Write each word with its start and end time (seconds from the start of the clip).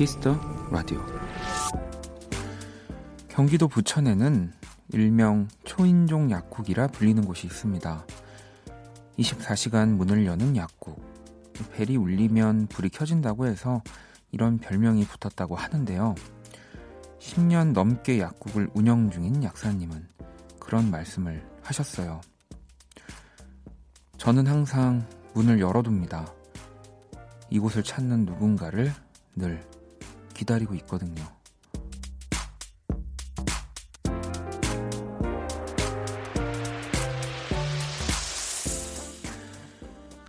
키스 0.00 0.21
더 0.21 0.34
라디오 0.70 0.98
경기도 3.28 3.68
부천에는 3.68 4.50
일명 4.94 5.46
초인종 5.64 6.30
약국이라 6.30 6.86
불리는 6.86 7.22
곳이 7.26 7.46
있습니다. 7.46 8.06
24시간 9.18 9.96
문을 9.96 10.24
여는 10.24 10.56
약국. 10.56 11.04
벨이 11.74 11.98
울리면 11.98 12.68
불이 12.68 12.88
켜진다고 12.88 13.44
해서 13.44 13.82
이런 14.32 14.56
별명이 14.56 15.04
붙었다고 15.04 15.54
하는데요. 15.54 16.14
10년 17.18 17.72
넘게 17.72 18.20
약국을 18.20 18.70
운영 18.72 19.10
중인 19.10 19.44
약사님은 19.44 20.08
그런 20.58 20.90
말씀을 20.90 21.46
하셨어요. 21.60 22.22
저는 24.16 24.46
항상 24.46 25.06
문을 25.34 25.60
열어둡니다. 25.60 26.32
이곳을 27.50 27.82
찾는 27.82 28.24
누군가를 28.24 28.94
늘 29.36 29.62
기다리고 30.40 30.74
있거든요. 30.76 31.22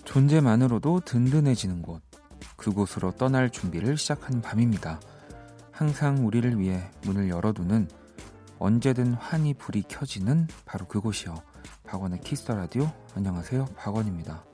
존재만으로도 0.03 1.01
든든해지는 1.05 1.81
곳, 1.81 2.01
그곳으로 2.57 3.11
떠날 3.11 3.49
준비를 3.49 3.97
시작한 3.97 4.41
밤입니다. 4.41 4.99
항상 5.71 6.27
우리를 6.27 6.59
위해 6.59 6.91
문을 7.03 7.29
열어두는 7.29 7.87
언제든 8.59 9.13
환히 9.13 9.53
불이 9.53 9.83
켜지는 9.87 10.47
바로 10.65 10.85
그곳이요. 10.87 11.35
박원의 11.85 12.19
키스터 12.19 12.55
라디오. 12.55 12.91
안녕하세요. 13.15 13.65
박원입니다. 13.77 14.50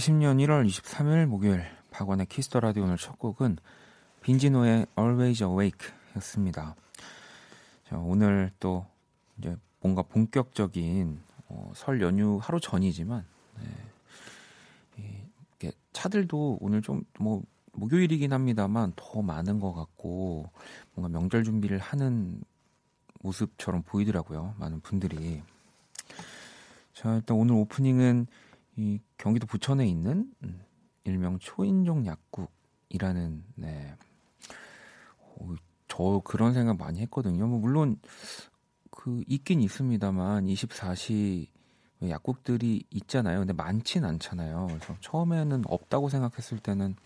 2020년 0.00 0.38
1월 0.46 0.66
23일 0.66 1.26
목요일 1.26 1.64
박원의 1.90 2.26
키스 2.26 2.47
더 2.47 2.60
라디오 2.60 2.84
오늘 2.84 2.96
첫 2.96 3.18
곡은 3.18 3.58
빈지노의 4.22 4.86
Always 4.98 5.44
Awake였습니다. 5.44 6.74
자, 7.86 7.98
오늘 7.98 8.50
또 8.58 8.86
이제 9.38 9.56
뭔가 9.80 10.02
본격적인 10.02 11.20
어, 11.48 11.72
설 11.74 12.00
연휴 12.00 12.38
하루 12.40 12.58
전이지만 12.60 13.26
네, 14.96 15.22
이, 15.62 15.70
차들도 15.92 16.58
오늘 16.60 16.80
좀 16.80 17.02
뭐 17.18 17.42
목요일이긴 17.72 18.32
합니다만 18.32 18.92
더 18.96 19.22
많은 19.22 19.60
것 19.60 19.72
같고 19.74 20.50
뭔가 20.94 21.18
명절 21.18 21.44
준비를 21.44 21.78
하는 21.78 22.42
모습처럼 23.20 23.82
보이더라고요. 23.82 24.54
많은 24.58 24.80
분들이. 24.80 25.42
자, 26.94 27.14
일단 27.16 27.36
오늘 27.36 27.54
오프닝은 27.54 28.26
이 28.76 29.00
경기도 29.18 29.46
부천에 29.46 29.86
있는 29.86 30.32
음, 30.42 30.60
일명 31.04 31.38
초인종 31.38 32.06
약국이라는 32.06 33.44
네. 33.56 33.94
어, 35.18 35.54
저 35.88 36.22
그런 36.24 36.52
생각 36.54 36.76
많이 36.78 37.00
했거든요. 37.00 37.46
뭐 37.46 37.58
물론 37.58 37.96
그 38.90 39.22
있긴 39.26 39.60
있습니다만 39.62 40.46
24시 40.46 41.46
약국들이 42.08 42.84
있잖아요. 42.90 43.40
근데 43.40 43.52
많진 43.52 44.04
않잖아요. 44.04 44.68
그래서 44.68 44.96
처음에는 45.00 45.64
없다고 45.66 46.08
생각했을 46.08 46.58
때는 46.58 46.96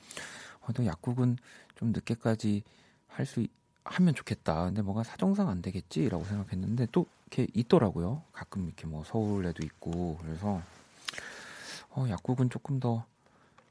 어, 0.61 0.73
또 0.73 0.87
약국은 0.87 1.37
좀 1.77 1.93
늦게까지 1.93 2.63
할 3.09 3.27
수 3.27 3.47
하면 3.85 4.15
좋겠다. 4.15 4.65
근데 4.65 4.81
뭐가 4.81 5.03
사정상 5.03 5.49
안 5.51 5.61
되겠지라고 5.61 6.25
생각했는데 6.25 6.87
또 6.91 7.07
이렇게 7.27 7.47
있더라고요. 7.53 8.23
가끔 8.33 8.65
이렇게 8.65 8.87
뭐 8.87 9.05
서울에도 9.05 9.63
있고 9.63 10.17
그래서 10.23 10.63
어, 11.97 12.07
약국은 12.09 12.51
조금 12.51 12.81
더 12.81 13.07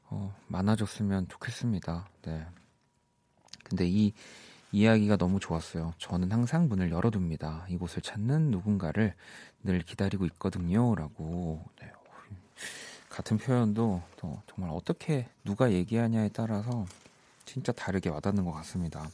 어, 0.08 0.34
많아졌으면 0.48 1.28
좋겠습니다. 1.28 2.08
네. 2.22 2.46
근데 3.64 3.86
이 3.86 4.12
이야기가 4.72 5.16
너무 5.16 5.38
좋았어요. 5.40 5.94
저는 5.98 6.32
항상 6.32 6.68
문을 6.68 6.90
열어둡니다. 6.90 7.66
이곳을 7.68 8.02
찾는 8.02 8.50
누군가를 8.50 9.14
늘 9.62 9.82
기다리고 9.82 10.24
있거든요. 10.26 10.94
라고. 10.94 11.64
네. 11.80 11.90
같은 13.08 13.38
표현도 13.38 14.02
또 14.16 14.42
정말 14.48 14.70
어떻게 14.74 15.28
누가 15.44 15.70
얘기하냐에 15.70 16.30
따라서 16.32 16.86
진짜 17.44 17.70
다르게 17.72 18.08
와닿는 18.10 18.44
것 18.44 18.52
같습니다. 18.52 19.08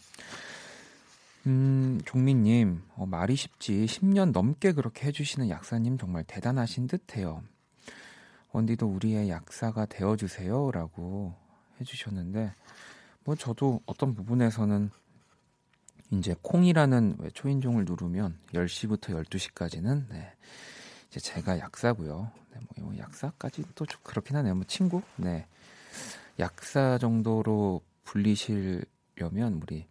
음, 1.46 2.00
종민님, 2.06 2.82
어, 2.96 3.06
말이 3.06 3.36
쉽지 3.36 3.86
10년 3.86 4.32
넘게 4.32 4.72
그렇게 4.72 5.08
해주시는 5.08 5.50
약사님 5.50 5.98
정말 5.98 6.24
대단하신 6.24 6.86
듯 6.86 7.16
해요. 7.16 7.42
원디도 8.52 8.86
우리의 8.86 9.28
약사가 9.28 9.86
되어주세요. 9.86 10.70
라고 10.72 11.34
해주셨는데, 11.80 12.52
뭐 13.24 13.34
저도 13.34 13.80
어떤 13.86 14.14
부분에서는 14.14 14.90
이제 16.12 16.34
콩이라는 16.42 17.30
초인종을 17.34 17.84
누르면 17.84 18.38
10시부터 18.52 19.24
12시까지는 19.24 20.08
네, 20.08 20.32
이제 21.08 21.20
제가 21.20 21.58
약사고요. 21.58 22.32
네, 22.52 22.60
뭐, 22.76 22.90
뭐 22.90 22.98
약사까지 22.98 23.64
또 23.74 23.86
그렇긴 24.02 24.36
하네요. 24.36 24.54
뭐 24.54 24.64
친구? 24.66 25.02
네. 25.16 25.46
약사 26.38 26.98
정도로 26.98 27.82
불리시려면 28.04 29.60
우리 29.62 29.86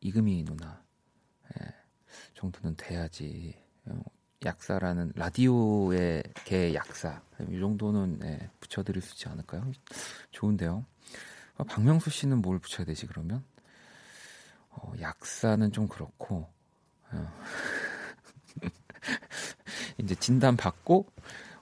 이금희 0.00 0.44
누나 0.44 0.82
네, 1.54 1.66
정도는 2.34 2.76
돼야지 2.76 3.54
어, 3.86 4.02
약사라는 4.44 5.12
라디오의 5.14 6.22
개 6.44 6.74
약사 6.74 7.20
이 7.48 7.58
정도는 7.58 8.18
네, 8.18 8.50
붙여드릴 8.60 9.02
수 9.02 9.14
있지 9.14 9.28
않을까요? 9.28 9.70
좋은데요. 10.30 10.84
아, 11.56 11.64
박명수 11.64 12.10
씨는 12.10 12.42
뭘 12.42 12.58
붙여야 12.58 12.84
되지 12.84 13.06
그러면? 13.06 13.44
어, 14.70 14.92
약사는 15.00 15.70
좀 15.72 15.86
그렇고 15.86 16.48
어. 17.12 17.32
이제 19.98 20.14
진단 20.14 20.56
받고 20.56 21.06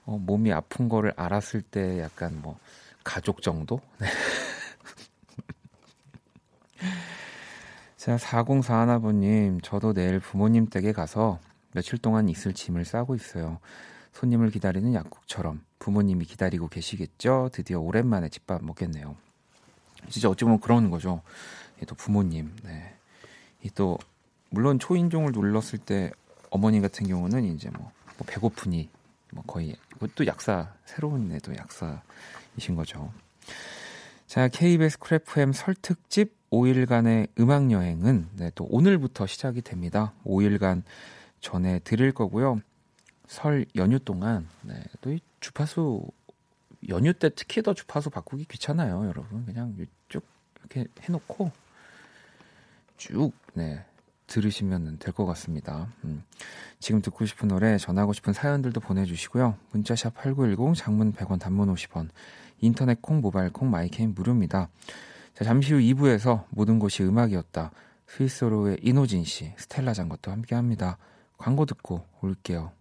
어, 0.05 0.17
몸이 0.17 0.51
아픈 0.51 0.89
거를 0.89 1.13
알았을 1.15 1.61
때 1.61 2.01
약간 2.01 2.41
뭐 2.41 2.57
가족 3.03 3.41
정도? 3.41 3.81
네. 3.99 4.07
자, 7.97 8.17
4041아버님, 8.17 9.61
저도 9.61 9.93
내일 9.93 10.19
부모님 10.19 10.67
댁에 10.67 10.91
가서 10.91 11.39
며칠 11.73 11.97
동안 11.97 12.29
있을 12.29 12.53
짐을 12.53 12.85
싸고 12.85 13.15
있어요. 13.15 13.59
손님을 14.13 14.51
기다리는 14.51 14.93
약국처럼 14.93 15.63
부모님이 15.79 16.25
기다리고 16.25 16.67
계시겠죠? 16.67 17.49
드디어 17.53 17.79
오랜만에 17.79 18.29
집밥 18.29 18.63
먹겠네요. 18.63 19.15
진짜 20.09 20.29
어찌 20.29 20.43
보면 20.43 20.59
그런 20.59 20.89
거죠. 20.89 21.21
또 21.87 21.95
부모님, 21.95 22.55
네. 22.63 22.95
또 23.75 23.97
물론 24.49 24.79
초인종을 24.79 25.31
눌렀을 25.31 25.79
때 25.79 26.11
어머니 26.49 26.81
같은 26.81 27.07
경우는 27.07 27.45
이제 27.45 27.69
뭐, 27.69 27.91
뭐 28.17 28.27
배고프니 28.27 28.89
뭐 29.31 29.43
거의 29.47 29.75
또 30.15 30.25
약사 30.25 30.73
새로운 30.85 31.31
애도 31.31 31.55
약사이신 31.55 32.75
거죠. 32.75 33.11
자, 34.27 34.47
KBS 34.47 34.99
Cool 34.99 35.35
FM 35.35 35.53
설특집 35.53 36.35
5일간의 36.51 37.29
음악 37.39 37.71
여행은 37.71 38.29
네, 38.35 38.51
또 38.55 38.65
오늘부터 38.69 39.25
시작이 39.25 39.61
됩니다. 39.61 40.13
5일간 40.25 40.83
전해 41.41 41.79
드릴 41.83 42.11
거고요. 42.13 42.61
설 43.27 43.65
연휴 43.75 43.99
동안 43.99 44.47
네, 44.61 44.81
또 45.01 45.11
이 45.11 45.19
주파수 45.39 46.03
연휴 46.89 47.13
때 47.13 47.29
특히 47.35 47.61
더 47.61 47.73
주파수 47.73 48.09
바꾸기 48.09 48.45
귀찮아요, 48.45 49.05
여러분. 49.07 49.45
그냥 49.45 49.75
쭉 50.09 50.23
이렇게 50.59 50.85
해놓고 51.01 51.51
쭉 52.97 53.31
네, 53.53 53.83
들으시면 54.27 54.97
될 54.99 55.13
것 55.13 55.25
같습니다. 55.25 55.87
음. 56.03 56.23
지금 56.79 57.01
듣고 57.01 57.25
싶은 57.25 57.47
노래, 57.47 57.77
전하고 57.77 58.13
싶은 58.13 58.33
사연들도 58.33 58.79
보내주시고요. 58.79 59.57
문자샵 59.71 60.15
8910, 60.15 60.75
장문 60.75 61.13
100원, 61.13 61.39
단문 61.39 61.73
50원, 61.73 62.09
인터넷 62.59 63.01
콩, 63.01 63.21
모바일 63.21 63.51
콩, 63.51 63.69
my 63.69 63.82
K는 63.82 64.13
무료입니다. 64.13 64.69
자, 65.33 65.43
잠시 65.43 65.73
후 65.73 65.79
2부에서 65.79 66.45
모든 66.49 66.79
곳이 66.79 67.03
음악이었다. 67.03 67.71
Sweet 68.07 68.34
Sorrow의 68.34 68.77
인호진 68.81 69.23
씨, 69.23 69.53
스텔라장과 69.57 69.93
또 69.93 70.31
함께 70.31 70.55
합니다. 70.55 70.97
광고 71.41 71.65
듣고 71.65 72.05
올게요. 72.21 72.71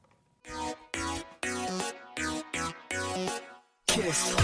Kiss. 3.87 4.37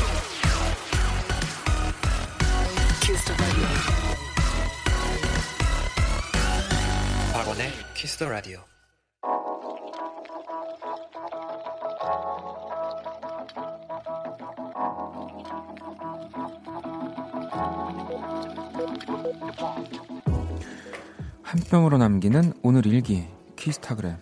Kiss 3.02 3.32
박원의 7.34 7.68
Kiss 7.92 8.16
the 8.16 8.30
Radio. 8.30 8.60
한 21.42 21.60
뼘으로 21.70 21.98
남기는 21.98 22.54
오늘 22.62 22.86
일기 22.86 23.35
키스타그램 23.66 24.16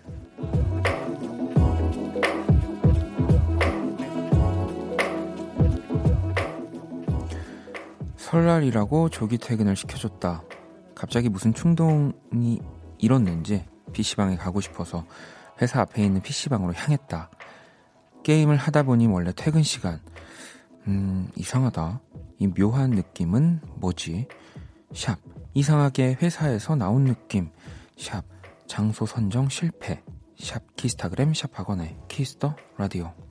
설날이라고 8.17 9.11
조기 9.11 9.37
퇴근을 9.37 9.77
시켜줬다. 9.77 10.45
갑자기 10.95 11.29
무슨 11.29 11.53
충동이 11.53 12.59
일었는지 12.97 13.67
PC방에 13.93 14.37
가고 14.37 14.63
싶어서 14.63 15.05
회사 15.61 15.83
앞에 15.83 16.03
있는 16.03 16.23
PC방으로 16.23 16.73
향했다. 16.73 17.29
게임을 18.23 18.57
하다 18.57 18.85
보니 18.85 19.09
원래 19.09 19.31
퇴근 19.37 19.63
시간. 19.63 20.01
음, 20.87 21.31
이상하다. 21.37 22.01
이 22.39 22.47
묘한 22.47 22.93
느낌은 22.93 23.61
뭐지? 23.75 24.27
샵. 24.95 25.19
이상하게 25.53 26.17
회사에서 26.23 26.77
나온 26.77 27.05
느낌. 27.05 27.51
샵. 27.99 28.25
장소 28.67 29.07
선정 29.07 29.49
실패. 29.49 30.03
샵 30.39 30.77
키스타그램 30.77 31.33
샵 31.35 31.51
박원의 31.59 31.97
Kiss 32.09 32.36
the 32.36 32.57
Radio. 32.77 33.24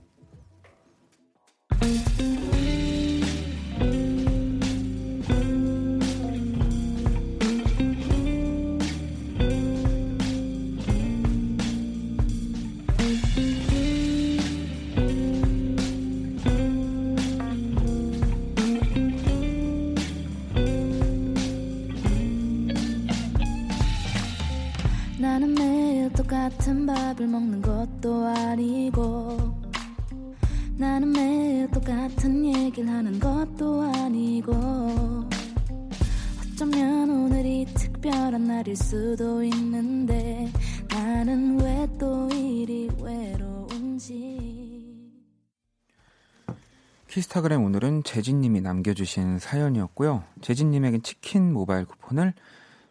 키스타그램 47.33 47.63
오늘은 47.63 48.03
재진님이 48.03 48.61
남겨주신 48.61 49.39
사연이었고요 49.39 50.23
재진님에게 50.41 50.99
치킨 50.99 51.51
모바일 51.51 51.85
쿠폰을 51.85 52.33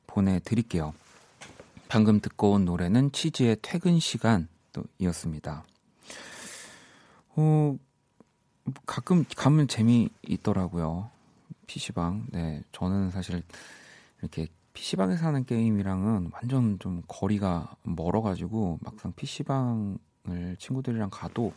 보내드릴게요 0.09 0.95
방금 1.89 2.21
듣고 2.21 2.51
온 2.51 2.65
노래는 2.65 3.13
치즈의 3.13 3.59
퇴근 3.63 4.01
시간이었습니다. 4.01 5.65
어, 7.37 7.77
가끔 8.85 9.25
가면 9.37 9.69
재미 9.69 10.09
있더라고요. 10.27 11.11
PC방. 11.69 12.27
네, 12.33 12.65
저는 12.73 13.11
사실 13.11 13.43
이렇게 14.21 14.49
PC방에서 14.73 15.25
하는 15.27 15.45
게임이랑은 15.45 16.31
완전 16.33 16.79
좀 16.81 17.03
거리가 17.07 17.77
멀어가지고 17.85 18.79
막상 18.81 19.13
PC방을 19.15 20.57
친구들이랑 20.59 21.11
가도 21.13 21.53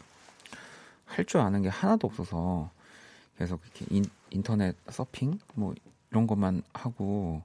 할 1.05 1.25
줄 1.25 1.41
아는 1.41 1.61
게 1.61 1.69
하나도 1.69 2.07
없어서 2.07 2.71
계속 3.37 3.61
이렇게 3.63 3.85
인, 3.95 4.05
인터넷 4.31 4.75
서핑 4.89 5.39
뭐 5.55 5.73
이런 6.11 6.27
것만 6.27 6.63
하고 6.73 7.41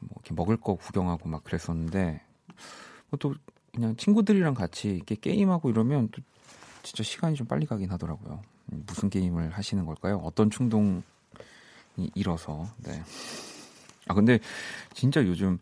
뭐 0.00 0.10
이렇게 0.16 0.34
먹을 0.34 0.56
거 0.56 0.74
구경하고 0.76 1.28
막 1.28 1.44
그랬었는데 1.44 2.22
뭐 3.10 3.18
또 3.18 3.34
그냥 3.72 3.94
친구들이랑 3.96 4.54
같이 4.54 4.88
이렇게 4.90 5.14
게임하고 5.14 5.70
이러면 5.70 6.08
또 6.10 6.20
진짜 6.82 7.02
시간이 7.04 7.36
좀 7.36 7.46
빨리 7.46 7.66
가긴 7.66 7.90
하더라고요. 7.90 8.42
무슨 8.66 9.10
게임을 9.10 9.50
하시는 9.50 9.84
걸까요? 9.86 10.16
어떤 10.24 10.50
충동이 10.50 11.02
일어서 12.14 12.68
네. 12.78 13.02
아 14.08 14.14
근데 14.14 14.40
진짜 14.94 15.24
요즘 15.24 15.58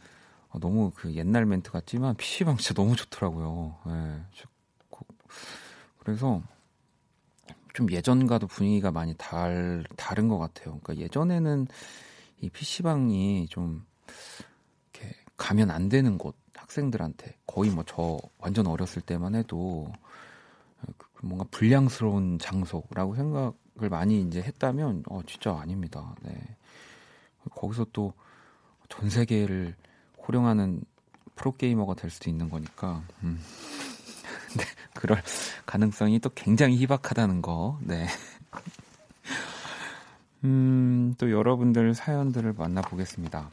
너무 0.60 0.90
그 0.94 1.14
옛날 1.14 1.44
멘트 1.44 1.70
같지만 1.70 2.16
PC방 2.16 2.56
진짜 2.56 2.74
너무 2.74 2.96
좋더라고요. 2.96 3.76
네. 3.86 4.22
그래서 5.98 6.42
좀 7.78 7.92
예전과도 7.92 8.48
분위기가 8.48 8.90
많이 8.90 9.14
달, 9.16 9.84
다른 9.96 10.26
것 10.26 10.36
같아요. 10.36 10.80
그러니까 10.82 10.96
예전에는 10.96 11.68
이 12.40 12.50
PC방이 12.50 13.46
좀 13.48 13.86
이렇게 14.92 15.14
가면 15.36 15.70
안 15.70 15.88
되는 15.88 16.18
곳 16.18 16.34
학생들한테 16.54 17.36
거의 17.46 17.70
뭐 17.70 17.84
저 17.86 18.18
완전 18.38 18.66
어렸을 18.66 19.00
때만 19.00 19.36
해도 19.36 19.92
그 20.96 21.24
뭔가 21.24 21.44
불량스러운 21.52 22.40
장소라고 22.40 23.14
생각을 23.14 23.88
많이 23.88 24.22
이제 24.22 24.42
했다면 24.42 25.04
어 25.08 25.20
진짜 25.24 25.56
아닙니다. 25.56 26.16
네. 26.22 26.32
거기서 27.54 27.86
또 27.92 28.12
전 28.88 29.10
세계를 29.10 29.76
호령하는 30.26 30.82
프로게이머가 31.36 31.94
될 31.94 32.10
수도 32.10 32.30
있는 32.30 32.48
거니까 32.48 33.04
음. 33.22 33.38
네, 34.98 35.00
그럴 35.00 35.22
가능성이 35.64 36.18
또 36.18 36.28
굉장히 36.34 36.76
희박하다는 36.78 37.40
거. 37.40 37.78
네. 37.82 38.08
음, 40.44 41.14
또 41.18 41.30
여러분들 41.30 41.94
사연들을 41.94 42.54
만나보겠습니다. 42.54 43.48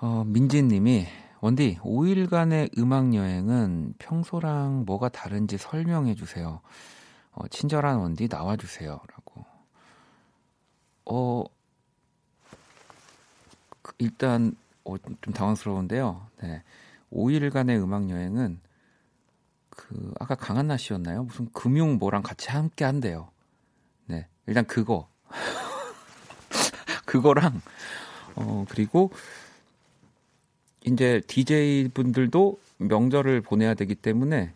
어, 0.00 0.24
민지님이 0.24 1.08
원디 1.40 1.78
5일간의 1.82 2.78
음악 2.78 3.14
여행은 3.14 3.94
평소랑 3.98 4.84
뭐가 4.86 5.08
다른지 5.08 5.58
설명해 5.58 6.14
주세요. 6.14 6.60
어, 7.32 7.48
친절한 7.48 7.98
원디 7.98 8.28
나와 8.28 8.56
주세요 8.56 9.00
라고. 9.12 9.44
어 11.06 11.44
그, 13.82 13.92
일단 13.98 14.54
어, 14.84 14.96
좀 14.98 15.34
당황스러운데요. 15.34 16.26
네. 16.42 16.62
5일간의 17.12 17.82
음악 17.82 18.10
여행은 18.10 18.60
그 19.78 20.12
아까 20.18 20.34
강한나 20.34 20.76
씨였나요? 20.76 21.22
무슨 21.22 21.48
금융 21.52 21.98
뭐랑 21.98 22.24
같이 22.24 22.50
함께 22.50 22.84
한대요. 22.84 23.30
네. 24.06 24.26
일단 24.48 24.66
그거 24.66 25.08
그거랑 27.06 27.62
어 28.34 28.64
그리고 28.68 29.12
이제 30.84 31.22
DJ 31.28 31.90
분들도 31.94 32.58
명절을 32.78 33.42
보내야 33.42 33.74
되기 33.74 33.94
때문에 33.94 34.52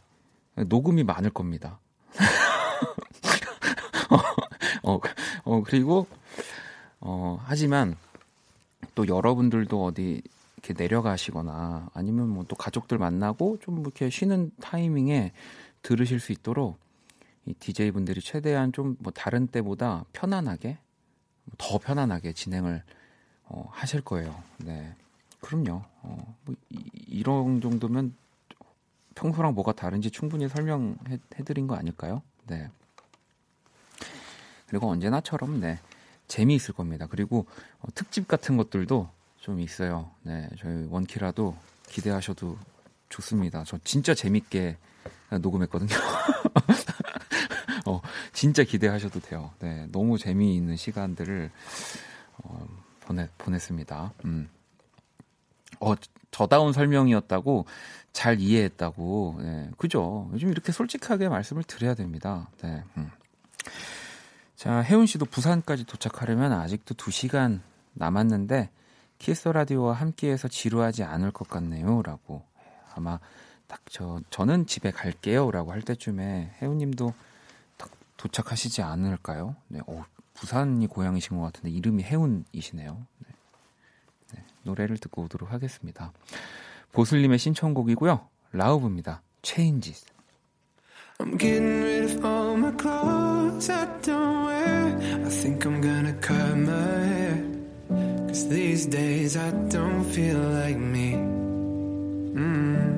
녹음이 0.57 1.05
많을 1.05 1.31
겁니다. 1.31 1.79
어, 4.83 4.99
어, 5.45 5.63
그리고 5.63 6.09
어, 6.99 7.41
하지만 7.45 7.95
또 8.97 9.07
여러분들도 9.07 9.85
어디 9.85 10.23
이렇게 10.63 10.81
내려가시거나 10.81 11.91
아니면 11.93 12.29
뭐 12.29 12.45
또 12.45 12.57
가족들 12.57 12.99
만나고 12.99 13.59
좀 13.61 13.81
이렇게 13.81 14.11
쉬는 14.11 14.51
타이밍에 14.61 15.33
들으실 15.83 16.21
수 16.21 16.33
있도록 16.33 16.79
이 17.47 17.55
DJ 17.55 17.91
분들이 17.93 18.21
최대한 18.21 18.73
좀 18.73 18.97
뭐 19.01 19.13
다른 19.13 19.47
때보다 19.49 20.05
편안하게 20.13 20.79
더 21.59 21.79
편안하게 21.79 22.33
진행을 22.35 22.83
어, 23.45 23.69
하실 23.71 24.01
거예요. 24.03 24.43
네. 24.59 24.95
그럼요. 25.41 25.83
어, 26.03 26.37
뭐 26.45 26.55
이, 26.71 27.23
런 27.23 27.61
정도면 27.61 28.15
평소랑 29.15 29.55
뭐가 29.55 29.73
다른지 29.73 30.11
충분히 30.11 30.49
설명해 30.49 31.19
드린 31.45 31.67
거 31.67 31.75
아닐까요? 31.75 32.23
네. 32.47 32.69
그리고 34.69 34.89
언제나처럼 34.89 35.61
네. 35.61 35.79
재미있을 36.29 36.75
겁니다. 36.75 37.07
그리고 37.11 37.47
어, 37.81 37.89
특집 37.95 38.29
같은 38.29 38.57
것들도 38.57 39.09
좀 39.43 39.61
있어요. 39.61 40.09
네. 40.23 40.49
저희 40.57 40.87
원키라도 40.89 41.57
기대하셔도 41.89 42.57
좋습니다. 43.09 43.65
저 43.67 43.77
진짜 43.83 44.15
재밌게 44.15 44.79
녹음했거든요. 45.41 45.91
어, 47.87 48.01
진짜 48.33 48.63
기대하셔도 48.63 49.19
돼요. 49.19 49.51
네, 49.59 49.89
너무 49.91 50.17
재미있는 50.17 50.77
시간들을 50.77 51.51
어, 52.39 52.67
보내 53.01 53.29
보냈습니다. 53.37 54.13
음. 54.27 54.49
어, 55.81 55.95
저다운 56.31 56.73
설명이었다고 56.73 57.67
잘 58.13 58.39
이해했다고. 58.39 59.41
네, 59.41 59.71
그죠? 59.77 60.31
요즘 60.33 60.51
이렇게 60.51 60.71
솔직하게 60.71 61.29
말씀을 61.29 61.65
드려야 61.65 61.95
됩니다. 61.95 62.49
네. 62.63 62.85
음. 62.97 63.11
자, 64.55 64.83
혜훈 64.83 65.07
씨도 65.07 65.25
부산까지 65.25 65.85
도착하려면 65.85 66.53
아직도 66.53 66.95
2시간 66.95 67.61
남았는데 67.95 68.71
키스 69.23 69.49
라디오와 69.49 69.93
함께해서 69.95 70.49
지루하지 70.49 71.05
않을 71.05 71.31
것 71.31 71.49
같네요라고. 71.49 72.43
아마 72.95 73.21
딱 73.69 73.81
저 73.89 74.21
저는 74.31 74.67
집에 74.67 74.91
갈게요라고 74.91 75.71
할 75.71 75.81
때쯤에 75.83 76.57
혜훈 76.61 76.79
님도 76.79 77.15
딱 77.77 77.89
도착하시지 78.17 78.83
않을까요? 78.83 79.55
네. 79.69 79.79
어, 79.87 80.05
부산이 80.35 80.89
고향이신 80.89 81.37
것 81.39 81.45
같은데 81.45 81.71
이름이 81.71 82.03
혜훈이시네요. 82.03 83.07
네. 83.19 83.29
네, 84.35 84.45
노래를 84.65 84.99
듣고 84.99 85.23
오도록 85.23 85.53
하겠습니다. 85.53 86.13
보슬님의 86.91 87.39
신청곡이고요. 87.39 88.27
라우브입니다. 88.51 89.23
Changes. 89.45 90.05
I'm 91.21 91.39
getting 91.39 91.81
rid 91.81 92.17
of 92.17 92.25
all 92.27 92.57
my 92.57 92.73
clothes 92.77 93.71
I 93.71 93.87
don't 94.03 94.47
wear. 94.47 94.97
I 95.25 95.31
think 95.31 95.65
I'm 95.65 95.81
gonna 95.81 96.13
cut 96.21 96.59
my 96.59 97.07
hair. 97.07 97.22
Cause 98.33 98.49
these 98.49 98.87
days 98.87 99.37
I 99.37 99.51
don't 99.69 100.05
feel 100.05 100.39
like 100.39 100.79
me. 100.79 101.13
Mm. 102.33 102.89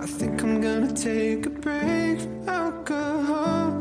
I 0.00 0.06
think 0.06 0.40
I'm 0.40 0.60
gonna 0.60 0.92
take 0.92 1.46
a 1.46 1.50
break 1.50 2.20
from 2.20 2.48
alcohol. 2.48 3.72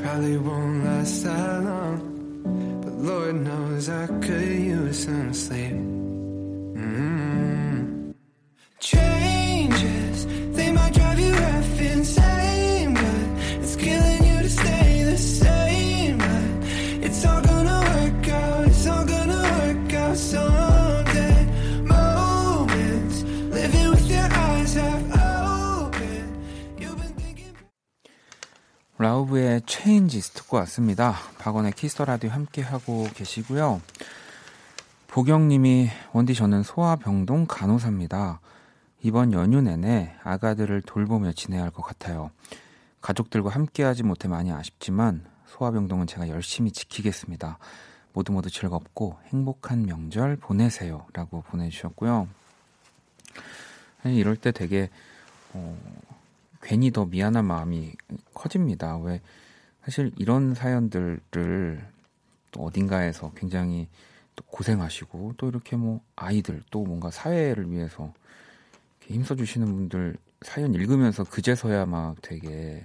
Probably 0.00 0.36
won't 0.36 0.84
last 0.84 1.24
that 1.24 1.64
long. 1.64 2.80
But 2.84 2.92
Lord 2.92 3.34
knows 3.34 3.88
I 3.88 4.06
could 4.06 4.58
use 4.76 5.06
some 5.06 5.34
sleep. 5.34 5.72
Mm. 5.72 6.30
Lauv의 29.30 29.62
Changes 29.66 30.32
듣고 30.32 30.56
왔습니다. 30.58 31.14
박원의 31.38 31.72
Kiss 31.72 31.90
the 31.90 32.04
Radio 32.04 32.30
함께 32.30 32.62
하고 32.62 33.06
계시고요. 33.14 33.80
보경님이 35.06 35.88
원디 36.12 36.34
저는 36.34 36.62
소아병동 36.62 37.46
간호사입니다. 37.46 38.40
이번 39.02 39.32
연휴 39.32 39.60
내내 39.60 40.14
아가들을 40.22 40.82
돌보며 40.82 41.32
지내야 41.32 41.62
할 41.62 41.70
것 41.70 41.82
같아요. 41.82 42.30
가족들과 43.00 43.50
함께하지 43.50 44.02
못해 44.02 44.28
많이 44.28 44.52
아쉽지만 44.52 45.24
소아병동은 45.46 46.06
제가 46.06 46.28
열심히 46.28 46.70
지키겠습니다. 46.72 47.58
모두 48.12 48.32
모두 48.32 48.50
즐겁고 48.50 49.18
행복한 49.26 49.86
명절 49.86 50.36
보내세요. 50.36 51.06
라고 51.12 51.42
보내주셨고요. 51.42 52.28
이럴 54.04 54.36
때 54.36 54.50
되게, 54.50 54.90
어, 55.52 55.76
괜히 56.62 56.90
더 56.90 57.06
미안한 57.06 57.44
마음이 57.44 57.92
커집니다. 58.34 58.96
왜, 58.98 59.20
사실 59.82 60.12
이런 60.18 60.54
사연들을 60.54 61.86
또 62.52 62.62
어딘가에서 62.62 63.32
굉장히 63.34 63.88
또 64.36 64.44
고생하시고 64.44 65.34
또 65.36 65.48
이렇게 65.48 65.76
뭐 65.76 66.00
아이들 66.16 66.62
또 66.70 66.84
뭔가 66.84 67.10
사회를 67.10 67.70
위해서 67.70 68.12
힘써 69.02 69.34
주시는 69.34 69.66
분들 69.66 70.16
사연 70.42 70.74
읽으면서 70.74 71.24
그제서야 71.24 71.86
막 71.86 72.16
되게 72.22 72.84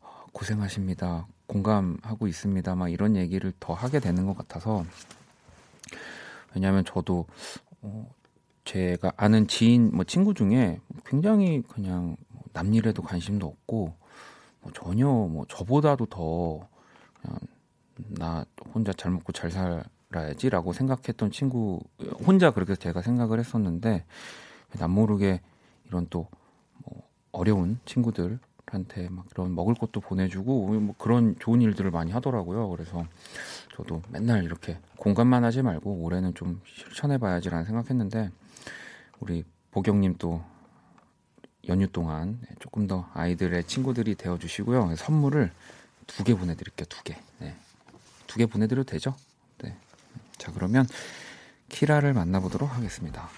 어, 0.00 0.26
고생하십니다. 0.32 1.26
공감하고 1.46 2.26
있습니다. 2.26 2.74
막 2.74 2.88
이런 2.88 3.16
얘기를 3.16 3.52
더 3.60 3.74
하게 3.74 4.00
되는 4.00 4.26
것 4.26 4.36
같아서 4.36 4.84
왜냐하면 6.54 6.84
저도 6.84 7.26
어, 7.82 8.10
제가 8.64 9.12
아는 9.16 9.46
지인 9.46 9.90
뭐 9.92 10.04
친구 10.04 10.34
중에 10.34 10.80
굉장히 11.04 11.62
그냥 11.68 12.16
남일에도 12.54 13.02
관심도 13.02 13.46
없고 13.46 13.94
뭐 14.62 14.72
전혀 14.72 15.06
뭐 15.06 15.44
저보다도 15.48 16.06
더 16.06 16.66
그냥 17.20 17.38
나 17.96 18.44
혼자 18.74 18.92
잘 18.94 19.12
먹고 19.12 19.32
잘 19.32 19.50
살아야지라고 19.50 20.72
생각했던 20.72 21.30
친구 21.30 21.80
혼자 22.26 22.50
그렇게 22.52 22.74
제가 22.74 23.02
생각을 23.02 23.38
했었는데 23.38 24.04
남모르게 24.78 25.42
이런 25.84 26.06
또 26.08 26.28
뭐 26.84 27.02
어려운 27.32 27.78
친구들한테 27.84 29.08
막 29.10 29.28
그런 29.30 29.54
먹을 29.54 29.74
것도 29.74 30.00
보내주고 30.00 30.80
뭐 30.80 30.94
그런 30.98 31.36
좋은 31.38 31.60
일들을 31.62 31.90
많이 31.90 32.12
하더라고요. 32.12 32.68
그래서 32.70 33.04
저도 33.76 34.02
맨날 34.10 34.44
이렇게 34.44 34.78
공감만 34.96 35.44
하지 35.44 35.62
말고 35.62 36.02
올해는 36.02 36.34
좀 36.34 36.60
실천해봐야지라는 36.64 37.64
생각했는데 37.64 38.30
우리 39.20 39.44
보경님 39.70 40.16
또 40.18 40.42
연휴 41.68 41.86
동안 41.88 42.38
조금 42.60 42.86
더 42.86 43.08
아이들의 43.14 43.64
친구들이 43.64 44.14
되어 44.16 44.38
주시고요. 44.38 44.96
선물을 44.96 45.50
두 46.06 46.24
개 46.24 46.34
보내 46.34 46.54
드릴게요. 46.54 46.86
두 46.88 47.02
개. 47.02 47.16
네. 47.38 47.54
두 48.26 48.38
개 48.38 48.46
보내 48.46 48.66
드려도 48.66 48.90
되죠? 48.90 49.14
네. 49.62 49.76
자 50.36 50.52
그러면 50.52 50.86
키라를 51.68 52.12
만나보도록 52.12 52.74
하겠습니다. 52.76 53.28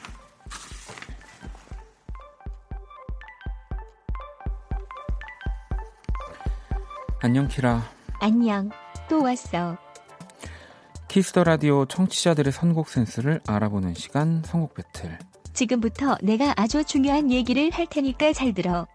안녕 7.21 7.49
키라. 7.49 7.83
안녕. 8.21 8.71
또 9.09 9.23
왔어. 9.23 9.76
Kiss 11.08 11.29
the 11.29 11.44
Radio 11.44 11.87
청취자들의 11.87 12.52
선곡 12.52 12.88
센스를 12.88 13.40
알아보는 13.47 13.95
시간 13.95 14.42
선곡 14.45 14.75
배틀. 14.75 15.18
지금부터 15.56 16.16
내가 16.22 16.54
아주 16.56 16.84
중요한 16.84 17.32
얘기를 17.32 17.70
할 17.70 17.86
테니까 17.86 18.32
잘 18.32 18.52
들어. 18.52 18.86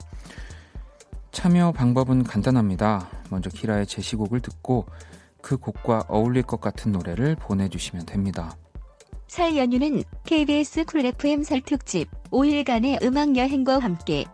참여 1.32 1.72
방법은 1.72 2.24
간단합니다. 2.24 3.10
먼저 3.30 3.50
키라의 3.50 3.88
제시곡을 3.88 4.42
듣고 4.42 4.86
그 5.42 5.58
곡과 5.58 6.06
어울릴 6.08 6.44
것 6.44 6.62
같은 6.62 6.92
노래를 6.92 7.36
보내주시면 7.36 8.06
됩니다. 8.06 8.56
설 9.28 9.58
연휴는 9.58 10.04
KBS 10.26 10.86
Cool 10.86 11.06
FM 11.06 11.44
설 11.44 11.62
특집 11.62 12.10
5일간의 12.32 13.02
음악 13.04 13.36
여행과 13.36 13.80
함께 13.80 14.26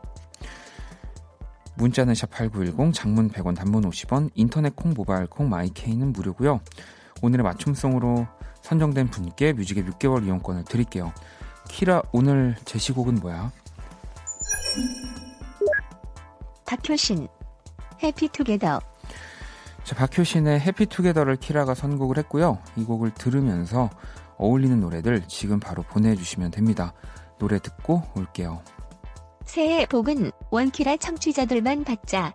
문자는 1.77 2.13
샵8910 2.13 2.93
장문 2.93 3.29
100원 3.29 3.55
단문 3.55 3.87
50원 3.89 4.31
인터넷 4.33 4.75
콩 4.75 4.93
모바일 4.93 5.27
콩 5.27 5.49
마이케이는 5.49 6.11
무료고요. 6.11 6.59
오늘의 7.21 7.43
맞춤송으로 7.43 8.27
선정된 8.63 9.11
분께 9.11 9.53
뮤직의 9.53 9.83
6개월 9.83 10.25
이용권을 10.25 10.65
드릴게요. 10.65 11.13
키라 11.69 12.01
오늘 12.11 12.55
제시곡은 12.65 13.15
뭐야? 13.15 13.51
박효신 16.65 17.27
해피투게더 18.03 18.79
자, 19.83 19.95
박효신의 19.95 20.59
해피투게더를 20.59 21.37
키라가 21.37 21.73
선곡을 21.73 22.17
했고요. 22.17 22.59
이 22.75 22.83
곡을 22.83 23.11
들으면서 23.13 23.89
어울리는 24.37 24.79
노래들 24.81 25.27
지금 25.29 25.61
바로 25.61 25.81
보내주시면 25.83 26.51
됩니다. 26.51 26.93
노래 27.39 27.57
듣고 27.57 28.03
올게요. 28.13 28.61
새해 29.45 29.85
복은 29.85 30.31
원키라 30.51 30.97
청취자들만 30.97 31.85
받자. 31.85 32.33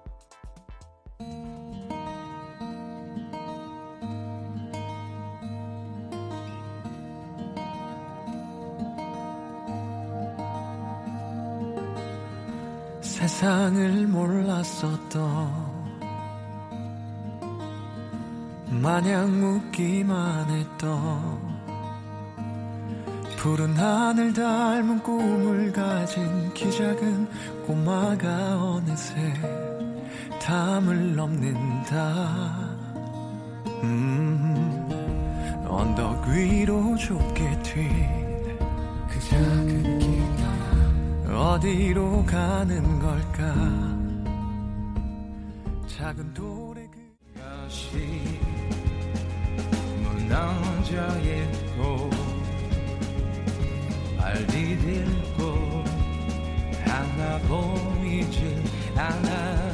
세상을 13.42 14.06
몰랐었던 14.06 15.18
마냥 18.70 19.40
묻기만 19.40 20.48
했던 20.48 21.40
푸른 23.36 23.76
하늘 23.76 24.32
닮은 24.32 25.02
꿈을 25.02 25.72
가진 25.72 26.54
키 26.54 26.70
작은 26.70 27.28
꼬마가 27.66 28.62
어느새 28.62 29.16
담을 30.40 31.16
넘는다. 31.16 32.68
음, 33.82 34.88
언덕 35.66 36.28
위로 36.28 36.96
좁게 36.96 37.58
튄 37.64 37.88
그 39.08 39.20
작은 39.28 39.98
길 39.98 40.01
어디로 41.32 42.24
가는 42.26 42.98
걸까? 42.98 43.54
작은 45.86 46.34
돌에 46.34 46.86
그 46.90 47.40
다시 47.40 47.96
무너져 50.02 50.96
있고 51.20 52.10
발 54.18 54.46
디딜고 54.46 55.84
하나 56.84 57.38
보이지 57.48 58.62
않아. 58.94 59.72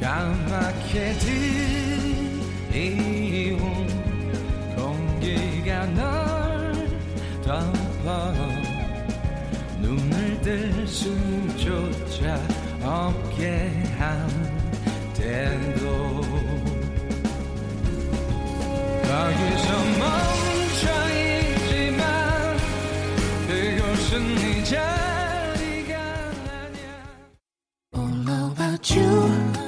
까맣게 0.00 1.12
들이온 2.72 3.60
공기가 4.76 5.86
널 5.86 6.74
덮어 7.42 7.83
뜰 10.44 10.86
수조차 10.86 12.38
없게 12.82 13.70
한때도. 13.98 15.74
거기서 19.04 19.68
멈춰 19.98 20.82
있지만 21.14 22.02
그곳은 23.48 24.34
네 24.34 24.64
자리가 24.64 25.92
아냐 26.50 26.84
All 27.96 28.28
about 28.52 28.84
you 28.98 29.63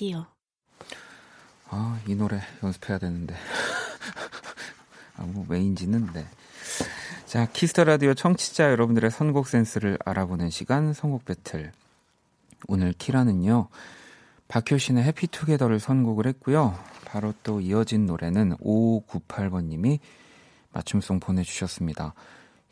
라디오 0.00 0.24
아, 1.68 2.00
이 2.06 2.14
노래 2.14 2.40
연습해야 2.62 2.98
되는데. 2.98 3.34
아, 5.18 5.24
뭐, 5.24 5.44
왜인지는, 5.46 6.08
네. 6.14 6.26
자, 7.26 7.44
Kiss 7.44 7.67
the 7.67 7.84
Radio 7.84 8.14
청취자 8.14 8.70
여러분들의 8.70 9.10
선곡 9.10 9.46
센스를 9.46 9.98
알아보는 10.02 10.48
시간, 10.48 10.94
선곡 10.94 11.26
배틀. 11.26 11.72
오늘 12.66 12.94
키라는요, 12.94 13.68
박효신의 14.48 15.04
Happy 15.04 15.26
Together를 15.26 15.78
선곡을 15.80 16.26
했고요. 16.28 16.78
바로 17.04 17.34
또 17.42 17.60
이어진 17.60 18.06
노래는 18.06 18.56
5598번 18.56 19.64
님이 19.64 20.00
맞춤송 20.72 21.20
보내 21.20 21.42
주셨습니다. 21.42 22.14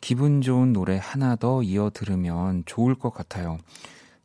기분 0.01 0.41
좋은 0.41 0.73
노래 0.73 0.97
하나 0.99 1.35
더 1.35 1.61
이어 1.61 1.91
들으면 1.93 2.63
좋을 2.65 2.95
것 2.95 3.13
같아요. 3.13 3.59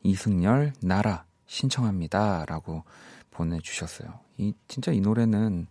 이승열, 0.01 0.73
나라, 0.81 1.25
신청합니다. 1.55 2.45
라고 2.47 2.83
보내주셨어요. 3.31 4.19
이, 4.37 4.53
진짜 4.67 4.91
이 4.91 4.99
노래는 4.99 5.67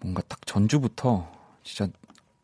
뭔가 0.00 0.22
딱 0.26 0.46
전주부터 0.46 1.30
진짜 1.62 1.92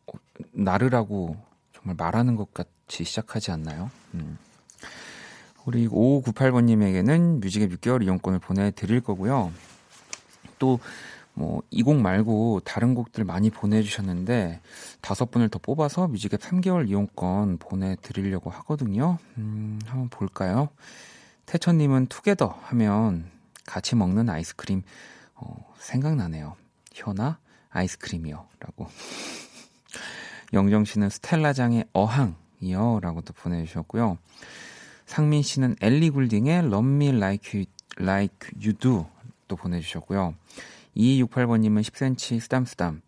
어, 0.06 0.12
나르라고 0.52 1.36
정말 1.72 1.96
말하는 1.96 2.36
것 2.36 2.52
같이 2.52 3.04
시작하지 3.04 3.50
않나요? 3.52 3.90
음. 4.14 4.38
우리 5.64 5.88
5598번님에게는 5.88 7.40
뮤직의 7.40 7.68
6개월 7.68 8.02
이용권을 8.02 8.38
보내드릴 8.38 9.00
거고요. 9.00 9.52
또, 10.58 10.78
뭐, 11.34 11.62
이 11.70 11.82
곡 11.82 11.96
말고 12.00 12.60
다른 12.64 12.94
곡들 12.94 13.24
많이 13.24 13.50
보내주셨는데, 13.50 14.60
다섯 15.00 15.30
분을 15.30 15.48
더 15.48 15.58
뽑아서 15.58 16.08
뮤직의 16.08 16.38
3개월 16.38 16.88
이용권 16.88 17.58
보내드리려고 17.58 18.50
하거든요. 18.50 19.18
음, 19.38 19.78
한번 19.86 20.08
볼까요? 20.08 20.70
태천님은 21.50 22.06
투게더 22.06 22.46
하면 22.66 23.28
같이 23.66 23.96
먹는 23.96 24.30
아이스크림, 24.30 24.82
어, 25.34 25.74
생각나네요. 25.80 26.54
현아, 26.94 27.40
아이스크림이요. 27.70 28.46
라고. 28.60 28.86
영정 30.54 30.84
씨는 30.84 31.10
스텔라장의 31.10 31.86
어항이요. 31.92 33.00
라고 33.02 33.20
또 33.22 33.32
보내주셨고요. 33.32 34.18
상민 35.06 35.42
씨는 35.42 35.74
엘리 35.80 36.10
굴딩의 36.10 36.66
Love 36.66 36.88
Me 36.88 37.08
Like 37.08 37.58
You, 37.58 37.66
like 37.98 38.50
you 38.54 38.72
Do 38.72 39.06
또 39.48 39.56
보내주셨고요. 39.56 40.36
2268번님은 40.96 41.82
10cm 41.82 42.38
쓰담쓰담. 42.42 43.02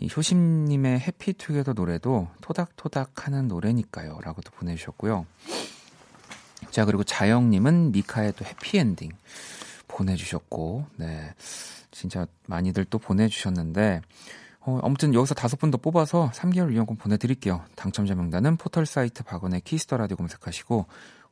이 0.00 0.08
효심님의 0.16 0.98
해피투게더 1.00 1.74
노래도 1.74 2.28
토닥토닥 2.40 3.26
하는 3.26 3.48
노래니까요. 3.48 4.18
라고 4.22 4.40
또 4.40 4.50
보내주셨고요. 4.52 5.26
자, 6.72 6.86
그리고 6.86 7.04
자영님은 7.04 7.92
미카의 7.92 8.32
또 8.32 8.44
Happy 8.46 8.75
Ending 8.75 9.10
보내주셨고, 9.88 10.86
네. 10.96 11.34
진짜 11.90 12.26
많이들 12.46 12.86
또 12.86 12.98
보내주셨는데, 12.98 14.00
어, 14.60 14.80
아무튼 14.82 15.12
여기서 15.12 15.34
다섯 15.34 15.58
분 15.58 15.70
더 15.70 15.76
뽑아서 15.76 16.30
3개월 16.34 16.72
이용권 16.72 16.96
보내드릴게요. 16.96 17.62
당첨자 17.76 18.14
명단은 18.14 18.56
포털 18.56 18.86
사이트 18.86 19.22
박원의 19.22 19.60
Kiss 19.60 19.82
the 19.82 19.98
Radio 19.98 20.16
검색하시고 20.16 20.86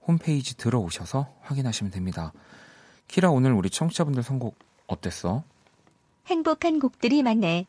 홈페이지 0.06 0.56
들어오셔서 0.58 1.34
확인하시면 1.40 1.90
됩니다. 1.90 2.32
키라 3.08 3.30
오늘 3.30 3.52
우리 3.52 3.70
청취자분들 3.70 4.22
선곡 4.22 4.58
어땠어? 4.88 5.42
행복한 6.26 6.78
곡들이 6.80 7.22
많네. 7.22 7.66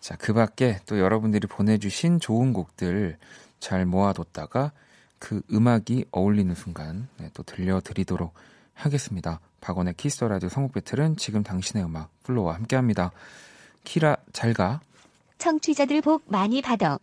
자, 0.00 0.16
그 0.16 0.34
밖에 0.34 0.78
또 0.84 0.98
여러분들이 0.98 1.46
보내주신 1.46 2.20
좋은 2.20 2.52
곡들 2.52 3.16
잘 3.60 3.86
모아뒀다가 3.86 4.72
그 5.18 5.42
음악이 5.52 6.06
어울리는 6.12 6.54
순간 6.54 7.08
네, 7.18 7.30
또 7.34 7.42
들려드리도록 7.42 8.34
하겠습니다. 8.74 9.40
박원의 9.60 9.94
Kiss 9.96 10.14
the 10.14 10.28
Radio 10.28 10.48
선곡 10.48 10.72
battle은 10.72 11.16
지금 11.16 11.42
당신의 11.42 11.84
음악 11.84 12.10
FLO와 12.22 12.54
함께합니다. 12.54 13.10
키라 13.84 14.16
잘 14.32 14.52
가. 14.54 14.80
청취자들 15.38 16.00
복 16.02 16.22
많이 16.26 16.62
받아. 16.62 16.98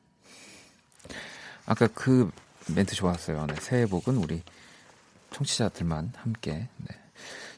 아까 1.65 1.87
그 1.93 2.31
멘트 2.73 2.95
좋았어요. 2.95 3.45
네, 3.47 3.55
새해 3.59 3.85
복은 3.85 4.17
우리 4.17 4.41
청취자들만 5.31 6.13
함께. 6.15 6.67
네. 6.77 6.87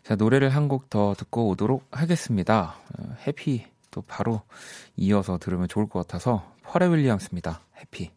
자 0.04 0.16
노래를 0.16 0.50
한 0.50 0.68
곡 0.68 0.90
더 0.90 1.14
듣고 1.16 1.50
오도록 1.50 1.86
하겠습니다. 1.92 2.76
어, 2.98 3.16
Happy 3.28 3.66
또 3.92 4.02
바로 4.02 4.42
이어서 4.96 5.38
들으면 5.38 5.68
좋을 5.68 5.88
것 5.90 6.08
같아서 6.08 6.54
퍼레 6.64 6.88
윌리엄스입니다. 6.88 7.62
해피. 7.82 8.12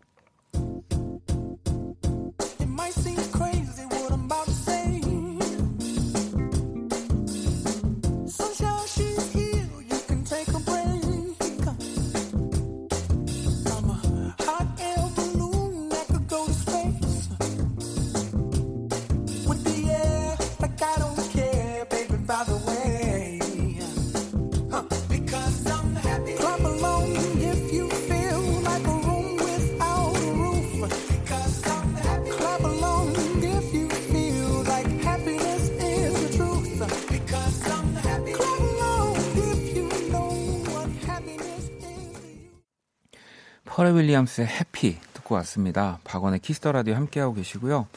퍼렐 43.80 43.92
윌리엄스의 43.92 44.46
Happy 44.46 45.00
듣고 45.14 45.36
왔습니다. 45.36 46.00
박원의 46.04 46.40
Kiss 46.40 46.57
the 46.57 46.70
Radio 46.70 46.96
함께하고 46.96 47.32
계시고요. 47.32 47.88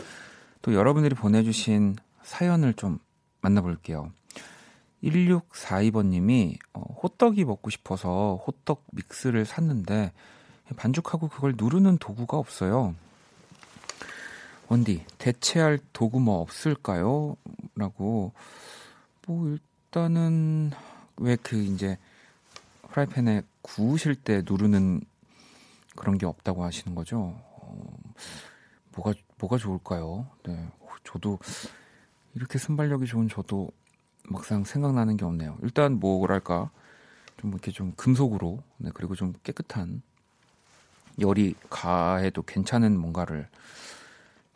또 0.61 0.73
여러분들이 0.73 1.13
보내주신 1.13 1.97
사연을 2.23 2.73
좀 2.75 2.99
만나볼게요. 3.41 4.09
1642번님이 5.03 6.57
어, 6.71 6.83
호떡이 7.03 7.43
먹고 7.43 7.69
싶어서 7.69 8.41
호떡 8.47 8.85
믹스를 8.93 9.43
샀는데 9.43 10.13
반죽하고 10.77 11.27
그걸 11.27 11.55
누르는 11.57 11.97
도구가 11.97 12.37
없어요. 12.37 12.95
원디 14.69 15.03
대체할 15.17 15.79
도구 15.91 16.21
뭐 16.21 16.39
없을까요? 16.39 17.35
라고 17.75 18.31
뭐 19.27 19.49
일단은 19.49 20.71
왜 21.17 21.35
그 21.35 21.57
이제 21.57 21.97
프라이팬에 22.89 23.41
구우실 23.61 24.15
때 24.15 24.43
누르는 24.45 25.01
그런 25.95 26.17
게 26.17 26.25
없다고 26.25 26.63
하시는 26.63 26.95
거죠. 26.95 27.35
어, 27.59 27.97
뭐가 28.95 29.13
뭐가 29.39 29.57
좋을까요? 29.57 30.27
네, 30.45 30.67
저도 31.03 31.39
이렇게 32.35 32.57
순발력이 32.57 33.05
좋은 33.05 33.27
저도 33.29 33.69
막상 34.29 34.63
생각나는 34.63 35.17
게 35.17 35.25
없네요. 35.25 35.57
일단 35.61 35.99
뭐랄까 35.99 36.69
좀 37.37 37.51
이렇게 37.51 37.71
좀 37.71 37.93
금속으로 37.95 38.63
네, 38.77 38.89
그리고 38.93 39.15
좀 39.15 39.33
깨끗한 39.43 40.01
열이 41.19 41.55
가해도 41.69 42.41
괜찮은 42.41 42.97
뭔가를 42.99 43.47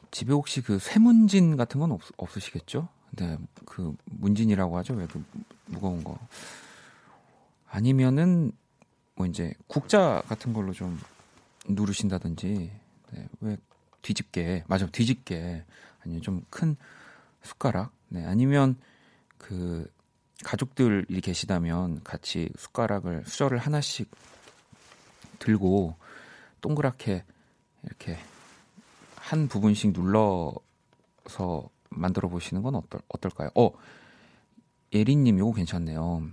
집에 0.10 0.34
혹시 0.34 0.62
그 0.62 0.80
쇠문진 0.80 1.58
같은 1.58 1.80
건 1.80 1.91
없, 1.91 2.02
없으시겠죠? 2.17 2.88
네, 3.12 3.38
그 3.65 3.95
문진이라고 4.06 4.78
하죠. 4.78 4.93
왜 4.95 5.06
그 5.08 5.23
무거운 5.65 6.04
거. 6.04 6.17
아니면은 7.69 8.52
뭐 9.15 9.26
이제 9.26 9.54
국자 9.67 10.23
같은 10.28 10.54
걸로 10.54 10.71
좀 10.71 11.00
누르신다든지 11.67 12.71
네, 13.12 13.27
왜 13.41 13.58
뒤집게 14.01 14.63
맞아 14.67 14.86
뒤집게 14.88 15.63
아니면 16.01 16.21
좀 16.21 16.43
큰 16.49 16.75
숟가락 17.47 17.91
네 18.10 18.25
아니면 18.25 18.75
그 19.38 19.89
가족들이 20.43 21.21
계시다면 21.21 22.03
같이 22.03 22.49
숟가락을 22.58 23.23
수저를 23.25 23.58
하나씩 23.58 24.10
들고 25.39 25.95
동그랗게 26.62 27.23
이렇게 27.84 28.17
한 29.15 29.47
부분씩 29.47 29.93
눌러서 29.93 31.69
만들어 31.89 32.30
보시는 32.30 32.62
건 32.62 32.75
어떨, 32.75 33.01
어떨까요? 33.08 33.49
어, 33.56 33.71
예린님 34.93 35.39
요거 35.39 35.53
괜찮네요. 35.53 36.27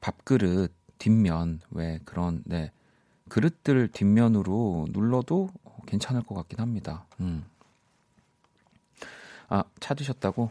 밥그릇 0.00 0.72
뒷면 0.98 1.60
왜 1.70 1.98
그런 2.04 2.42
네 2.44 2.70
그릇들 3.28 3.88
뒷면으로 3.88 4.86
눌러도 4.90 5.50
괜찮을 5.86 6.22
것 6.22 6.34
같긴 6.34 6.60
합니다. 6.60 7.04
음. 7.20 7.44
아 9.48 9.64
찾으셨다고 9.80 10.50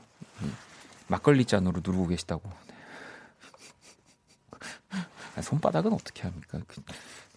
막걸리 1.07 1.45
잔으로 1.45 1.81
누르고 1.83 2.07
계시다고. 2.07 2.49
아, 5.35 5.41
손바닥은 5.41 5.93
어떻게 5.93 6.23
합니까? 6.23 6.59
그, 6.67 6.81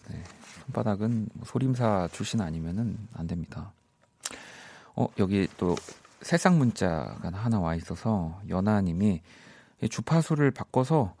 네, 0.09 0.23
손바닥은 0.63 1.29
뭐 1.33 1.45
소림사 1.45 2.09
출신 2.11 2.41
아니면은 2.41 2.97
안 3.13 3.27
됩니다. 3.27 3.71
어 4.95 5.07
여기 5.19 5.47
또 5.57 5.75
새싹 6.21 6.55
문자가 6.55 7.29
하나 7.31 7.59
와 7.59 7.75
있어서 7.75 8.41
연아님이 8.49 9.21
주파수를 9.89 10.51
바꿔서 10.51 11.15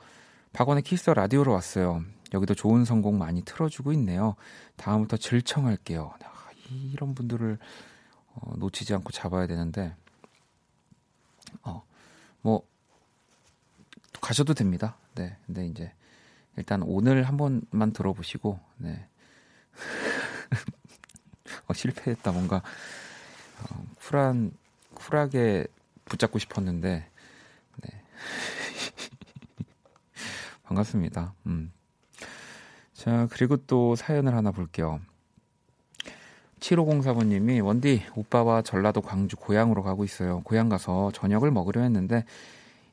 박원의 0.53 0.83
키스 0.83 1.09
라디오로 1.11 1.51
왔어요. 1.51 2.03
여기도 2.33 2.53
좋은 2.53 2.85
선곡 2.85 3.15
많이 3.15 3.41
틀어주고 3.43 3.93
있네요. 3.93 4.35
다음부터 4.75 5.17
질청할게요. 5.17 6.13
아, 6.23 6.49
이런 6.69 7.15
분들을 7.15 7.57
어, 8.33 8.53
놓치지 8.57 8.93
않고 8.93 9.11
잡아야 9.11 9.47
되는데, 9.47 9.95
어, 11.63 11.83
뭐, 12.41 12.67
가셔도 14.21 14.53
됩니다. 14.53 14.97
네. 15.15 15.37
근데 15.45 15.65
이제, 15.65 15.91
일단 16.55 16.83
오늘 16.83 17.23
한 17.23 17.37
번만 17.37 17.93
들어보시고, 17.93 18.59
네. 18.77 19.07
어, 21.67 21.73
실패했다. 21.73 22.31
뭔가, 22.31 22.57
어, 22.57 23.85
쿨한, 23.99 24.51
쿨하게 24.93 25.65
붙잡고 26.05 26.37
싶었는데, 26.37 27.09
네. 27.83 28.03
반갑습니다. 30.63 31.33
음. 31.47 31.71
자, 33.07 33.25
그리고 33.31 33.55
또 33.55 33.95
사연을 33.95 34.35
하나 34.35 34.51
볼게요. 34.51 34.99
7504번님이 36.59 37.63
원디 37.63 38.03
오빠와 38.17 38.61
전라도 38.63 38.99
광주 38.99 39.37
고향으로 39.37 39.81
가고 39.81 40.03
있어요. 40.03 40.41
고향 40.43 40.67
가서 40.67 41.13
저녁을 41.13 41.49
먹으려 41.49 41.83
했는데 41.83 42.25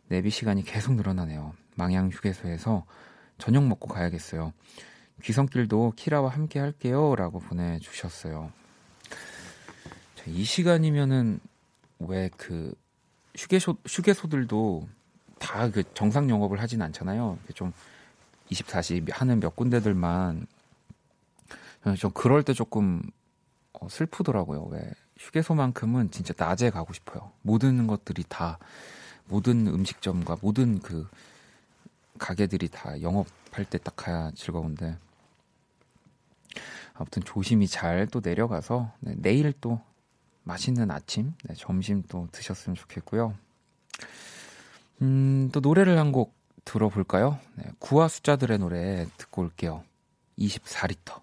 내비 0.06 0.30
시간이 0.30 0.62
계속 0.62 0.94
늘어나네요. 0.94 1.54
망양 1.74 2.10
휴게소에서 2.10 2.84
저녁 3.38 3.66
먹고 3.66 3.88
가야겠어요. 3.88 4.52
귀성길도 5.20 5.94
키라와 5.96 6.28
함께 6.28 6.60
할게요라고 6.60 7.40
보내 7.40 7.80
주셨어요. 7.80 8.52
자, 10.14 10.24
이 10.28 10.44
시간이면은 10.44 11.40
왜 11.98 12.30
그 12.36 12.72
휴게소 13.36 13.78
휴게소들도 13.84 14.86
다 15.40 15.68
그 15.70 15.82
정상 15.94 16.30
영업을 16.30 16.60
하진 16.60 16.82
않잖아요. 16.82 17.36
좀 17.54 17.72
24시 18.50 19.10
하는 19.12 19.40
몇 19.40 19.56
군데들만 19.56 20.46
좀 21.98 22.10
그럴 22.12 22.42
때 22.42 22.52
조금 22.52 23.02
어, 23.72 23.88
슬프더라고요. 23.88 24.64
왜 24.70 24.90
휴게소만큼은 25.18 26.10
진짜 26.10 26.32
낮에 26.36 26.70
가고 26.70 26.92
싶어요. 26.92 27.32
모든 27.42 27.86
것들이 27.86 28.24
다 28.28 28.58
모든 29.26 29.66
음식점과 29.66 30.38
모든 30.40 30.80
그 30.80 31.08
가게들이 32.18 32.68
다 32.68 33.00
영업할 33.02 33.64
때 33.68 33.78
딱 33.78 33.96
가야 33.96 34.30
즐거운데 34.34 34.96
아무튼 36.94 37.22
조심히 37.24 37.66
잘 37.66 38.06
또 38.06 38.20
내려가서 38.22 38.92
네, 39.00 39.14
내일 39.18 39.52
또 39.60 39.80
맛있는 40.44 40.90
아침, 40.90 41.34
네, 41.44 41.54
점심 41.56 42.02
또 42.08 42.28
드셨으면 42.30 42.76
좋겠고요. 42.76 43.34
음, 45.02 45.50
또 45.52 45.60
노래를 45.60 45.98
한 45.98 46.12
곡 46.12 46.34
들어볼까요? 46.64 47.38
네, 47.56 47.64
구와 47.78 48.08
숫자들의 48.08 48.58
노래 48.58 49.06
듣고 49.16 49.42
올게요. 49.42 49.84
24리터. 50.38 51.22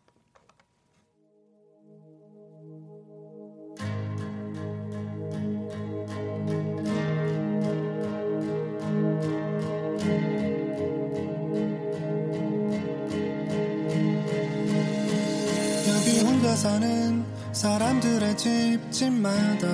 여기 15.87 16.21
혼자 16.23 16.55
사는 16.55 17.25
사람들의 17.53 18.37
집집마다 18.37 19.67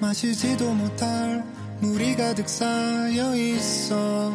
마시지도 0.00 0.72
못할 0.72 1.53
물이 1.84 2.16
가득 2.16 2.48
쌓여 2.48 3.36
있어. 3.36 4.32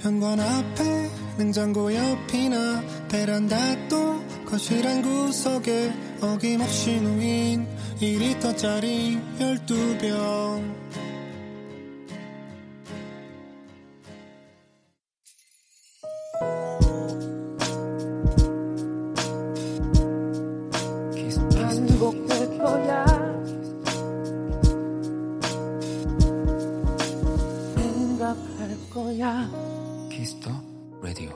현관 0.00 0.40
앞에 0.40 1.10
냉장고 1.36 1.94
옆이나 1.94 2.82
베란다 3.10 3.56
또 3.88 4.18
거실 4.46 4.86
한 4.86 5.02
구석에 5.02 5.92
어김없이 6.22 7.00
놓인 7.02 7.66
2리터짜리 8.00 9.20
12병 9.38 10.64
거야 28.90 29.48
Kiss 30.10 30.33
the 30.33 30.50
Radio. 31.02 31.30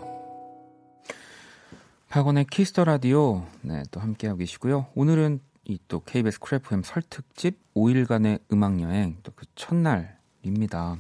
박원의 2.09 2.47
Kiss 2.51 2.70
the 2.70 2.85
Radio 2.85 3.47
네, 3.63 3.83
또 3.91 4.01
함께하고 4.01 4.39
계시고요. 4.39 4.87
오늘은 4.95 5.41
이 5.67 5.79
또 5.89 6.01
KBS 6.01 6.41
Cool 6.41 6.57
FM 6.57 6.83
설 6.83 7.03
특집 7.03 7.59
5일간의 7.75 8.41
음악 8.53 8.81
여행 8.81 9.17
또 9.23 9.33
그 9.35 9.47
첫날입니다. 9.55 10.97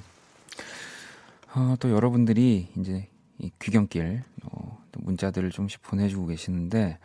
어, 1.54 1.76
또 1.78 1.90
여러분들이 1.90 2.68
이제 2.78 3.08
이 3.38 3.50
귀경길 3.60 4.22
어, 4.44 4.82
또 4.92 5.00
문자들을 5.02 5.50
좀씩 5.50 5.82
보내주고 5.82 6.26
계시는데 6.26 6.98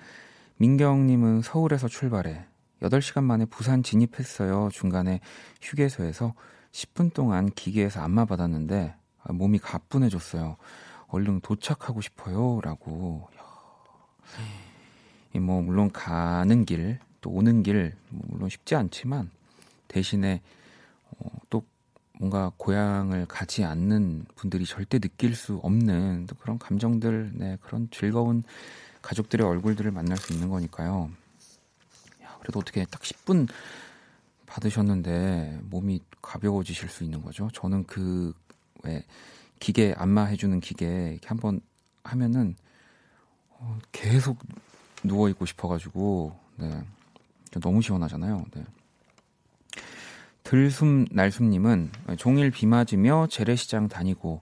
민경님은 0.58 1.42
서울에서 1.42 1.88
출발해 1.88 2.46
8시간 2.82 3.24
만에 3.24 3.46
부산 3.46 3.84
진입했어요. 3.84 4.70
중간에 4.72 5.20
휴게소에서 5.62 6.34
10분 6.72 7.14
동안 7.14 7.50
기계에서 7.52 8.00
안마 8.02 8.26
받았는데 8.26 8.96
아, 8.96 9.00
몸이 9.34 9.60
가뿐해졌어요. 9.60 10.58
얼른 11.08 11.42
도착하고 11.42 12.02
싶어요. 12.02 12.60
라고. 12.64 13.30
이 15.34 15.40
뭐, 15.40 15.62
물론 15.62 15.92
가는 15.92 16.66
길, 16.66 17.00
또 17.22 17.30
오는 17.30 17.62
길, 17.64 17.96
뭐 18.10 18.22
물론 18.30 18.50
쉽지 18.50 18.76
않지만, 18.76 19.30
대신에, 19.88 20.42
어, 21.20 21.30
또 21.50 21.64
뭔가 22.18 22.52
고향을 22.58 23.26
가지 23.28 23.64
않는 23.64 24.26
분들이 24.36 24.66
절대 24.66 25.00
느낄 25.00 25.36
수 25.36 25.58
없는 25.64 26.26
또 26.28 26.36
그런 26.36 26.58
감정들, 26.58 27.32
네, 27.36 27.58
그런 27.62 27.88
즐거운 27.92 28.44
가족들의 29.02 29.46
얼굴들을 29.46 29.92
만날 29.92 30.18
수 30.18 30.34
있는 30.34 30.50
거니까요. 30.50 31.10
야, 32.24 32.38
그래도 32.42 32.60
어떻게 32.60 32.86
딱 32.86 33.02
10분 33.02 33.48
받으셨는데 34.46 35.60
몸이 35.64 36.02
가벼워지실 36.22 36.90
수 36.90 37.04
있는 37.04 37.22
거죠. 37.22 37.50
저는 37.54 37.86
그, 37.86 38.34
왜, 38.84 39.04
기계 39.60 39.94
안마 39.98 40.26
해주는 40.26 40.60
기계 40.62 41.12
이렇게 41.12 41.28
한번 41.28 41.62
하면은 42.04 42.56
어, 43.50 43.78
계속 43.92 44.38
누워 45.04 45.30
있고 45.30 45.46
싶어가지고 45.46 46.36
네 46.58 46.82
너무 47.62 47.82
시원하잖아요. 47.82 48.46
네. 48.54 48.64
들숨 50.44 51.06
날숨님은 51.12 51.92
종일 52.18 52.52
비 52.52 52.66
맞으며 52.66 53.28
재래시장 53.30 53.88
다니고 53.88 54.42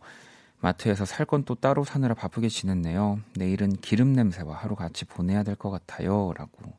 마트에서 0.60 1.06
살 1.06 1.26
건 1.26 1.44
또 1.44 1.56
따로 1.56 1.84
사느라 1.84 2.14
바쁘게 2.16 2.50
지냈네요. 2.50 3.20
내일은 3.36 3.76
기름 3.78 4.14
냄새와 4.14 4.56
하루 4.56 4.76
같이 4.76 5.06
보내야 5.06 5.44
될 5.44 5.56
것 5.56 5.70
같아요. 5.70 6.34
라고. 6.36 6.74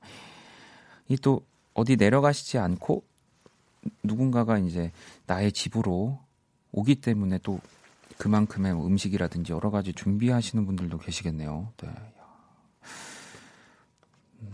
이 1.08 1.16
또 1.16 1.42
어디 1.74 1.96
내려가시지 1.96 2.58
않고 2.58 3.04
누군가가 4.02 4.58
이제 4.58 4.90
나의 5.26 5.52
집으로 5.52 6.18
오기 6.72 6.96
때문에 6.96 7.38
또 7.42 7.60
그만큼의 8.18 8.72
음식이라든지 8.72 9.52
여러 9.52 9.70
가지 9.70 9.92
준비하시는 9.92 10.66
분들도 10.66 10.98
계시겠네요. 10.98 11.72
네. 11.78 11.88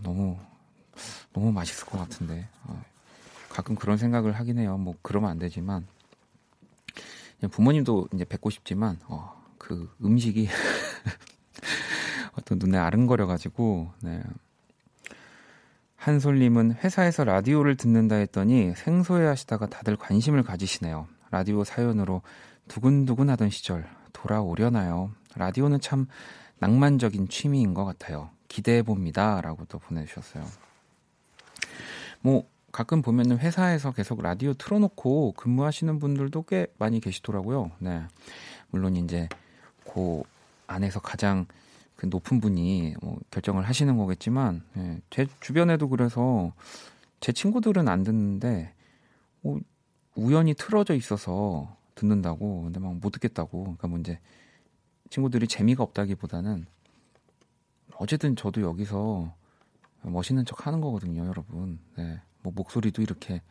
너무 0.03 0.37
너무 1.33 1.51
맛있을 1.51 1.85
것 1.85 1.97
같은데 1.97 2.47
어, 2.63 2.83
가끔 3.49 3.75
그런 3.75 3.97
생각을 3.97 4.33
하긴 4.33 4.59
해요. 4.59 4.77
뭐 4.77 4.95
그러면 5.01 5.29
안 5.31 5.39
되지만 5.39 5.85
부모님도 7.51 8.09
이제 8.13 8.23
뵙고 8.23 8.49
싶지만 8.49 8.99
어, 9.07 9.43
그 9.57 9.93
음식이 10.03 10.47
어떤 12.37 12.59
눈에 12.59 12.77
아른거려가지고 12.77 13.91
네. 14.01 14.21
한솔님은 15.95 16.75
회사에서 16.83 17.23
라디오를 17.23 17.77
듣는다 17.77 18.15
했더니 18.15 18.73
생소해하시다가 18.75 19.67
다들 19.67 19.97
관심을 19.97 20.43
가지시네요. 20.43 21.07
라디오 21.35 21.65
사연으로 21.65 22.21
두근두근 22.69 23.29
하던 23.31 23.49
시절 23.49 23.85
돌아오려나요? 24.13 25.11
라디오는 25.35 25.81
참 25.81 26.07
낭만적인 26.59 27.27
취미인 27.27 27.73
것 27.73 27.83
같아요. 27.83 28.29
기대해 28.47 28.81
봅니다. 28.81 29.41
라고 29.41 29.65
또 29.65 29.77
보내주셨어요. 29.77 30.45
뭐, 32.21 32.47
가끔 32.71 33.01
보면은 33.01 33.37
회사에서 33.37 33.91
계속 33.91 34.21
라디오 34.21 34.53
틀어놓고 34.53 35.33
근무하시는 35.33 35.99
분들도 35.99 36.43
꽤 36.43 36.67
많이 36.77 37.01
계시더라고요. 37.01 37.71
네. 37.79 38.03
물론 38.69 38.95
이제 38.95 39.27
그 39.83 40.23
안에서 40.67 41.01
가장 41.01 41.47
그 41.97 42.05
높은 42.05 42.39
분이 42.39 42.95
뭐 43.01 43.19
결정을 43.31 43.63
하시는 43.67 43.97
거겠지만, 43.97 44.63
네. 44.73 45.01
제 45.09 45.27
주변에도 45.41 45.89
그래서 45.89 46.53
제 47.19 47.33
친구들은 47.33 47.89
안 47.89 48.03
듣는데, 48.03 48.73
뭐 49.41 49.59
우연히 50.15 50.53
틀어져 50.53 50.93
있어서 50.95 51.75
듣는다고, 51.95 52.63
근데 52.63 52.79
막 52.79 52.93
못 52.93 53.11
듣겠다고. 53.11 53.63
그러니까 53.63 53.87
뭐 53.87 53.99
이제 53.99 54.19
친구들이 55.09 55.47
재미가 55.47 55.83
없다기보다는 55.83 56.65
어쨌든 57.97 58.35
저도 58.35 58.61
여기서 58.61 59.33
멋있는 60.01 60.45
척 60.45 60.67
하는 60.67 60.81
거거든요, 60.81 61.25
여러분. 61.25 61.79
네. 61.95 62.19
뭐 62.41 62.53
목소리도 62.55 63.01
이렇게 63.01 63.41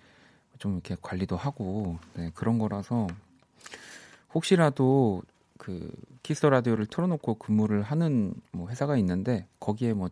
좀 0.58 0.74
이렇게 0.74 0.96
관리도 1.00 1.36
하고 1.36 1.98
네, 2.14 2.30
그런 2.34 2.58
거라서 2.58 3.08
혹시라도 4.34 5.22
그 5.58 5.90
키스 6.22 6.46
라디오를 6.46 6.86
틀어놓고 6.86 7.34
근무를 7.36 7.82
하는 7.82 8.34
뭐 8.52 8.68
회사가 8.68 8.96
있는데 8.96 9.46
거기에 9.58 9.92
뭐 9.94 10.08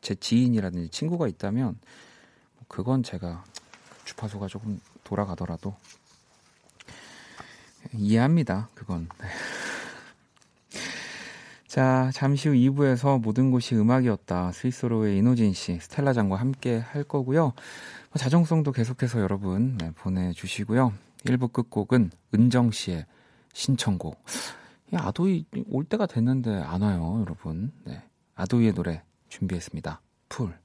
제 0.00 0.14
지인이라든지 0.14 0.88
친구가 0.90 1.28
있다면 1.28 1.78
뭐 2.56 2.64
그건 2.68 3.02
제가 3.02 3.44
주파수가 4.04 4.46
조금 4.48 4.80
돌아가더라도 5.10 5.74
이해합니다. 7.92 8.68
그건. 8.74 9.08
네. 9.20 9.26
자, 11.66 12.10
잠시 12.14 12.48
후 12.48 12.54
2부에서 12.54 13.20
모든 13.20 13.50
곳이 13.50 13.74
음악이었다. 13.74 14.52
스위스로의 14.52 15.18
이노진 15.18 15.52
씨, 15.52 15.78
스텔라 15.80 16.12
장과 16.12 16.36
함께 16.36 16.78
할 16.78 17.02
거고요. 17.02 17.42
뭐 17.42 18.18
자정성도 18.18 18.70
계속해서 18.72 19.20
여러분 19.20 19.76
네, 19.78 19.90
보내주시고요. 19.92 20.92
1부 21.24 21.52
끝곡은 21.52 22.10
은정 22.34 22.70
씨의 22.70 23.06
신청곡. 23.52 24.22
이 24.92 24.96
아도이 24.96 25.44
올 25.70 25.84
때가 25.84 26.06
됐는데 26.06 26.54
안 26.62 26.82
와요, 26.82 27.18
여러분. 27.20 27.72
네. 27.84 28.02
아도이의 28.36 28.74
노래 28.74 29.02
준비했습니다. 29.28 30.00
풀. 30.28 30.59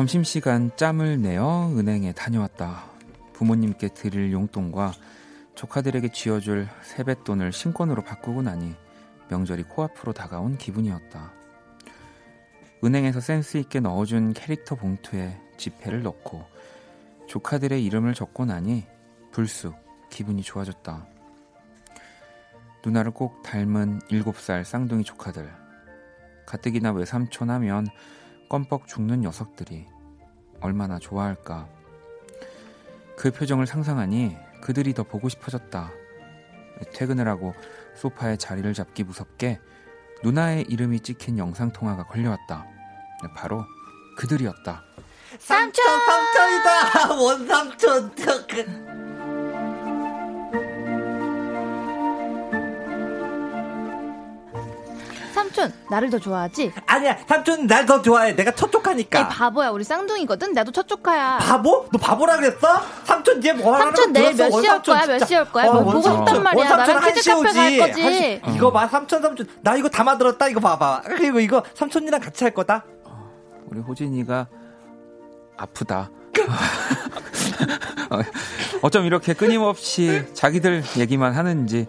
점심시간 0.00 0.70
짬을 0.76 1.20
내어 1.20 1.70
은행에 1.76 2.12
다녀왔다. 2.12 2.84
부모님께 3.34 3.88
드릴 3.88 4.32
용돈과 4.32 4.94
조카들에게 5.54 6.08
쥐어줄 6.08 6.68
세뱃돈을 6.80 7.52
신권으로 7.52 8.02
바꾸고 8.02 8.40
나니 8.40 8.74
명절이 9.28 9.64
코앞으로 9.64 10.14
다가온 10.14 10.56
기분이었다. 10.56 11.34
은행에서 12.82 13.20
센스 13.20 13.58
있게 13.58 13.80
넣어준 13.80 14.32
캐릭터 14.32 14.74
봉투에 14.74 15.38
지폐를 15.58 16.02
넣고 16.02 16.46
조카들의 17.26 17.84
이름을 17.84 18.14
적고 18.14 18.46
나니 18.46 18.86
불쑥 19.32 19.76
기분이 20.08 20.40
좋아졌다. 20.42 21.06
누나를 22.86 23.10
꼭 23.10 23.42
닮은 23.42 23.98
7살 24.08 24.64
쌍둥이 24.64 25.04
조카들. 25.04 25.52
가뜩이나 26.46 26.90
외삼촌 26.90 27.50
하면 27.50 27.86
껌뻑 28.50 28.88
죽는 28.88 29.20
녀석들이 29.20 29.86
얼마나 30.60 30.98
좋아할까. 30.98 31.68
그 33.16 33.30
표정을 33.30 33.64
상상하니 33.64 34.36
그들이 34.60 34.92
더 34.92 35.04
보고 35.04 35.28
싶어졌다. 35.28 35.92
퇴근을 36.92 37.28
하고 37.28 37.54
소파에 37.94 38.36
자리를 38.36 38.74
잡기 38.74 39.04
무섭게 39.04 39.60
누나의 40.24 40.64
이름이 40.68 40.98
찍힌 41.00 41.38
영상통화가 41.38 42.08
걸려왔다. 42.08 42.66
바로 43.36 43.64
그들이었다. 44.18 44.82
삼촌 45.38 45.84
삼촌이다 46.00 47.14
원삼촌 47.22 48.14
삼촌 55.50 55.72
나를 55.90 56.10
더 56.10 56.18
좋아하지? 56.18 56.72
아니야 56.86 57.18
삼촌 57.26 57.66
날 57.66 57.80
더 57.90 58.00
좋아해 58.02 58.36
내가 58.36 58.52
이 58.52 58.54
척척하니까 58.54 59.28
바보야 59.28 59.70
우리 59.70 59.82
쌍둥이거든 59.84 60.52
나도 60.52 60.70
첫조카야 60.70 61.38
바보? 61.38 61.86
너 61.90 61.98
바보라 61.98 62.36
그랬어? 62.36 62.80
삼촌 63.04 63.42
얘 63.44 63.52
뭐하는 63.52 63.86
삼촌 63.86 64.12
내일 64.12 64.34
몇 64.36 64.50
시에 64.50 64.70
올 64.70 64.82
거야? 64.82 65.06
몇 65.06 65.26
시에 65.26 65.38
올 65.38 65.44
거야? 65.46 65.72
뭐 65.72 65.82
보고 65.84 66.02
싶단 66.02 66.42
말이야. 66.42 66.76
나랑 66.76 67.12
키즈 67.12 67.30
카페 67.34 67.52
갈 67.52 67.78
거지. 67.78 68.40
이거 68.54 68.70
봐 68.70 68.86
삼촌 68.86 69.22
삼촌 69.22 69.48
나 69.62 69.74
이거 69.76 69.88
담아 69.88 70.18
들었다 70.18 70.46
이거 70.48 70.60
봐봐 70.60 71.02
그리고 71.06 71.40
이거 71.40 71.64
삼촌이랑 71.74 72.20
같이 72.20 72.44
할 72.44 72.52
거다 72.54 72.84
우리 73.66 73.80
호진이가 73.80 74.46
아프다. 75.56 76.10
어, 78.10 78.18
어쩜 78.82 79.04
이렇게 79.04 79.34
끊임없이 79.34 80.24
자기들 80.34 80.82
얘기만 80.98 81.32
하는지 81.34 81.86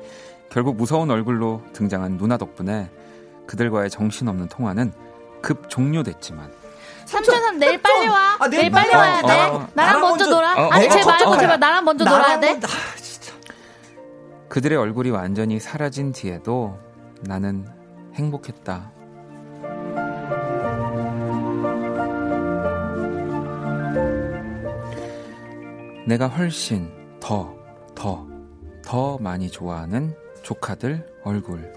결국 0.50 0.76
무서운 0.78 1.10
얼굴로 1.12 1.62
등장한 1.74 2.18
누나 2.18 2.38
덕분에 2.38 2.90
그들과의 3.52 3.90
정신없는 3.90 4.48
통화는 4.48 4.94
급 5.42 5.70
종료됐지만 5.70 6.50
삼촌 7.06 7.42
삼 7.42 7.58
내일 7.60 7.82
빨리 7.82 8.08
와. 8.08 8.38
아, 8.40 8.48
내일 8.48 8.62
내일 8.62 8.72
빨리 8.72 8.92
빨리 8.92 8.96
와야 8.96 9.16
와. 9.16 9.22
돼. 9.22 9.28
어, 9.28 9.34
어. 9.34 9.38
나랑, 9.38 9.56
어, 9.56 9.68
나랑, 9.74 10.02
먼저 10.02 10.24
먼저- 10.26 10.36
놀아. 10.38 10.54
어, 10.54 10.70
아니 10.70 10.86
어, 10.88 10.90
제발 10.90 11.24
어, 11.24 11.30
어, 11.32 11.38
제발 11.38 11.60
나랑 11.60 11.84
먼저 11.84 12.06
나랑 12.06 12.22
놀아야 12.22 12.40
돼. 12.40 12.66
아, 12.66 12.96
진짜. 12.96 13.34
그들의 14.48 14.78
얼굴이 14.78 15.10
완전히 15.10 15.60
사라진 15.60 16.14
뒤에도 16.14 16.80
나는 17.24 17.68
행복했다. 18.14 18.92
내가 26.06 26.28
훨씬 26.28 26.90
더, 27.20 27.54
더, 27.96 28.26
더 28.84 29.18
많이 29.18 29.50
좋아하는 29.50 30.16
조카들 30.42 31.06
얼굴. 31.24 31.72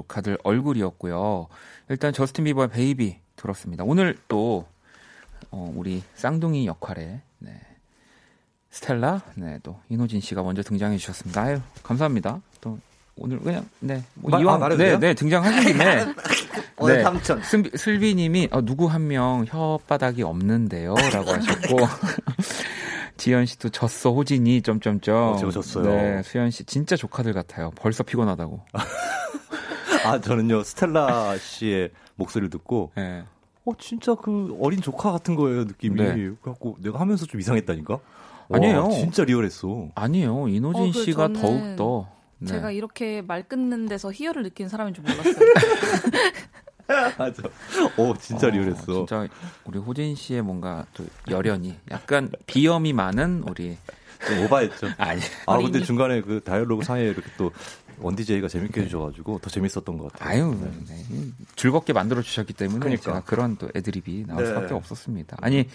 조카들 0.00 0.38
얼굴이었고요. 0.42 1.48
일단 1.88 2.12
저스틴 2.12 2.44
비버의 2.44 2.68
Baby 2.70 3.18
들었습니다. 3.36 3.84
오늘 3.84 4.16
또 4.28 4.66
어, 5.50 5.72
우리 5.74 6.02
쌍둥이 6.14 6.66
역할에 6.66 7.20
네. 7.38 7.60
스텔라, 8.70 9.22
네, 9.34 9.58
또 9.62 9.80
인호진 9.88 10.20
씨가 10.20 10.42
먼저 10.42 10.62
등장해 10.62 10.96
주셨습니다. 10.96 11.42
아유, 11.42 11.60
감사합니다. 11.82 12.40
또 12.60 12.78
오늘 13.16 13.38
그냥 13.40 13.68
네, 13.80 14.02
뭐 14.14 14.30
말- 14.30 14.40
이왕 14.42 14.62
아, 14.62 14.68
네? 14.68 14.96
네, 14.98 15.12
등장하신 15.14 15.72
김에 15.72 16.06
오늘 16.78 16.96
네. 16.98 17.02
삼촌. 17.02 17.42
슬비, 17.42 17.76
슬비님이 17.76 18.48
어, 18.52 18.62
누구 18.62 18.86
한 18.86 19.08
명 19.08 19.44
혓바닥이 19.46 20.20
없는데요라고 20.22 21.30
하셨고 21.32 21.76
지연 23.18 23.44
씨도 23.44 23.68
졌어 23.70 24.12
호진이 24.12 24.62
점점점. 24.62 25.34
어, 25.34 25.36
제가 25.36 25.50
졌어요. 25.50 25.84
네, 25.84 26.22
수연 26.22 26.50
씨 26.50 26.64
진짜 26.64 26.96
조카들 26.96 27.32
같아요. 27.34 27.70
벌써 27.74 28.02
피곤하다고. 28.04 28.60
아, 30.04 30.20
저는요, 30.20 30.62
스텔라 30.62 31.38
씨의 31.38 31.90
목소리를 32.16 32.50
듣고, 32.50 32.92
네. 32.96 33.24
어, 33.64 33.72
진짜 33.78 34.14
그 34.14 34.56
어린 34.60 34.80
조카 34.80 35.12
같은 35.12 35.34
거예요, 35.34 35.64
느낌이. 35.64 35.96
네. 36.02 36.14
그래갖고 36.40 36.76
내가 36.80 37.00
하면서 37.00 37.26
좀 37.26 37.40
이상했다니까? 37.40 37.98
아니에요. 38.52 38.84
와, 38.84 38.90
진짜 38.90 39.24
리얼했어. 39.24 39.88
아니에요. 39.94 40.48
이노진 40.48 40.82
어, 40.82 40.90
그 40.92 41.04
씨가 41.04 41.32
더욱 41.34 41.76
더. 41.76 42.08
네. 42.38 42.48
제가 42.48 42.70
이렇게 42.72 43.22
말 43.22 43.42
끊는 43.46 43.86
데서 43.86 44.10
희열을 44.10 44.42
느끼는 44.44 44.68
사람인 44.68 44.94
줄 44.94 45.04
몰랐어요. 45.04 45.34
맞아. 47.18 47.42
어, 47.96 48.14
진짜 48.18 48.48
어, 48.48 48.50
리얼했어. 48.50 48.92
진짜 48.92 49.28
우리 49.64 49.78
호진 49.78 50.14
씨의 50.16 50.42
뭔가 50.42 50.84
또 50.94 51.04
열연이 51.28 51.76
약간 51.90 52.30
비염이 52.46 52.92
많은 52.92 53.44
우리 53.48 53.76
좀 54.26 54.44
오바했죠. 54.44 54.88
아니 54.98 55.20
아, 55.46 55.58
근데. 55.58 55.80
중간에 55.80 56.20
그 56.20 56.40
다이얼로그 56.42 56.84
상에 56.84 57.04
이렇게 57.04 57.30
또 57.36 57.52
원디제이가 58.00 58.48
재밌게 58.48 58.82
해주셔가지고 58.82 59.38
더 59.40 59.50
재밌었던 59.50 59.98
것 59.98 60.12
같아요. 60.12 60.28
아유 60.46 60.56
네. 60.88 61.04
즐겁게 61.56 61.92
만들어 61.92 62.22
주셨기 62.22 62.52
때문에 62.52 62.80
그러니까. 62.80 63.02
제가 63.02 63.20
그런 63.24 63.56
또 63.56 63.68
애드립이 63.74 64.24
나올 64.26 64.42
네. 64.44 64.48
수밖에 64.48 64.74
없었습니다. 64.74 65.36
아니 65.40 65.66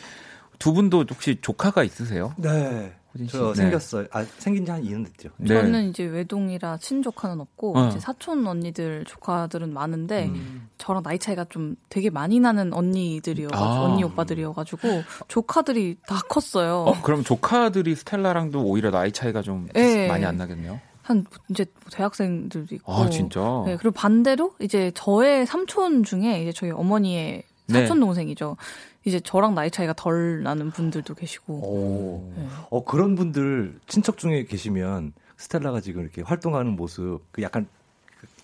두 0.59 0.73
분도 0.73 1.05
혹시 1.09 1.37
조카가 1.41 1.83
있으세요? 1.83 2.33
네. 2.37 2.93
호진 3.13 3.27
씨? 3.27 3.33
저 3.33 3.49
네. 3.49 3.55
생겼어요. 3.55 4.07
아, 4.11 4.25
생긴 4.39 4.65
지 4.65 4.71
한 4.71 4.81
2년 4.83 5.05
됐죠. 5.05 5.29
네. 5.37 5.47
저는 5.47 5.89
이제 5.89 6.03
외동이라 6.05 6.77
친조카는 6.77 7.39
없고 7.41 7.77
어. 7.77 7.87
이제 7.89 7.99
사촌 7.99 8.45
언니들 8.47 9.03
조카들은 9.05 9.73
많은데 9.73 10.27
음. 10.27 10.69
저랑 10.77 11.03
나이 11.03 11.19
차이가 11.19 11.45
좀 11.45 11.75
되게 11.89 12.09
많이 12.09 12.39
나는 12.39 12.73
언니들이어가지고 12.73 13.65
아. 13.65 13.81
언니 13.83 14.03
오빠들이어 14.05 14.53
가지고 14.53 15.03
조카들이 15.27 15.97
다 16.07 16.19
컸어요. 16.29 16.79
어, 16.87 17.01
그럼 17.01 17.23
조카들이 17.23 17.95
스텔라랑도 17.95 18.63
오히려 18.63 18.91
나이 18.91 19.11
차이가 19.11 19.41
좀 19.41 19.67
네. 19.73 20.07
많이 20.07 20.23
안 20.25 20.37
나겠네요. 20.37 20.79
한 21.05 21.23
이제 21.49 21.65
대학생들도 21.91 22.73
있고. 22.75 22.91
아 22.91 23.09
진짜. 23.11 23.39
네, 23.65 23.77
그리고 23.77 23.91
반대로 23.91 24.53
이제 24.59 24.91
저의 24.95 25.45
삼촌 25.45 26.03
중에 26.03 26.41
이제 26.41 26.51
저희 26.51 26.71
어머니의 26.71 27.43
네. 27.67 27.81
사촌 27.81 27.99
동생이죠. 27.99 28.57
이제 29.05 29.19
저랑 29.19 29.53
나이 29.53 29.69
차이가 29.69 29.93
덜 29.93 30.41
나는 30.41 30.71
분들도 30.71 31.13
계시고. 31.13 31.53
오. 31.53 32.33
네. 32.35 32.47
어, 32.71 32.83
그런 32.83 33.13
분들 33.13 33.77
친척 33.87 34.17
중에 34.17 34.45
계시면 34.45 35.13
스텔라가 35.37 35.79
지금 35.79 36.01
이렇게 36.01 36.23
활동하는 36.23 36.75
모습, 36.75 37.19
그 37.31 37.43
약간 37.43 37.67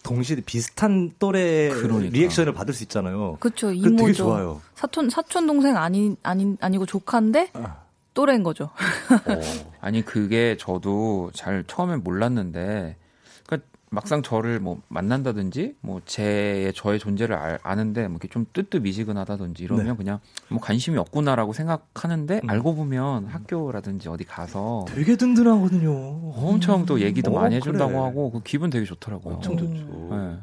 동시에 0.03 0.37
비슷한 0.45 1.11
또래 1.17 1.69
그러니까. 1.69 2.11
리액션을 2.11 2.53
받을 2.53 2.75
수 2.75 2.83
있잖아요. 2.83 3.37
그쵸 3.39 3.67
그게 3.67 3.81
되게 3.81 3.89
이모죠. 4.03 4.13
좋아요. 4.13 4.61
사촌 4.75 5.09
사촌 5.09 5.47
동생 5.47 5.77
아니 5.77 6.15
아니 6.21 6.55
아니고 6.59 6.85
조카인데 6.85 7.51
아. 7.53 7.80
또래인 8.13 8.43
거죠. 8.43 8.69
아니 9.81 10.03
그게 10.03 10.57
저도 10.57 11.31
잘 11.33 11.63
처음엔 11.65 12.03
몰랐는데 12.03 12.97
그러니까 13.45 13.67
막상 13.89 14.21
저를 14.21 14.59
뭐 14.59 14.81
만난다든지 14.89 15.75
뭐 15.81 16.01
제 16.05 16.71
저의 16.75 16.99
존재를 16.99 17.35
알, 17.35 17.59
아는데 17.63 18.07
뭐 18.07 18.15
이렇게 18.21 18.27
좀 18.27 18.45
뜨뜻미지근하다든지 18.53 19.63
이러면 19.63 19.85
네. 19.87 19.93
그냥 19.95 20.19
뭐 20.49 20.59
관심이 20.59 20.97
없구나라고 20.97 21.53
생각하는데 21.53 22.41
음. 22.43 22.49
알고 22.49 22.75
보면 22.75 23.27
학교라든지 23.27 24.09
어디 24.09 24.23
가서 24.25 24.85
되게 24.89 25.15
든든하거든요. 25.15 25.91
엄청 26.35 26.85
또 26.85 26.99
얘기도 26.99 27.31
어, 27.31 27.41
많이 27.41 27.55
해준다고 27.55 27.91
그래. 27.91 28.01
하고 28.01 28.31
그 28.31 28.41
기분 28.43 28.69
되게 28.69 28.85
좋더라고요. 28.85 29.35
엄청 29.35 29.57
좋죠. 29.57 30.07
네. 30.11 30.37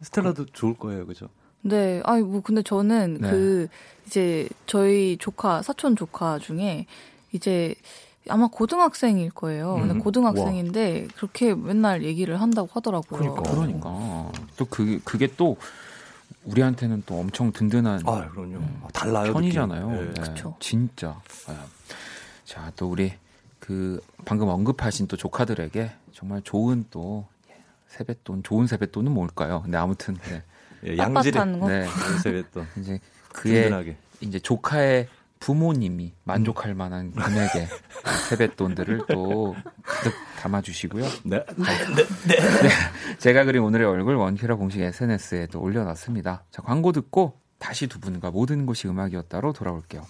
스텔라도 0.00 0.46
좋을 0.46 0.74
거예요, 0.74 1.06
그죠? 1.06 1.28
네, 1.62 2.02
아니 2.04 2.22
뭐 2.22 2.40
근데 2.40 2.62
저는 2.62 3.18
네. 3.20 3.30
그 3.30 3.68
이제 4.06 4.48
저희 4.66 5.16
조카 5.18 5.62
사촌 5.62 5.96
조카 5.96 6.38
중에 6.38 6.86
이제 7.32 7.74
아마 8.28 8.48
고등학생일 8.48 9.30
거예요. 9.30 9.74
근데 9.74 9.94
음. 9.94 9.98
고등학생인데 10.00 11.08
그렇게 11.16 11.54
맨날 11.54 12.04
얘기를 12.04 12.40
한다고 12.40 12.68
하더라고요. 12.72 13.34
그러니까. 13.34 13.42
그러니까 13.42 14.32
또 14.56 14.64
그게 14.66 15.00
그게 15.04 15.28
또 15.36 15.56
우리한테는 16.44 17.04
또 17.06 17.18
엄청 17.18 17.52
든든한 17.52 18.02
아, 18.06 18.28
그럼요. 18.28 18.58
아, 18.82 18.88
달라요. 18.92 19.32
편이잖아요. 19.32 19.90
느낌이. 19.90 20.04
네. 20.06 20.12
네, 20.14 20.20
그쵸. 20.20 20.56
진짜. 20.60 21.20
네. 21.48 21.54
자, 22.44 22.72
또 22.76 22.90
우리 22.90 23.12
그 23.58 24.00
방금 24.24 24.48
언급하신 24.48 25.06
또 25.06 25.16
조카들에게 25.16 25.90
정말 26.12 26.42
좋은 26.42 26.84
또 26.90 27.26
세뱃돈, 27.88 28.42
좋은 28.42 28.66
세뱃돈은 28.66 29.12
뭘까요? 29.12 29.62
근데 29.62 29.76
아무튼 29.78 30.14
네. 30.28 30.42
예, 30.86 30.96
양질의. 30.96 31.46
네. 31.46 31.86
세뱃돈. 32.22 32.66
이제 32.80 32.98
그의 33.32 33.62
든든하게. 33.64 33.96
이제 34.20 34.38
조카의 34.38 35.08
부모님이 35.40 36.12
만족할 36.22 36.74
만한 36.74 37.10
금액의 37.10 37.66
세뱃돈들을 38.28 39.06
또 39.08 39.56
가득 39.82 40.12
담아주시고요. 40.40 41.04
네. 41.24 41.44
제가 43.18 43.44
그린 43.44 43.62
오늘의 43.62 43.86
얼굴 43.86 44.14
원키라 44.14 44.54
공식 44.54 44.80
SNS에도 44.80 45.60
올려놨습니다. 45.60 46.44
자, 46.50 46.62
광고 46.62 46.92
듣고 46.92 47.40
다시 47.58 47.88
두 47.88 47.98
분과 47.98 48.30
모든 48.30 48.66
곳이 48.66 48.86
음악이었다로 48.88 49.52
돌아올게요. 49.52 50.06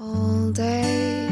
All 0.00 0.52
day 0.54 1.28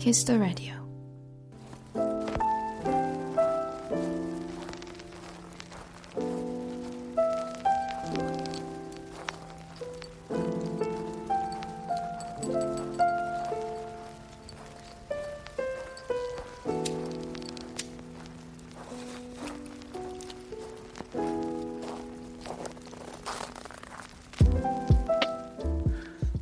Kiss 0.00 0.24
the 0.24 0.38
Radio. 0.38 0.80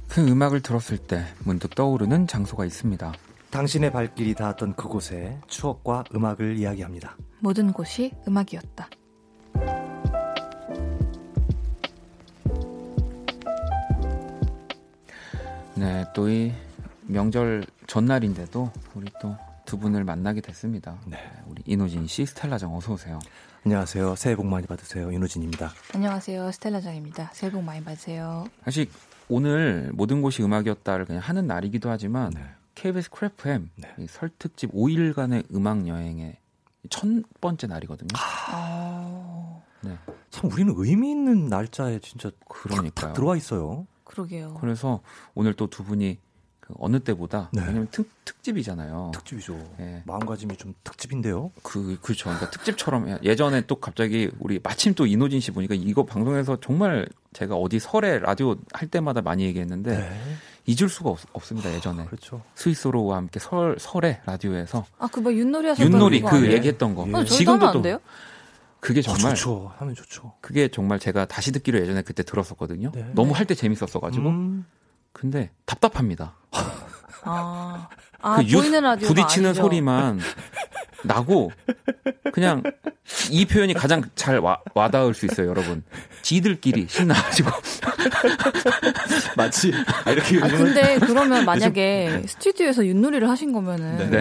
그 0.09 0.25
음악을 0.27 0.61
들었을 0.63 0.99
때 0.99 1.25
문득 1.45 1.75
떠오르는 1.75 2.29
장소가 2.29 2.65
있습니다. 2.65 3.13
당신의 3.51 3.91
발길이 3.93 4.35
닿았던 4.35 4.75
그곳에 4.75 5.39
추억과 5.47 6.05
음악을 6.15 6.57
이야기합니다. 6.57 7.17
모든 7.41 7.73
곳이 7.73 8.13
음악이었다. 8.27 8.89
네, 15.75 16.05
또 16.15 16.29
이 16.29 16.53
명절 17.07 17.65
전날인데도 17.87 18.71
우리 18.95 19.07
또 19.21 19.37
두 19.65 19.77
분을 19.79 20.03
만나게 20.03 20.41
됐습니다. 20.41 20.97
네. 21.05 21.19
우리 21.47 21.63
이노진 21.67 22.07
씨, 22.07 22.25
스텔라장 22.25 22.75
어서 22.75 22.95
오세요. 22.95 23.19
안녕하세요. 23.67 24.15
새해 24.17 24.35
복 24.35 24.47
많이 24.47 24.67
받으세요. 24.67 25.13
윤호진입니다. 25.13 25.71
안녕하세요. 25.95 26.53
스텔라장입니다. 26.53 27.33
새해 27.35 27.53
복 27.53 27.63
많이 27.63 27.85
받으세요. 27.85 28.47
사실 28.65 28.89
오늘 29.29 29.91
모든 29.93 30.23
곳이 30.23 30.43
음악이었다를 30.43 31.05
그냥 31.05 31.21
하는 31.21 31.47
날이기도 31.47 31.91
하지만 31.91 32.31
네. 32.31 32.41
KBS 32.79 33.11
Cool 33.11 33.51
FM 33.51 33.71
네. 33.75 33.89
이 33.99 34.07
설특집 34.07 34.73
5일간의 34.73 35.53
음악 35.53 35.89
여행의 35.89 36.37
첫 36.91 37.09
번째 37.41 37.67
날이거든요. 37.67 38.09
아, 38.17 39.61
네, 39.81 39.99
참 40.31 40.51
우리는 40.53 40.73
의미 40.77 41.11
있는 41.11 41.47
날짜에 41.49 41.99
진짜 41.99 42.31
그러니까요. 42.49 42.91
탁 42.93 43.13
들어와 43.15 43.37
있어요. 43.37 43.87
그러게요. 44.05 44.55
그래서 44.61 45.01
오늘 45.35 45.55
또 45.55 45.67
두 45.67 45.83
분이 45.83 46.19
그 46.61 46.75
어느 46.79 47.01
때보다 47.01 47.51
네. 47.53 47.63
왜냐면 47.63 47.89
특, 47.91 48.09
특집이잖아요. 48.25 49.11
특집이죠. 49.13 49.55
네. 49.79 50.03
마음가짐이 50.07 50.57
좀 50.57 50.73
특집인데요. 50.85 51.51
그 51.65 51.99
그렇죠. 52.01 52.25
그러니까 52.25 52.51
특집처럼 52.51 53.19
예전에 53.25 53.63
또 53.63 53.77
갑자기 53.77 54.31
우리 54.39 54.61
마침 54.63 54.95
또 54.95 55.05
인호진 55.05 55.41
씨 55.41 55.51
보니까 55.51 55.75
이거 55.75 56.05
방송에서 56.07 56.61
정말 56.61 57.09
제가 57.33 57.57
어디 57.57 57.81
설에 57.81 58.21
라디오 58.21 58.57
할 58.73 58.87
때마다 58.89 59.21
많이 59.21 59.45
얘기했는데 59.45 60.11
잊을 60.69 60.89
수가 60.91 61.11
없, 61.33 61.45
습니다 61.45 61.73
예전에 61.73 62.05
그렇죠. 62.05 62.43
스위스로와 62.55 63.17
함께 63.17 63.41
설 63.41 63.77
설에 63.79 64.21
라디오에서 64.27 64.85
아, 64.99 65.07
그 65.09 65.21
뭐 65.21 65.33
윷놀이 65.33 65.69
하셨던 65.69 65.93
윷놀이 65.93 66.21
그 66.21 66.29
아니에요? 66.29 66.53
얘기했던 66.53 66.95
거. 66.95 67.07
예. 67.09 67.11
어, 67.13 67.15
저희도 67.25 67.35
지금도 67.35 67.73
또 67.73 67.83
돼요? 67.83 67.99
그게 68.81 69.01
어, 69.01 69.03
정말 69.03 69.35
좋죠. 69.35 69.73
하면 69.79 69.95
좋죠. 69.95 70.35
그게 70.43 70.69
정말 70.69 70.99
제가 70.99 71.25
다시 71.25 71.53
듣기로 71.53 71.81
예전에 71.81 72.03
그때 72.03 72.23
들었었거든요. 72.23 72.93
네. 72.93 73.11
너무 73.15 73.33
할 73.35 73.47
때 73.47 73.55
재밌었어 73.55 73.99
가지고. 73.99 74.29
음, 74.29 74.67
근데 75.13 75.51
답답합니다. 75.65 76.37
아, 77.23 77.89
아그 78.21 78.45
유- 78.49 78.59
보이는 78.59 78.83
라디오 78.83 79.09
부딪히는 79.09 79.49
아니죠? 79.49 79.63
소리만 79.63 80.21
나고 81.05 81.53
그냥 82.33 82.63
이 83.31 83.47
표현이 83.47 83.75
가장 83.75 84.03
잘 84.15 84.39
와, 84.39 84.61
와닿을 84.75 85.15
수 85.15 85.27
있어요, 85.27 85.49
여러분. 85.49 85.83
지들끼리 86.23 86.87
신나가지고 86.89 87.51
마치 89.37 89.73
아, 90.05 90.11
이렇게 90.11 90.39
아 90.43 90.49
근데 90.49 90.99
그러면 90.99 91.45
만약에 91.45 92.25
스튜디오에서 92.27 92.87
윷놀이를 92.87 93.29
하신 93.29 93.53
거면은 93.53 94.11
네. 94.11 94.21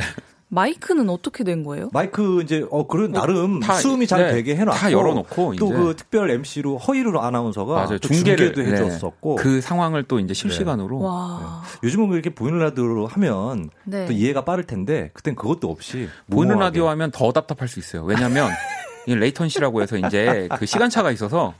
마이크는 0.49 1.09
어떻게 1.09 1.43
된 1.43 1.63
거예요? 1.65 1.89
마이크 1.91 2.41
이제 2.41 2.65
어 2.71 2.87
그런 2.87 3.11
나름 3.11 3.59
다- 3.59 3.73
수음이 3.75 4.07
잘 4.07 4.27
네, 4.27 4.31
되게 4.31 4.55
해놨고 4.55 4.77
다 4.77 4.91
열어놓고 4.91 5.53
이제 5.53 5.59
또그 5.59 5.95
특별 5.97 6.31
MC로 6.31 6.77
허이루 6.77 7.19
아나운서가 7.19 7.73
맞아요 7.73 7.97
또 7.99 8.07
중계를 8.07 8.53
중계도 8.53 8.61
네. 8.77 8.85
해줬었고 8.85 9.35
그 9.35 9.59
상황을 9.59 10.03
또 10.03 10.19
이제 10.19 10.33
실시간으로 10.33 10.99
와, 11.01 11.63
요즘은 11.83 12.13
이렇게 12.13 12.29
보이는 12.29 12.57
라디오로 12.59 13.07
하면 13.07 13.69
네. 13.83 14.05
또 14.05 14.13
이해가 14.13 14.45
빠를 14.45 14.63
텐데 14.63 15.11
그땐 15.13 15.35
그것도 15.35 15.69
없이 15.69 16.07
보이는. 16.29 16.57
라디오 16.57 16.87
하면 16.89 17.11
더 17.11 17.31
답답할 17.33 17.67
수 17.67 17.79
있어요. 17.79 18.03
왜냐하면 18.03 18.49
이 19.05 19.15
latency라고 19.15 19.81
해서 19.81 19.97
이제 19.97 20.47
그 20.57 20.65
시간차가 20.65 21.11
있어서 21.11 21.53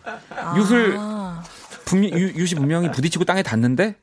윷을 0.56 0.96
아, 0.98 1.44
분명, 1.86 2.12
유- 2.18 2.34
윷이 2.36 2.56
분명히 2.56 2.90
부딪히고 2.92 3.26
땅에 3.26 3.44
닿는데 3.44 3.96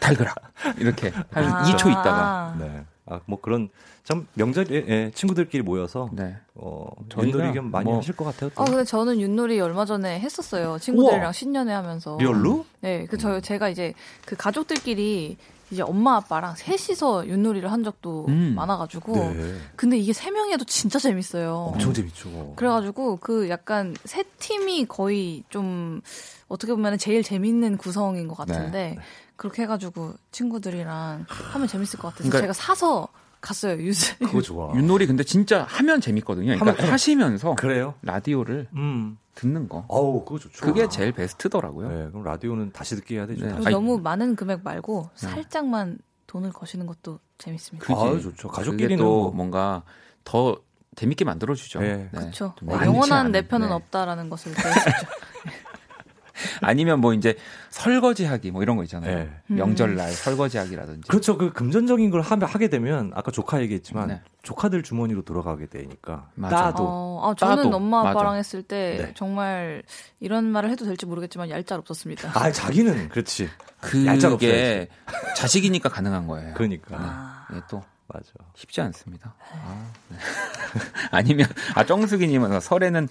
달그락 0.00 0.34
이렇게 0.78 1.10
한 1.30 1.44
아. 1.44 1.62
2초 1.64 1.90
있다가 1.90 2.56
네. 2.58 2.84
아, 3.06 3.20
뭐 3.26 3.40
그런 3.40 3.68
참 4.06 4.24
명절에 4.34 4.84
예, 4.88 5.10
친구들끼리 5.16 5.64
모여서 5.64 6.08
네. 6.12 6.36
어, 6.54 6.86
윷놀이 7.18 7.52
겸 7.52 7.72
많이 7.72 7.86
뭐- 7.86 7.98
하실 7.98 8.14
것 8.14 8.24
같아요. 8.24 8.50
또. 8.54 8.62
아 8.62 8.64
근데 8.64 8.84
저는 8.84 9.18
윷놀이 9.20 9.60
얼마 9.60 9.84
전에 9.84 10.20
했었어요. 10.20 10.78
친구들이랑 10.78 11.22
우와. 11.24 11.32
신년회 11.32 11.72
하면서. 11.72 12.16
real로? 12.20 12.64
네, 12.82 13.06
그 13.06 13.18
저 13.18 13.40
제가 13.40 13.68
이제 13.68 13.94
그 14.24 14.36
가족들끼리 14.36 15.36
이제 15.72 15.82
엄마 15.82 16.14
아빠랑 16.18 16.54
셋이서 16.54 17.26
윷놀이를 17.26 17.72
한 17.72 17.82
적도 17.82 18.26
음. 18.28 18.52
많아가지고. 18.54 19.12
네. 19.16 19.54
근데 19.74 19.98
이게 19.98 20.12
세 20.12 20.30
명이 20.30 20.52
해도 20.52 20.64
진짜 20.64 21.00
재밌어요. 21.00 21.72
엄청 21.74 21.92
재밌죠. 21.92 22.52
그래가지고 22.54 23.16
그 23.16 23.48
약간 23.48 23.96
세 24.04 24.22
팀이 24.38 24.84
거의 24.86 25.42
좀 25.48 26.00
어떻게 26.46 26.72
보면 26.72 26.96
제일 26.98 27.24
재밌는 27.24 27.76
구성인 27.78 28.28
것 28.28 28.36
같은데 28.36 28.96
그렇게 29.34 29.62
해가지고 29.62 30.12
친구들이랑 30.30 31.24
하면 31.28 31.66
재밌을 31.66 31.98
것 31.98 32.10
같아서 32.10 32.22
그러니까- 32.30 32.40
제가 32.42 32.52
사서 32.52 33.08
갔어요 33.46 33.80
유즈. 33.80 34.18
그거 34.18 34.42
좋아. 34.42 34.72
윷놀이 34.76 35.06
근데 35.06 35.22
진짜 35.24 35.64
하면 35.68 36.00
재밌거든요. 36.00 36.58
그러니까 36.58 36.82
하면- 36.82 36.92
하시면서 36.92 37.54
그래요? 37.54 37.94
라디오를 38.02 38.68
음. 38.74 39.18
듣는 39.34 39.68
거. 39.68 39.84
어우, 39.88 40.24
그거 40.24 40.38
좋죠. 40.38 40.64
그게 40.64 40.88
제일 40.88 41.12
베스트더라고요. 41.12 41.88
네, 41.88 42.08
그럼 42.10 42.24
라디오는 42.24 42.72
다시 42.72 42.96
듣기 42.96 43.14
해야 43.16 43.26
되죠. 43.26 43.44
네. 43.46 43.52
다시. 43.52 43.66
아니, 43.66 43.74
너무 43.74 43.98
많은 43.98 44.34
금액 44.34 44.62
말고 44.64 45.10
네. 45.20 45.26
살짝만 45.28 45.98
돈을 46.26 46.50
거시는 46.52 46.86
것도 46.86 47.20
재밌습니다. 47.38 47.86
아유, 47.94 48.20
좋죠. 48.20 48.48
가족끼리는 48.48 48.96
그게 48.96 49.02
또 49.02 49.22
뭐- 49.24 49.30
뭔가 49.32 49.82
더 50.24 50.58
재밌게 50.96 51.24
만들어 51.26 51.54
주죠. 51.54 51.78
네. 51.80 52.08
그렇죠. 52.10 52.54
좀 52.58 52.68
네, 52.68 52.74
많지 52.74 52.88
영원한 52.88 53.30
내 53.30 53.46
편은 53.46 53.68
네. 53.68 53.74
없다라는 53.74 54.30
것을 54.30 54.54
배웠죠. 54.54 54.80
아니면 56.66 57.00
뭐 57.00 57.14
이제 57.14 57.36
설거지하기 57.70 58.50
뭐 58.50 58.60
이런 58.60 58.76
거 58.76 58.82
있잖아요. 58.82 59.18
네. 59.18 59.30
명절날 59.46 60.10
설거지하기라든지. 60.10 61.08
그렇죠. 61.08 61.38
그 61.38 61.52
금전적인 61.52 62.10
걸 62.10 62.22
하면 62.22 62.48
하게 62.48 62.68
되면 62.68 63.12
아까 63.14 63.30
조카 63.30 63.60
얘기했지만 63.62 64.08
네. 64.08 64.20
조카들 64.42 64.82
주머니로 64.82 65.22
들어가게 65.22 65.66
되니까 65.66 66.28
맞아. 66.34 66.56
따도 66.56 66.84
어, 66.84 67.30
아, 67.30 67.34
저는 67.34 67.64
따도, 67.64 67.76
엄마 67.76 68.00
아빠랑 68.00 68.32
맞아. 68.32 68.34
했을 68.34 68.64
때 68.64 68.96
네. 69.00 69.14
정말 69.14 69.84
이런 70.18 70.44
말을 70.46 70.68
해도 70.70 70.84
될지 70.84 71.06
모르겠지만 71.06 71.50
얄짤 71.50 71.78
없었습니다. 71.78 72.32
아 72.34 72.50
자기는 72.50 73.10
그렇지. 73.10 73.48
얄짤 74.04 74.32
그게 74.32 74.88
자식이니까 75.36 75.88
가능한 75.88 76.26
거예요. 76.26 76.52
그러니까 76.54 76.96
아, 76.98 77.46
예, 77.54 77.60
또 77.70 77.80
맞아. 78.08 78.32
쉽지 78.56 78.80
않습니다. 78.80 79.36
아, 79.52 79.86
네. 80.08 80.16
아니면 81.12 81.46
아 81.76 81.86
정수기님은 81.86 82.58
설에는 82.58 83.08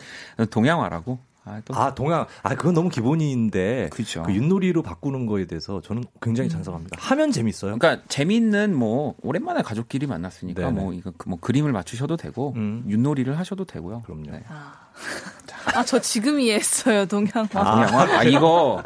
동양화라고. 0.51 1.19
아, 1.45 1.61
또아 1.63 1.93
동양 1.93 2.25
아 2.43 2.55
그건 2.55 2.73
너무 2.73 2.89
기본인데 2.89 3.89
그죠. 3.91 4.23
그 4.23 4.33
윷놀이로 4.33 4.81
바꾸는 4.81 5.25
거에 5.27 5.45
대해서 5.45 5.79
저는 5.81 6.03
굉장히 6.21 6.49
찬성합니다. 6.49 6.97
하면 6.99 7.31
재밌어요. 7.31 7.77
그러니까 7.77 8.03
재미있는 8.09 8.75
뭐 8.75 9.13
오랜만에 9.21 9.61
가족끼리 9.61 10.07
만났으니까 10.07 10.61
네네. 10.61 10.71
뭐 10.81 10.93
이거 10.93 11.11
그- 11.17 11.29
뭐 11.29 11.37
그림을 11.39 11.71
맞추셔도 11.71 12.17
되고 12.17 12.53
음. 12.55 12.83
윷놀이를 12.89 13.37
하셔도 13.37 13.63
되고요. 13.65 14.01
그럼요. 14.01 14.31
네. 14.31 14.43
아, 14.49 15.83
저 15.85 15.99
지금 15.99 16.39
이해했어요, 16.39 17.05
동양화. 17.05 17.47
동양화. 17.47 18.17
아 18.19 18.23
이거 18.23 18.83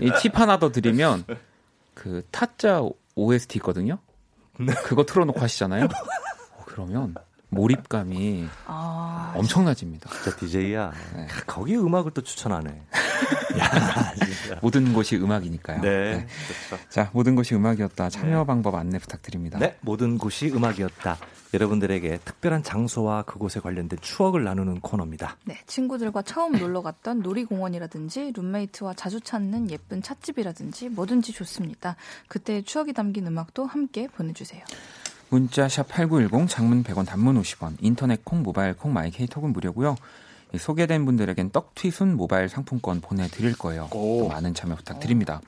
이 0.00 0.10
팁 0.20 0.38
하나 0.38 0.58
더 0.58 0.70
드리면 0.70 1.24
그 1.94 2.22
타짜 2.30 2.82
OST 3.14 3.58
있거든요. 3.58 3.98
네. 4.60 4.72
그거 4.84 5.04
틀어 5.04 5.24
놓고 5.24 5.40
하시잖아요. 5.40 5.84
어, 5.84 6.62
그러면 6.66 7.14
몰입감이 7.48 8.48
아, 8.66 9.32
엄청나집니다. 9.36 10.10
진짜 10.10 10.36
DJ야. 10.36 10.92
네. 11.14 11.26
거기 11.46 11.76
음악을 11.76 12.12
또 12.12 12.22
추천하네. 12.22 12.82
야. 13.58 14.12
모든 14.60 14.92
곳이 14.92 15.16
음악이니까요. 15.16 15.80
네. 15.80 16.26
그렇죠. 16.68 16.88
자, 16.88 17.10
모든 17.12 17.34
곳이 17.34 17.54
음악이었다. 17.54 18.10
참여 18.10 18.44
방법 18.44 18.74
안내 18.74 18.98
부탁드립니다. 18.98 19.58
네, 19.58 19.76
모든 19.80 20.18
곳이 20.18 20.48
음악이었다. 20.48 21.16
여러분들에게 21.54 22.18
특별한 22.24 22.62
장소와 22.62 23.22
그곳에 23.22 23.60
관련된 23.60 23.98
추억을 24.02 24.44
나누는 24.44 24.80
코너입니다. 24.80 25.36
네, 25.44 25.58
친구들과 25.66 26.22
처음 26.22 26.52
놀러 26.58 26.82
갔던 26.82 27.20
놀이공원이라든지 27.20 28.32
룸메이트와 28.34 28.94
자주 28.94 29.20
찾는 29.20 29.70
예쁜 29.70 30.02
찻집이라든지 30.02 30.90
뭐든지 30.90 31.32
좋습니다. 31.32 31.96
그때의 32.28 32.64
추억이 32.64 32.92
담긴 32.92 33.26
음악도 33.26 33.64
함께 33.64 34.08
보내주세요. 34.08 34.62
문자 35.28 35.68
샵 35.68 35.88
8910 35.88 36.48
장문 36.48 36.84
100원 36.84 37.06
단문 37.06 37.40
50원 37.40 37.76
인터넷 37.80 38.24
콩 38.24 38.42
모바일 38.42 38.74
콩 38.74 38.92
My 38.92 39.10
K 39.10 39.26
톡은 39.26 39.52
무료고요. 39.52 39.96
이 40.54 40.58
소개된 40.58 41.04
분들에겐 41.04 41.50
떡튀순 41.50 42.16
모바일 42.16 42.48
상품권 42.48 43.00
보내드릴 43.00 43.58
거예요. 43.58 43.88
또 43.92 44.28
많은 44.28 44.54
참여 44.54 44.76
부탁드립니다. 44.76 45.40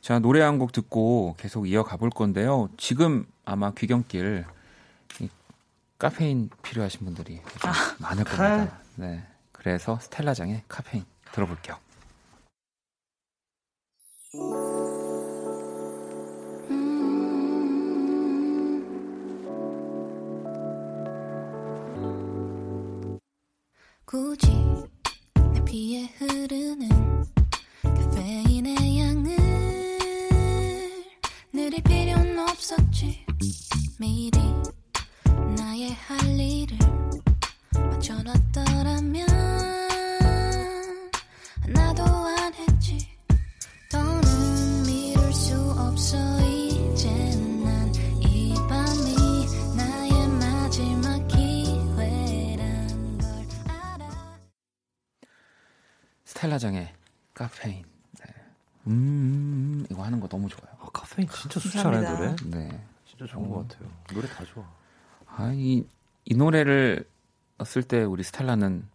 자 0.00 0.18
노래 0.18 0.40
한 0.40 0.58
곡 0.58 0.72
듣고 0.72 1.34
계속 1.38 1.68
이어가 1.68 1.96
볼 1.96 2.10
건데요. 2.10 2.68
지금 2.76 3.26
아마 3.44 3.72
귀경길 3.72 4.44
이 5.20 5.28
카페인 5.98 6.50
필요하신 6.62 7.04
분들이 7.04 7.40
좀 7.60 7.70
많을 7.98 8.24
겁니다. 8.24 8.78
네, 8.96 9.24
그래서 9.52 9.98
스텔라장의 10.00 10.62
카페인 10.68 11.04
들어볼게요. 11.32 11.76
굳이 24.12 24.52
내 25.54 25.64
피에 25.64 26.04
흐르 26.18 26.61
것 63.62 63.68
같아요. 63.68 63.90
노래 64.12 64.26
다 64.28 64.44
좋아. 64.44 64.64
아, 65.26 65.52
이, 65.54 65.84
이 66.24 66.34
노래를 66.34 67.08
쓸 67.64 67.82
때 67.82 68.02
우리 68.02 68.22
스텔라는 68.22 68.88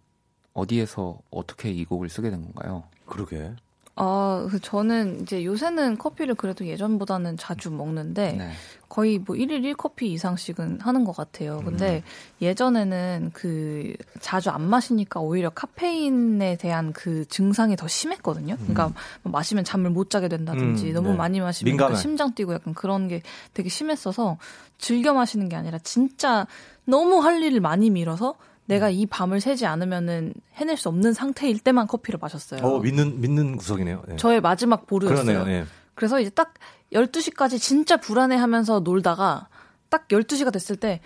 어디에서 0.53 1.19
어떻게 1.29 1.71
이 1.71 1.85
곡을 1.85 2.09
쓰게 2.09 2.29
된 2.29 2.41
건가요? 2.41 2.83
그러게. 3.05 3.55
아, 3.97 4.47
그 4.49 4.59
저는 4.59 5.21
이제 5.21 5.43
요새는 5.43 5.97
커피를 5.97 6.35
그래도 6.35 6.65
예전보다는 6.65 7.35
자주 7.37 7.71
먹는데 7.71 8.33
네. 8.33 8.51
거의 8.89 9.17
뭐 9.17 9.35
1일 9.35 9.75
1커피 9.75 10.03
이상씩은 10.03 10.79
하는 10.81 11.03
것 11.03 11.15
같아요. 11.15 11.59
음. 11.59 11.65
근데 11.65 12.03
예전에는 12.41 13.31
그 13.33 13.93
자주 14.21 14.49
안 14.49 14.61
마시니까 14.61 15.19
오히려 15.19 15.49
카페인에 15.49 16.57
대한 16.57 16.93
그 16.93 17.25
증상이 17.27 17.75
더 17.75 17.87
심했거든요. 17.87 18.55
그러니까 18.57 18.93
뭐 19.23 19.31
마시면 19.31 19.63
잠을 19.63 19.89
못 19.89 20.09
자게 20.09 20.27
된다든지 20.27 20.89
음, 20.89 20.93
너무 20.93 21.11
네. 21.11 21.17
많이 21.17 21.41
마시면 21.41 21.71
민감해. 21.71 21.95
그 21.95 21.99
심장 21.99 22.33
뛰고 22.33 22.53
약간 22.53 22.73
그런 22.73 23.07
게 23.07 23.21
되게 23.53 23.67
심했어서 23.67 24.37
즐겨 24.77 25.13
마시는 25.13 25.49
게 25.49 25.55
아니라 25.55 25.79
진짜 25.79 26.45
너무 26.85 27.19
할 27.19 27.41
일을 27.41 27.59
많이 27.59 27.89
밀어서 27.89 28.35
내가 28.67 28.89
이 28.89 29.05
밤을 29.05 29.41
새지 29.41 29.65
않으면은 29.65 30.33
해낼 30.53 30.77
수 30.77 30.89
없는 30.89 31.13
상태일 31.13 31.59
때만 31.59 31.87
커피를 31.87 32.19
마셨어요. 32.21 32.61
어 32.63 32.79
믿는 32.79 33.19
믿는 33.21 33.57
구석이네요. 33.57 34.03
예. 34.11 34.15
저의 34.17 34.41
마지막 34.41 34.85
보루였어요. 34.85 35.25
그러네요. 35.25 35.51
예. 35.51 35.65
그래서 35.95 36.19
이제 36.19 36.29
딱 36.29 36.53
12시까지 36.93 37.59
진짜 37.59 37.97
불안해 37.97 38.35
하면서 38.35 38.79
놀다가 38.79 39.47
딱 39.89 40.07
12시가 40.09 40.51
됐을 40.51 40.75
때, 40.75 41.01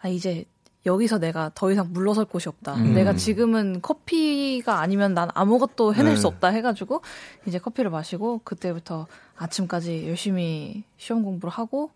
아, 0.00 0.08
이제 0.08 0.44
여기서 0.84 1.18
내가 1.18 1.50
더 1.54 1.70
이상 1.70 1.92
물러설 1.92 2.24
곳이 2.24 2.48
없다. 2.48 2.74
음. 2.74 2.94
내가 2.94 3.14
지금은 3.14 3.82
커피가 3.82 4.80
아니면 4.80 5.14
난 5.14 5.28
아무것도 5.32 5.94
해낼 5.94 6.14
네. 6.14 6.20
수 6.20 6.26
없다 6.26 6.48
해가지고 6.48 7.02
이제 7.46 7.58
커피를 7.60 7.90
마시고 7.90 8.40
그때부터 8.42 9.06
아침까지 9.36 10.08
열심히 10.08 10.82
시험 10.96 11.22
공부를 11.22 11.52
하고 11.52 11.92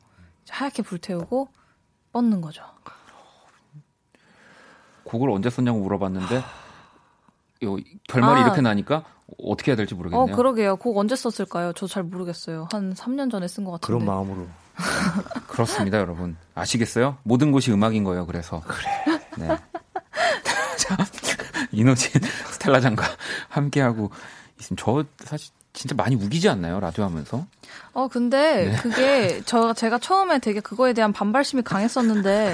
하얗게 0.48 0.82
불태우고 0.82 1.48
뻗는 2.12 2.40
거죠. 2.40 2.62
곡을 5.06 5.30
언제 5.30 5.48
썼냐고 5.50 5.78
물어봤는데 5.80 6.42
요 7.64 7.76
결말이 8.08 8.40
아. 8.42 8.44
이렇게 8.44 8.60
나니까 8.60 9.04
어떻게 9.42 9.70
해야 9.70 9.76
될지 9.76 9.94
모르겠네요. 9.94 10.32
어, 10.34 10.36
그러게요. 10.36 10.76
곡 10.76 10.98
언제 10.98 11.16
썼을까요? 11.16 11.72
저 11.72 11.86
잘 11.86 12.02
모르겠어요. 12.02 12.68
한 12.70 12.92
3년 12.94 13.30
전에 13.30 13.48
쓴 13.48 13.64
것 13.64 13.72
같은데. 13.72 13.86
그런 13.86 14.04
마음으로 14.04 14.46
그렇습니다, 15.48 15.98
여러분. 15.98 16.36
아시겠어요? 16.54 17.16
모든 17.22 17.50
곳이 17.50 17.72
음악인 17.72 18.04
거예요. 18.04 18.26
그래서 18.26 18.60
그래. 18.66 19.20
네. 19.38 19.48
자, 20.76 20.96
이노진 21.72 22.20
스텔라 22.52 22.80
장과 22.80 23.04
함께하고 23.48 24.10
있으면 24.60 24.76
저 24.78 25.04
사실 25.24 25.52
진짜 25.76 25.94
많이 25.94 26.14
우기지 26.16 26.48
않나요? 26.48 26.80
라디오 26.80 27.04
하면서? 27.04 27.44
어, 27.92 28.08
근데 28.08 28.70
네. 28.70 28.76
그게 28.78 29.42
저 29.44 29.74
제가 29.74 29.98
처음에 29.98 30.38
되게 30.38 30.60
그거에 30.60 30.94
대한 30.94 31.12
반발심이 31.12 31.62
강했었는데 31.62 32.50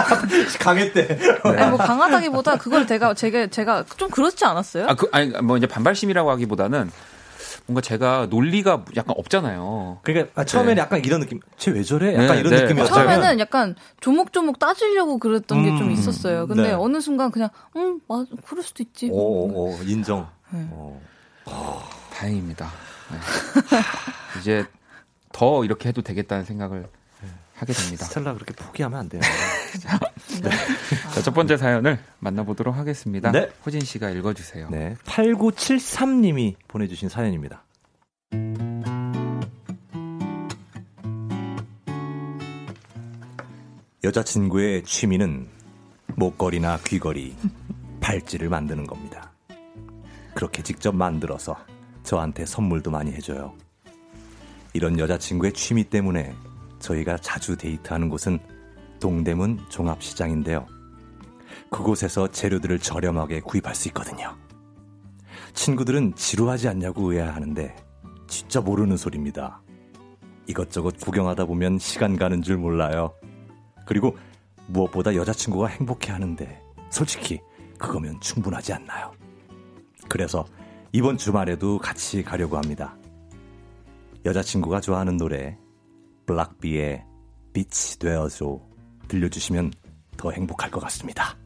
강했대. 0.60 1.18
아니, 1.44 1.68
뭐 1.70 1.78
강하다기보다 1.78 2.56
그걸 2.56 2.86
제가 2.86 3.12
제가 3.12 3.48
제가 3.48 3.84
좀 3.98 4.08
그렇지 4.08 4.46
않았어요? 4.46 4.86
아, 4.88 4.94
그, 4.94 5.08
아니, 5.12 5.28
뭐 5.42 5.58
이제 5.58 5.66
반발심이라고 5.66 6.30
하기보다는 6.30 6.90
뭔가 7.66 7.82
제가 7.82 8.28
논리가 8.30 8.86
약간 8.96 9.14
없잖아요. 9.18 9.98
그러니까 10.02 10.40
아, 10.40 10.44
처음에는 10.44 10.74
네. 10.76 10.80
약간 10.80 11.04
이런 11.04 11.20
느낌. 11.20 11.40
쟤 11.58 11.70
왜 11.70 11.82
저래? 11.82 12.14
약간 12.14 12.28
네, 12.36 12.40
이런 12.40 12.54
네. 12.54 12.62
느낌이었어요. 12.62 12.94
처음에는 12.94 13.38
약간 13.40 13.74
조목조목 14.00 14.58
따지려고 14.58 15.18
그랬던 15.18 15.64
게좀 15.64 15.82
음, 15.88 15.90
있었어요. 15.90 16.46
근데 16.46 16.62
네. 16.62 16.72
어느 16.72 17.00
순간 17.00 17.30
그냥 17.30 17.50
음, 17.76 18.00
맞아. 18.08 18.24
그럴 18.46 18.62
수도 18.64 18.82
있지. 18.82 19.10
오, 19.12 19.48
오, 19.50 19.70
오, 19.74 19.78
인정. 19.84 20.26
네. 20.50 20.66
어. 20.70 20.98
다행입니다. 22.14 22.70
네. 23.10 23.18
이제 24.40 24.64
더 25.32 25.64
이렇게 25.64 25.88
해도 25.88 26.00
되겠다는 26.02 26.44
생각을 26.44 26.88
하게 27.54 27.72
됩니다. 27.72 28.04
스텔라 28.06 28.34
그렇게 28.34 28.54
포기하면 28.54 28.98
안 28.98 29.08
돼요. 29.08 29.20
자, 29.80 29.98
첫 31.22 31.34
번째 31.34 31.56
사연을 31.56 31.98
만나보도록 32.20 32.74
하겠습니다. 32.74 33.30
네. 33.32 33.50
호진 33.64 33.80
씨가 33.80 34.10
읽어주세요. 34.10 34.68
네. 34.70 34.96
8973님이 35.04 36.54
보내주신 36.68 37.08
사연입니다. 37.08 37.64
여자친구의 44.02 44.84
취미는 44.84 45.48
목걸이나 46.16 46.78
귀걸이, 46.84 47.34
팔찌를 48.00 48.48
만드는 48.48 48.86
겁니다. 48.86 49.32
그렇게 50.34 50.62
직접 50.62 50.94
만들어서 50.94 51.56
저한테 52.04 52.46
선물도 52.46 52.90
많이 52.90 53.10
해줘요. 53.12 53.54
이런 54.72 54.98
여자친구의 54.98 55.52
취미 55.52 55.84
때문에 55.84 56.34
저희가 56.78 57.16
자주 57.18 57.56
데이트하는 57.56 58.08
곳은 58.08 58.38
동대문 59.00 59.58
종합시장인데요. 59.70 60.66
그곳에서 61.70 62.28
재료들을 62.28 62.78
저렴하게 62.78 63.40
구입할 63.40 63.74
수 63.74 63.88
있거든요. 63.88 64.36
친구들은 65.54 66.14
지루하지 66.14 66.68
않냐고 66.68 67.12
의아해하는데 67.12 67.74
진짜 68.26 68.60
모르는 68.60 68.96
소리입니다. 68.96 69.60
이것저것 70.46 70.98
구경하다 70.98 71.46
보면 71.46 71.78
시간 71.78 72.16
가는 72.16 72.42
줄 72.42 72.58
몰라요. 72.58 73.14
그리고 73.86 74.16
무엇보다 74.66 75.14
여자친구가 75.14 75.68
행복해 75.68 76.12
하는데 76.12 76.60
솔직히 76.90 77.40
그거면 77.78 78.20
충분하지 78.20 78.72
않나요? 78.72 79.12
그래서 80.08 80.44
이번 80.94 81.18
주말에도 81.18 81.78
같이 81.78 82.22
가려고 82.22 82.56
합니다. 82.56 82.96
여자친구가 84.24 84.80
좋아하는 84.80 85.16
노래 85.16 85.58
블락비의 86.24 87.04
빛이 87.52 87.98
되어줘 87.98 88.60
들려주시면 89.08 89.72
더 90.16 90.30
행복할 90.30 90.70
것 90.70 90.78
같습니다. 90.78 91.36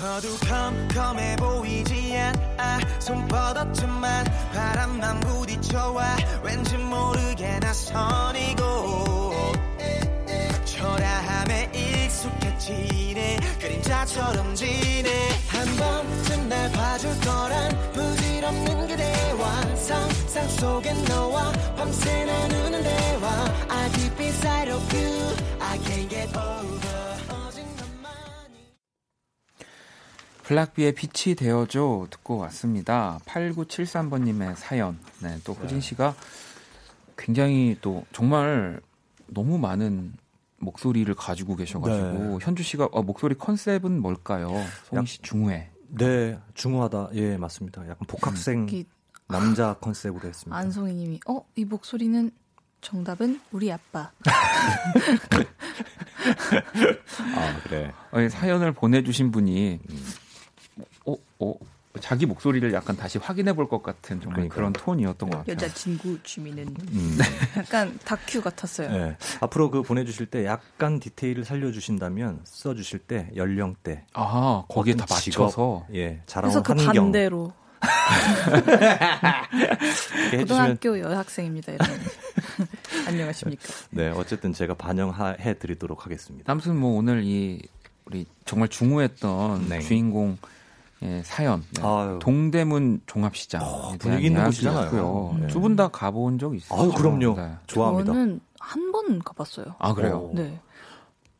어두컴컴해 0.00 1.36
보이지 1.36 2.16
않아. 2.16 2.78
손뻗었지만 3.00 4.24
바람만 4.54 5.20
부딪혀와 5.20 6.16
왠지 6.42 6.76
모르게 6.76 7.58
낯선이고. 7.58 9.32
초라함에 10.64 11.70
익숙해지네. 11.74 13.40
그림자처럼 13.60 14.54
지네. 14.54 15.28
한 15.48 15.66
번쯤 15.76 16.48
날 16.48 16.70
봐줄 16.70 17.20
거란 17.20 17.92
부질없는 17.92 18.86
그대와 18.86 19.76
상상 19.76 20.48
속엔 20.48 21.04
너와 21.06 21.52
밤새 21.76 22.24
나누는 22.24 22.82
대화. 22.84 23.28
I 23.68 23.90
keep 23.90 24.20
inside 24.20 24.72
of 24.72 24.94
you. 24.96 25.36
I 25.60 25.76
can't 25.78 26.08
get 26.08 26.36
over 26.36 26.57
블락비의 30.48 30.94
빛이 30.94 31.34
되어줘 31.34 32.06
듣고 32.10 32.38
왔습니다. 32.38 33.18
8973번님의 33.26 34.56
사연. 34.56 34.98
네, 35.20 35.36
또 35.44 35.52
호진 35.52 35.82
씨가 35.82 36.14
굉장히 37.18 37.76
또 37.82 38.06
정말 38.12 38.80
너무 39.26 39.58
많은 39.58 40.14
목소리를 40.56 41.14
가지고 41.14 41.54
계셔가지고 41.54 42.40
현주 42.40 42.62
씨가 42.62 42.88
어, 42.92 43.02
목소리 43.02 43.34
컨셉은 43.36 44.00
뭘까요? 44.00 44.54
송희 44.86 45.06
씨 45.06 45.18
중회. 45.20 45.70
네, 45.88 46.38
중후하다. 46.54 47.10
예, 47.12 47.36
맞습니다. 47.36 47.82
약간 47.82 47.98
복학생 48.06 48.66
이 48.70 48.86
남자 49.28 49.74
컨셉으로 49.74 50.26
했습니다. 50.26 50.56
안송이님이 50.56 51.20
어 51.26 51.44
이 51.56 51.66
목소리는 51.66 52.30
정답은 52.80 53.38
우리 53.52 53.70
아빠. 53.70 54.12
아, 57.36 57.60
그래. 57.64 57.92
어, 58.12 58.20
이 58.20 58.30
사연을 58.30 58.72
보내주신 58.72 59.30
분이 59.30 59.80
어, 61.12 61.16
어, 61.40 61.54
자기 62.00 62.26
목소리를 62.26 62.72
약간 62.74 62.96
다시 62.96 63.18
확인해 63.18 63.52
볼 63.54 63.66
것 63.68 63.82
같은 63.82 64.20
정말 64.20 64.48
그러니까요. 64.48 64.56
그런 64.56 64.72
톤이었던 64.72 65.30
것 65.30 65.38
같아요. 65.38 65.52
여자 65.52 65.68
친구 65.74 66.16
취미는 66.22 66.68
음. 66.92 67.18
약간 67.56 67.98
다큐 68.04 68.40
같았어요. 68.40 68.90
네. 68.90 69.16
앞으로 69.40 69.70
그 69.70 69.82
보내주실 69.82 70.26
때 70.26 70.44
약간 70.46 71.00
디테일을 71.00 71.44
살려주신다면 71.44 72.40
써주실 72.44 73.00
때 73.00 73.30
연령대 73.34 74.04
아 74.12 74.64
거기에 74.68 74.94
다 74.94 75.04
어떤 75.04 75.18
직업, 75.18 75.44
맞춰서 75.46 75.86
예 75.94 76.20
자라온 76.26 76.52
그래서 76.52 76.62
그 76.62 76.72
환경 76.84 77.04
반대로 77.06 77.52
해주시면 80.32 80.46
고등학교 80.46 80.98
여학생입니다. 81.00 81.72
이런. 81.72 81.88
안녕하십니까. 83.08 83.62
네 83.90 84.08
어쨌든 84.10 84.52
제가 84.52 84.74
반영해 84.74 85.58
드리도록 85.58 86.04
하겠습니다. 86.06 86.52
아무튼 86.52 86.76
뭐 86.76 86.96
오늘 86.98 87.22
이 87.24 87.62
우리 88.04 88.26
정말 88.44 88.68
중후했던 88.68 89.68
네. 89.68 89.80
주인공 89.80 90.38
의 91.00 91.22
사연 91.24 91.62
네. 91.74 91.82
아유. 91.84 92.18
동대문 92.20 93.02
종합시장 93.06 93.62
분위기 94.00 94.26
있는 94.26 94.44
곳이잖아요. 94.46 95.36
네. 95.42 95.46
두분 95.46 95.76
다 95.76 95.86
가본 95.88 96.38
적 96.40 96.54
있으시죠? 96.56 96.74
아유 96.74 96.90
그럼요 96.92 97.34
네. 97.36 97.52
좋아합니다. 97.68 98.12
저는 98.12 98.40
한 98.58 98.92
번 98.92 99.18
가봤어요. 99.20 99.66
아 99.78 99.94
그래요? 99.94 100.30
오. 100.32 100.34
네. 100.34 100.58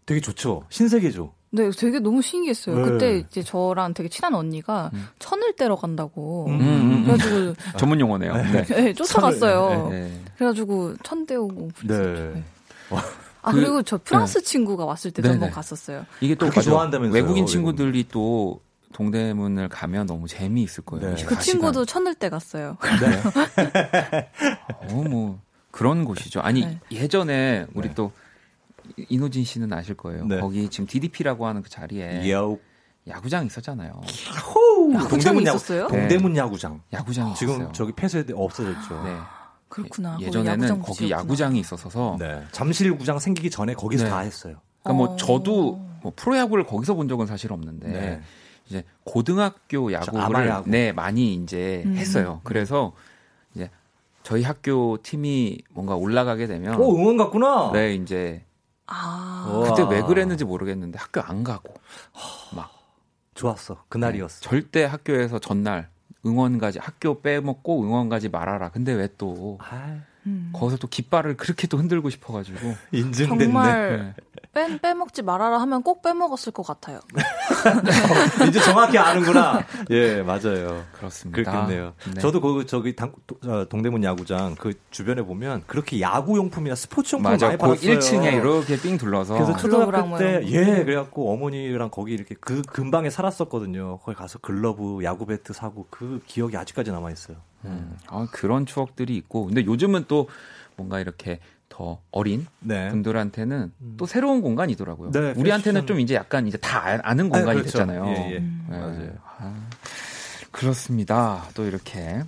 되게 0.07 0.21
좋죠 0.21 0.63
신세계죠. 0.69 1.33
네, 1.51 1.71
되게 1.71 1.99
너무 1.99 2.23
신기했어요. 2.23 2.77
네. 2.77 2.83
그때 2.83 3.19
이제 3.19 3.43
저랑 3.43 3.95
되게 3.95 4.09
친한 4.09 4.35
언니가 4.35 4.91
음. 4.95 5.09
천을 5.19 5.57
떼러 5.57 5.75
간다고. 5.77 6.47
음. 6.47 6.61
음, 6.61 6.61
음, 6.61 6.93
음. 6.93 7.05
그래가지고 7.05 7.55
전문 7.79 7.99
용어네요. 8.01 8.35
네. 8.37 8.65
네, 8.65 8.93
쫓아갔어요. 8.93 9.89
네. 9.91 10.13
그래가지고 10.37 10.95
천 11.03 11.27
떼오고. 11.27 11.69
네. 11.85 11.89
그랬었죠. 11.89 12.43
아 13.43 13.51
그- 13.51 13.57
그리고 13.61 13.83
저 13.83 13.99
프랑스 13.99 14.43
친구가 14.43 14.85
왔을 14.85 15.11
때도 15.11 15.27
네, 15.29 15.33
한번 15.33 15.49
네. 15.49 15.55
갔었어요. 15.55 16.05
이게 16.21 16.35
또. 16.35 16.49
좋아한다면서요, 16.51 17.13
외국인 17.15 17.43
외국인. 17.43 17.47
친구들이 17.47 18.07
또 18.11 18.61
동대문을 18.93 19.69
가면 19.69 20.07
너무 20.07 20.29
재미있을 20.29 20.85
거예요. 20.85 21.15
네. 21.15 21.25
그 21.25 21.35
24시간. 21.35 21.41
친구도 21.41 21.85
천을 21.85 22.15
떼 22.15 22.29
갔어요. 22.29 22.77
어, 24.81 24.95
뭐 25.09 25.41
그런 25.71 26.05
곳이죠. 26.05 26.41
아니 26.41 26.63
네. 26.63 26.81
예전에 26.91 27.67
우리 27.75 27.89
네. 27.89 27.95
또 27.95 28.13
이노진 28.97 29.45
씨는 29.45 29.73
아실 29.73 29.95
거예요. 29.95 30.25
네. 30.27 30.41
거기 30.41 30.69
지금 30.69 30.87
DDP라고 30.87 31.47
하는 31.47 31.63
그 31.63 31.69
자리에 31.69 32.31
야우 32.31 32.59
야구장 33.07 33.47
있었잖아요. 33.47 34.01
야구장이 34.95 35.43
있었어요? 35.43 35.89
네. 35.89 36.01
동대문 36.01 36.37
야구장. 36.37 36.83
야구장이 36.93 37.35
지금 37.35 37.55
있었어요. 37.55 37.73
저기 37.73 37.93
폐쇄돼 37.93 38.33
없어졌죠. 38.35 39.03
네. 39.05 39.17
그렇구나. 39.69 40.19
예전에는 40.21 40.53
야구장 40.53 40.81
거기 40.81 41.07
지었구나. 41.09 41.21
야구장 41.21 41.57
이 41.57 41.61
있었어서 41.61 42.17
네. 42.19 42.43
잠실구장 42.53 43.19
생기기 43.19 43.51
전에 43.51 43.75
거기서 43.75 44.05
네. 44.05 44.11
다 44.11 44.21
했어요. 44.21 44.57
그러니까 44.83 45.05
뭐 45.05 45.15
어. 45.15 45.17
저도 45.17 45.87
뭐 46.03 46.13
프로야구를 46.17 46.65
거기서 46.65 46.95
본 46.95 47.09
적은 47.09 47.27
사실 47.27 47.53
없는데 47.53 47.89
네. 47.89 48.23
이제 48.69 48.85
고등학교 49.05 49.93
야구를 49.93 50.21
아마야구. 50.21 50.71
네 50.71 50.93
많이 50.93 51.35
이제 51.35 51.83
음. 51.87 51.97
했어요. 51.97 52.41
그래서 52.45 52.93
이제 53.55 53.71
저희 54.23 54.43
학교 54.43 54.99
팀이 55.03 55.63
뭔가 55.71 55.97
올라가게 55.97 56.47
되면 56.47 56.79
오 56.79 56.97
응원 56.97 57.17
갔구나. 57.17 57.71
네 57.73 57.95
이제 57.95 58.45
아. 58.87 59.65
그때 59.67 59.85
왜 59.91 60.03
그랬는지 60.03 60.45
모르겠는데 60.45 60.99
학교 60.99 61.21
안 61.21 61.43
가고 61.45 61.75
막 62.55 62.71
좋았어. 63.35 63.85
그날이었어. 63.89 64.41
절대 64.41 64.85
학교에서 64.85 65.39
전날 65.39 65.89
응원 66.27 66.59
가지 66.59 66.79
학교 66.79 67.21
빼먹고 67.21 67.83
응원 67.85 68.09
가지 68.09 68.29
말아라. 68.29 68.71
근데 68.71 68.93
왜또 68.93 69.59
아, 69.63 70.01
음. 70.27 70.51
거기서 70.53 70.77
또 70.77 70.89
깃발을 70.89 71.37
그렇게 71.37 71.67
또 71.67 71.79
흔들고 71.79 72.11
싶어가지고 72.11 72.59
인증됐네. 72.93 73.45
정말 73.45 74.15
네. 74.17 74.23
빼, 74.67 74.79
빼먹지 74.81 75.23
말아라 75.23 75.61
하면 75.61 75.83
꼭 75.83 76.03
빼먹었을 76.03 76.53
것 76.53 76.65
같아요. 76.67 77.01
이제 78.49 78.61
정확히 78.61 78.99
아는구나. 78.99 79.65
예, 79.91 80.23
맞아요. 80.23 80.85
그렇습니다. 80.93 81.37
그렇겠네요. 81.43 81.95
네. 82.15 82.21
저도 82.21 82.41
그 82.41 82.67
저기 82.67 82.97
당, 82.97 83.13
도- 83.27 83.39
어, 83.49 83.67
동대문 83.69 84.03
야구장 84.05 84.55
그 84.57 84.73
주변에 84.91 85.23
보면 85.23 85.63
그렇게 85.67 86.01
야구 86.01 86.37
용품이나 86.37 86.75
스포츠 86.75 87.15
용품 87.17 87.31
맞아. 87.33 87.47
많이 87.47 87.59
그 87.59 87.65
팔았어요. 87.65 87.99
1층에 87.99 88.33
이렇게 88.35 88.77
삥 88.81 88.99
둘러서 88.99 89.35
그래서 89.35 89.57
초등학교 89.57 90.07
뭐 90.07 90.19
때. 90.19 90.41
예, 90.47 90.85
그래갖고 90.85 91.33
어머니랑 91.33 91.91
거기 91.91 92.13
이렇게 92.15 92.35
그 92.41 92.63
근방에 92.63 93.11
살았었거든요. 93.11 93.99
거기 93.99 94.17
가서 94.17 94.39
글러브, 94.39 95.03
야구 95.05 95.27
배트 95.27 95.53
사고 95.53 95.87
그 95.91 96.21
기억이 96.27 96.57
아직까지 96.57 96.91
남아 96.91 97.11
있어요. 97.11 97.37
음, 97.65 97.97
아, 98.09 98.27
그런 98.33 98.67
추억들이 98.67 99.17
있고 99.17 99.47
근데 99.47 99.65
요즘은 99.65 100.05
또 100.09 100.29
뭔가 100.77 101.01
이렇게 101.01 101.41
더 101.69 102.01
어린 102.11 102.47
네. 102.61 102.89
분들한테는 102.89 103.73
또 103.97 104.07
새로운 104.07 104.41
공간이더라고요. 104.43 105.11
네, 105.13 105.33
우리한테는 105.37 105.83
패션. 105.83 105.87
좀 105.87 106.01
이제 106.01 106.15
약간 106.15 106.47
이제 106.47 106.57
다 106.59 106.79
아- 106.87 106.99
아는 107.03 107.27
아, 107.27 107.39
공간이 107.39 107.61
그렇죠. 107.61 107.79
됐잖아요. 107.79 108.05
예, 108.07 108.33
예. 108.33 108.37
음. 108.39 108.67
네. 108.71 108.79
맞아요. 108.79 109.13
아, 109.39 109.69
그렇습니다. 110.51 111.45
또 111.55 111.65
이렇게 111.67 112.23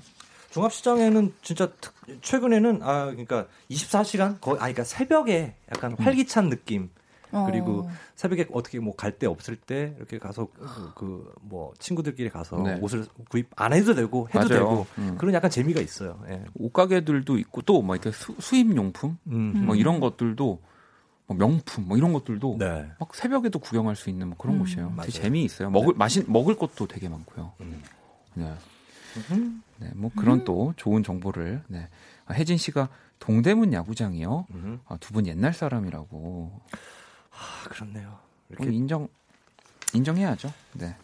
종합시장에는 0.50 1.32
진짜 1.42 1.68
특- 1.80 1.94
최근에는 2.22 2.80
아 2.82 3.06
그러니까 3.06 3.46
24시간 3.70 4.40
거의 4.40 4.56
아 4.56 4.60
그러니까 4.60 4.84
새벽에 4.84 5.54
약간 5.74 5.94
활기찬 5.98 6.50
느낌 6.50 6.90
그리고 7.30 7.80
어. 7.86 7.90
새벽에 8.16 8.46
어떻게 8.52 8.78
뭐 8.80 8.94
갈 8.96 9.18
데 9.18 9.26
없을 9.26 9.56
때 9.56 9.94
이렇게 9.98 10.18
가서 10.18 10.48
그 10.94 11.32
뭐 11.42 11.72
친구들끼리 11.78 12.30
가서 12.30 12.56
네. 12.62 12.78
옷을 12.80 13.06
구입 13.28 13.48
안 13.56 13.72
해도 13.72 13.94
되고 13.94 14.28
해도 14.28 14.38
맞아요. 14.38 14.48
되고 14.48 14.86
음. 14.98 15.16
그런 15.18 15.34
약간 15.34 15.50
재미가 15.50 15.80
있어요. 15.80 16.22
예. 16.28 16.44
옷가게들도 16.54 17.38
있고 17.38 17.62
또뭐 17.62 17.94
이렇게 17.96 18.10
수, 18.12 18.34
수입 18.38 18.74
용품 18.76 19.16
음. 19.28 19.64
뭐 19.66 19.74
이런 19.74 20.00
것들도 20.00 20.60
뭐 21.26 21.36
명품 21.36 21.88
뭐 21.88 21.96
이런 21.96 22.12
것들도 22.12 22.56
네. 22.58 22.90
막 22.98 23.14
새벽에도 23.14 23.58
구경할 23.58 23.96
수 23.96 24.10
있는 24.10 24.28
뭐 24.28 24.36
그런 24.38 24.56
음. 24.56 24.60
곳이에요. 24.60 24.90
맞아요. 24.90 25.06
되게 25.06 25.12
재미있어요. 25.22 25.70
먹을 25.70 25.94
마신 25.94 26.24
먹을 26.28 26.56
것도 26.56 26.86
되게 26.86 27.08
많고요. 27.08 27.52
음. 27.60 27.82
네. 28.34 28.52
네, 29.78 29.90
뭐 29.96 30.10
그런 30.16 30.44
또 30.44 30.72
좋은 30.76 31.02
정보를 31.02 31.62
네. 31.68 31.88
아, 32.26 32.32
혜진 32.34 32.56
씨가 32.58 32.88
동대문 33.18 33.72
야구장이요. 33.72 34.46
음. 34.52 34.80
아, 34.86 34.96
두분 34.98 35.26
옛날 35.26 35.52
사람이라고 35.52 36.60
아, 37.40 37.68
그렇네요. 37.68 38.08
뭐 38.08 38.18
이렇게 38.60 38.70
인정 38.76 39.08
인정해야죠. 39.94 40.52
네. 40.74 40.94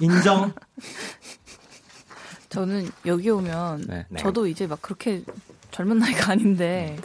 인정. 0.00 0.52
저는 2.48 2.88
여기 3.06 3.30
오면 3.30 3.84
네. 3.88 4.06
네. 4.08 4.20
저도 4.20 4.46
이제 4.46 4.66
막 4.66 4.80
그렇게 4.82 5.22
젊은 5.70 5.98
나이가 5.98 6.32
아닌데 6.32 6.96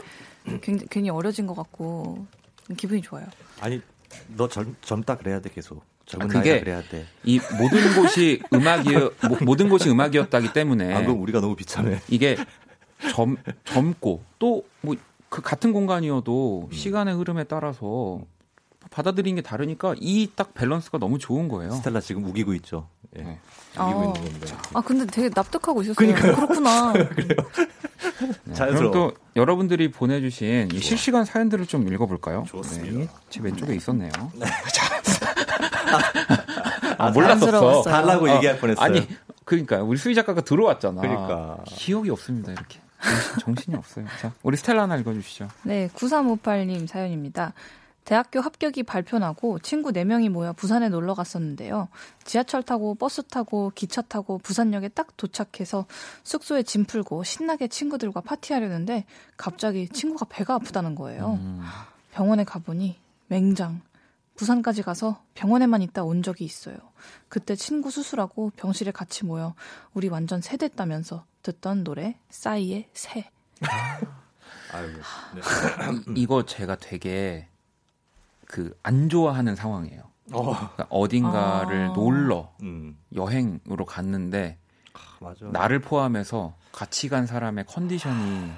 굉장히, 0.62 0.88
괜히 0.90 1.10
어려진 1.10 1.48
것 1.48 1.56
같고 1.56 2.26
기분이 2.78 3.02
좋아요. 3.02 3.26
아니 3.60 3.82
너 4.36 4.48
젊, 4.48 4.76
젊다 4.82 5.18
그래야 5.18 5.40
돼 5.42 5.50
계속. 5.50 5.84
젊은 6.06 6.26
아, 6.26 6.40
그게- 6.40 6.50
나이다 6.52 6.64
그래야 6.66 6.82
돼. 6.84 7.06
이 7.24 7.40
모든 7.60 7.96
곳이 7.96 8.42
음악이 8.54 8.94
모, 8.96 9.38
모든 9.46 9.70
곳이 9.70 9.90
음악이었다기 9.90 10.54
때문에 10.54 10.94
아 10.94 11.02
그럼 11.02 11.22
우리가 11.22 11.40
너무 11.42 11.56
비참해. 11.56 12.02
이게 12.10 12.36
젊, 13.14 13.38
젊고 13.66 14.24
또 14.40 14.64
뭐 14.82 14.96
그 15.30 15.44
같은 15.44 15.74
공간이어도 15.74 16.70
시간의 16.74 17.14
흐름에 17.14 17.44
따라서 17.44 18.20
받아들이는 18.90 19.36
게 19.36 19.42
다르니까 19.42 19.96
이 20.00 20.30
딱 20.36 20.54
밸런스가 20.54 20.98
너무 20.98 21.20
좋은 21.20 21.48
거예요. 21.48 21.72
스텔라 21.74 22.00
지금 22.02 22.26
우기고 22.26 22.54
있죠. 22.56 22.88
예. 23.18 23.22
네. 23.24 23.40
우기고 23.80 23.84
어. 24.00 24.14
있는 24.16 24.32
겁니다. 24.32 24.58
아 24.74 24.82
근데 24.82 25.06
되게 25.06 25.30
납득하고 25.34 25.82
있었어요. 25.82 25.96
그러니까요. 25.96 26.36
그렇구나. 26.36 26.94
네, 28.46 28.54
자연스러워. 28.54 28.92
그럼 28.92 28.92
또 28.92 29.14
여러분들이 29.36 29.92
보내주신 29.92 30.70
이 30.74 30.80
실시간 30.80 31.26
사연들을 31.26 31.68
좀 31.68 31.92
읽어볼까요? 31.92 32.46
좋습니다. 32.48 33.00
네, 33.00 33.08
제 33.30 33.40
왼쪽에 33.42 33.76
있었네요. 33.76 34.12
아, 36.98 37.08
아, 37.08 37.12
몰랐었어. 37.12 37.82
달라고 37.84 38.26
어, 38.30 38.36
얘기할 38.36 38.60
뻔했어요. 38.60 38.84
아니, 38.84 39.08
그러니까 39.46 39.78
우리 39.82 39.98
수희 39.98 40.16
작가가 40.16 40.42
들어왔잖아. 40.42 41.02
그러니까. 41.02 41.58
기억이 41.66 42.10
없습니다. 42.10 42.52
이렇게 42.52 42.80
정신, 43.02 43.40
정신이 43.40 43.76
없어요. 43.78 44.06
자, 44.22 44.32
우리 44.44 44.58
스텔라 44.58 44.84
하나 44.84 44.98
읽어주시죠. 44.98 45.48
네, 45.64 45.90
9358님 45.96 46.88
사연입니다. 46.88 47.54
대학교 48.10 48.42
합격이 48.42 48.82
발표나고 48.82 49.60
친구 49.60 49.92
4명이 49.92 50.30
모여 50.30 50.52
부산에 50.52 50.90
놀러 50.90 51.14
갔었는데요. 51.14 51.90
지하철 52.24 52.64
타고 52.64 52.96
버스 52.96 53.22
타고 53.22 53.72
기차 53.76 54.02
타고 54.02 54.40
부산역에 54.40 54.88
딱 54.90 55.16
도착해서 55.16 55.86
숙소에 56.24 56.64
짐 56.64 56.86
풀고 56.86 57.24
신나게 57.24 57.68
친구들과 57.68 58.22
파티하려는데 58.22 59.06
갑자기 59.38 59.88
친구가 59.88 60.26
배가 60.28 60.56
아프다는 60.56 60.96
거예요. 60.96 61.34
음, 61.34 61.62
병원에 62.12 62.44
가보니 62.44 63.00
맹장. 63.28 63.82
부산까지 64.38 64.82
가서 64.82 65.22
병원에만 65.36 65.84
있다 65.84 66.04
온 66.04 66.24
적이 66.24 66.46
있어요. 66.46 66.78
그때 67.28 67.56
친구 67.56 67.92
수술하고 67.92 68.54
병실에 68.56 68.90
같이 68.90 69.24
모여 69.24 69.54
우리 69.94 70.08
완전 70.08 70.42
세됐다면서 70.42 71.26
듣던 71.44 71.84
노래 71.84 72.18
싸이의 72.32 72.90
새. 72.92 73.30
아유, 74.74 74.88
네. 75.36 75.42
이거 76.18 76.44
제가 76.44 76.76
되게 76.78 77.49
그 78.50 78.76
안 78.84 79.10
좋아하는 79.10 79.56
상황이에요. 79.56 80.02
어. 80.34 80.44
그러니까 80.44 80.88
어딘가를 80.90 81.90
아. 81.90 81.94
놀러 81.94 82.52
음. 82.64 82.98
여행으로 83.16 83.86
갔는데 83.86 84.58
아, 84.94 85.00
맞아. 85.22 85.46
나를 85.46 85.80
포함해서 85.80 86.56
같이 86.72 87.10
간 87.10 87.26
사람의 87.28 87.66
컨디션이 87.68 88.52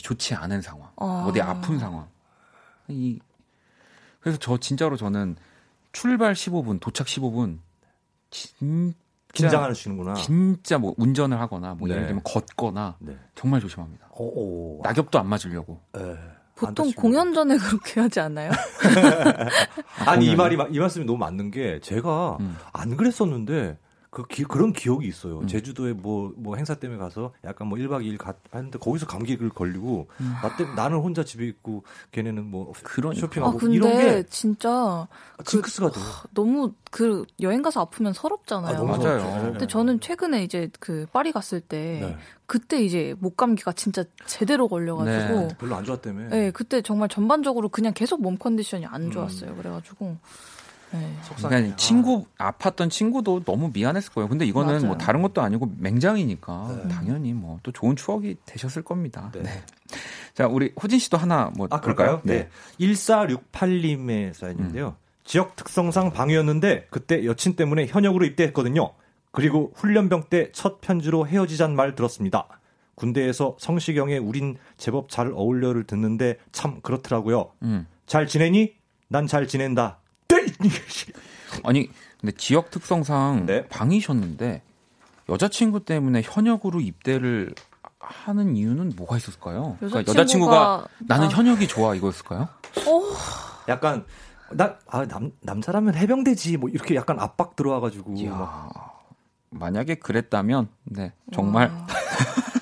좋지 0.00 0.34
않은 0.36 0.62
상황, 0.62 0.90
아. 0.96 1.24
어디 1.28 1.40
아픈 1.40 1.78
상황. 1.78 2.08
이 2.88 3.18
그래서 4.20 4.38
저 4.38 4.56
진짜로 4.58 4.96
저는 4.96 5.36
출발 5.92 6.34
15분, 6.34 6.78
도착 6.80 7.06
15분 7.08 7.58
긴장하시는구나. 9.32 10.14
진짜 10.14 10.78
뭐 10.78 10.94
운전을 10.98 11.40
하거나 11.40 11.74
뭐 11.74 11.88
네. 11.88 11.94
예를 11.94 12.06
들면 12.06 12.22
걷거나 12.24 12.96
네. 13.00 13.16
정말 13.34 13.60
조심합니다. 13.60 14.08
오, 14.12 14.78
오. 14.78 14.82
낙엽도 14.82 15.18
안 15.18 15.26
맞으려고. 15.28 15.80
예. 15.98 16.16
안 16.66 16.74
보통. 16.74 16.92
공연 16.92 17.32
전에 17.34 17.56
그렇게 17.56 18.00
하지 18.00 18.20
않아요? 18.20 18.50
아니 20.06 20.26
이? 20.26 20.36
말이 20.36 20.56
마- 20.56 20.66
이 20.70 20.78
말씀이 20.78 21.04
너무 21.04 21.18
맞는 21.18 21.50
게 21.50 21.80
제가 21.82 22.36
음. 22.40 22.56
안 22.72 22.96
그랬었는데 22.96 23.78
그 24.10 24.26
기- 24.26 24.42
그런 24.42 24.72
기억이 24.72 25.06
있어요. 25.06 25.38
음. 25.38 25.46
제주도에 25.46 25.92
뭐 25.92 26.32
뭐 26.36 26.56
행사 26.56 26.74
때문에 26.74 26.98
가서 26.98 27.32
약간 27.44 27.68
뭐 27.68 27.78
1박 27.78 28.02
2일 28.04 28.18
가, 28.18 28.34
하는데 28.50 28.76
거기서 28.78 29.06
감기를 29.06 29.50
걸리고 29.50 30.08
나 30.42 30.56
때문에 30.56 30.74
나는 30.74 30.98
혼자 30.98 31.22
집에 31.24 31.46
있고 31.46 31.84
걔네는 32.12 32.44
뭐 32.50 32.68
음. 32.68 32.72
그러니까. 32.82 33.18
아 33.18 33.20
쇼핑하고 33.20 33.58
근데 33.58 33.74
이런 33.76 33.98
게 33.98 34.22
진짜 34.28 35.06
징크스가 35.44 35.90
돼. 35.90 36.00
너무 36.34 36.72
그 36.90 37.24
여행 37.40 37.62
가서 37.62 37.80
아프면 37.82 38.12
서럽잖아요. 38.12 38.74
아, 38.74 38.78
너무 38.78 38.96
맞아요. 38.96 39.20
서럽죠. 39.20 39.50
근데 39.52 39.66
저는 39.68 40.00
최근에 40.00 40.42
이제 40.42 40.68
그 40.80 41.06
파리 41.12 41.30
갔을 41.30 41.60
때 41.60 41.98
네. 42.02 42.16
그때 42.46 42.82
이제 42.82 43.14
목 43.20 43.36
감기가 43.36 43.72
진짜 43.72 44.02
제대로 44.26 44.66
걸려가지고 44.66 45.40
네. 45.40 45.48
별로 45.58 45.76
안 45.76 45.84
좋았다며. 45.84 46.28
네, 46.30 46.50
그때 46.50 46.82
정말 46.82 47.08
전반적으로 47.08 47.68
그냥 47.68 47.92
계속 47.94 48.20
몸 48.20 48.36
컨디션이 48.36 48.86
안 48.86 49.02
음. 49.02 49.10
좋았어요. 49.12 49.54
그래가지고 49.54 50.04
네. 50.06 50.16
속상해. 50.16 50.59
그러니까 51.36 51.76
친구 51.76 52.26
아팠던 52.38 52.90
친구도 52.90 53.44
너무 53.44 53.70
미안했을 53.72 54.12
거예요. 54.12 54.28
근데 54.28 54.44
이거는 54.44 54.72
맞아요. 54.74 54.86
뭐 54.86 54.96
다른 54.98 55.22
것도 55.22 55.40
아니고 55.42 55.70
맹장이니까 55.78 56.80
네. 56.84 56.88
당연히 56.88 57.32
뭐 57.32 57.58
또 57.62 57.72
좋은 57.72 57.94
추억이 57.96 58.36
되셨을 58.46 58.82
겁니다. 58.82 59.30
네. 59.34 59.42
네. 59.42 59.62
자, 60.34 60.46
우리 60.46 60.72
호진 60.82 60.98
씨도 60.98 61.16
하나 61.18 61.50
뭐 61.56 61.66
아, 61.70 61.80
볼까요? 61.80 62.20
그럴까요? 62.20 62.20
네. 62.24 62.48
1468님의 62.80 64.32
사연인데요. 64.34 64.96
지역 65.24 65.56
특성상 65.56 66.12
방이었는데 66.12 66.86
그때 66.90 67.24
여친 67.24 67.54
때문에 67.54 67.86
현역으로 67.86 68.24
입대했거든요. 68.26 68.92
그리고 69.32 69.72
훈련병 69.76 70.24
때 70.28 70.50
첫 70.52 70.80
편지로 70.80 71.26
헤어지잔 71.26 71.76
말 71.76 71.94
들었습니다. 71.94 72.48
군대에서 72.96 73.56
성시경의 73.58 74.18
우린 74.18 74.56
제법 74.76 75.08
잘 75.08 75.30
어울려를 75.32 75.84
듣는데 75.84 76.36
참 76.52 76.80
그렇더라고요. 76.82 77.52
음. 77.62 77.86
잘 78.06 78.26
지내니? 78.26 78.74
난 79.08 79.26
잘 79.26 79.46
지낸다. 79.46 79.99
네! 80.46 80.68
아니, 81.64 81.90
근데 82.20 82.34
지역 82.36 82.70
특성상 82.70 83.46
네. 83.46 83.66
방이셨는데 83.68 84.62
여자친구 85.28 85.84
때문에 85.84 86.22
현역으로 86.24 86.80
입대를 86.80 87.54
하는 87.98 88.56
이유는 88.56 88.92
뭐가 88.96 89.16
있었을까요? 89.16 89.76
그러니까 89.78 90.02
여자친구가- 90.02 90.08
여자친구가 90.08 90.86
나는 91.00 91.26
아. 91.26 91.30
현역이 91.30 91.68
좋아 91.68 91.94
이거였을까요? 91.94 92.48
약간 93.68 94.04
나, 94.52 94.76
아, 94.88 95.06
남, 95.06 95.30
남자라면 95.42 95.94
해병대지 95.94 96.56
뭐 96.56 96.68
이렇게 96.70 96.94
약간 96.96 97.20
압박 97.20 97.54
들어와가지고. 97.54 98.14
만약에 99.50 99.96
그랬다면 99.96 100.68
네 100.84 101.12
정말 101.32 101.68
와. 101.68 101.74
어, 101.74 101.86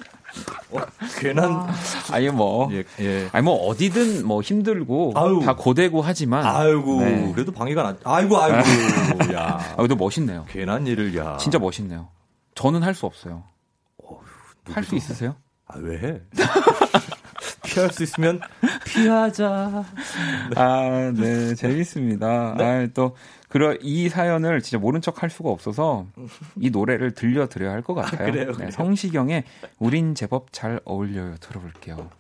괜한 1.21 1.51
와. 1.51 1.69
아니 2.13 2.29
뭐 2.29 2.69
예, 2.73 2.85
예. 3.01 3.29
아니 3.33 3.45
뭐 3.45 3.55
어디든 3.69 4.27
뭐 4.27 4.41
힘들고 4.43 5.13
아유. 5.17 5.41
다 5.45 5.55
고되고 5.57 6.03
하지만 6.03 6.45
아이고 6.45 7.01
네. 7.01 7.33
그래도 7.35 7.53
방해가 7.53 7.83
나 7.83 7.97
아이고 8.05 8.39
아이고 8.39 8.59
야 9.35 9.59
아 9.73 9.77
그래도 9.77 9.97
멋있네요. 9.97 10.45
괜한 10.49 10.87
일을 10.87 11.17
야 11.17 11.37
진짜 11.39 11.59
멋있네요. 11.59 12.09
저는 12.55 12.83
할 12.83 12.95
수 12.95 13.07
없어요. 13.07 13.45
할 14.73 14.85
수 14.85 14.95
있으세요? 14.97 15.37
아, 15.67 15.77
왜 15.79 15.99
해? 15.99 16.21
피할 17.79 17.93
수 17.93 18.03
있으면 18.03 18.41
피하자. 18.87 19.85
아, 20.57 21.13
네, 21.15 21.55
재밌습니다. 21.55 22.57
아, 22.59 22.87
또, 22.95 23.17
그러, 23.49 23.75
이 23.81 24.09
사연을 24.09 24.61
진짜 24.63 24.79
모른 24.79 25.01
척 25.01 25.23
할 25.23 25.31
수가 25.31 25.49
없어서 25.51 26.07
이 26.57 26.71
노래를 26.71 27.13
들려드려야 27.13 27.73
할 27.73 27.83
것 27.83 27.95
같아요. 27.95 28.31
그래요, 28.31 28.47
네, 28.49 28.53
그래요. 28.53 28.71
성시경의 28.71 29.45
우린 29.79 30.15
제법 30.15 30.53
잘 30.53 30.81
어울려요. 30.85 31.37
들어볼게요. 31.41 32.11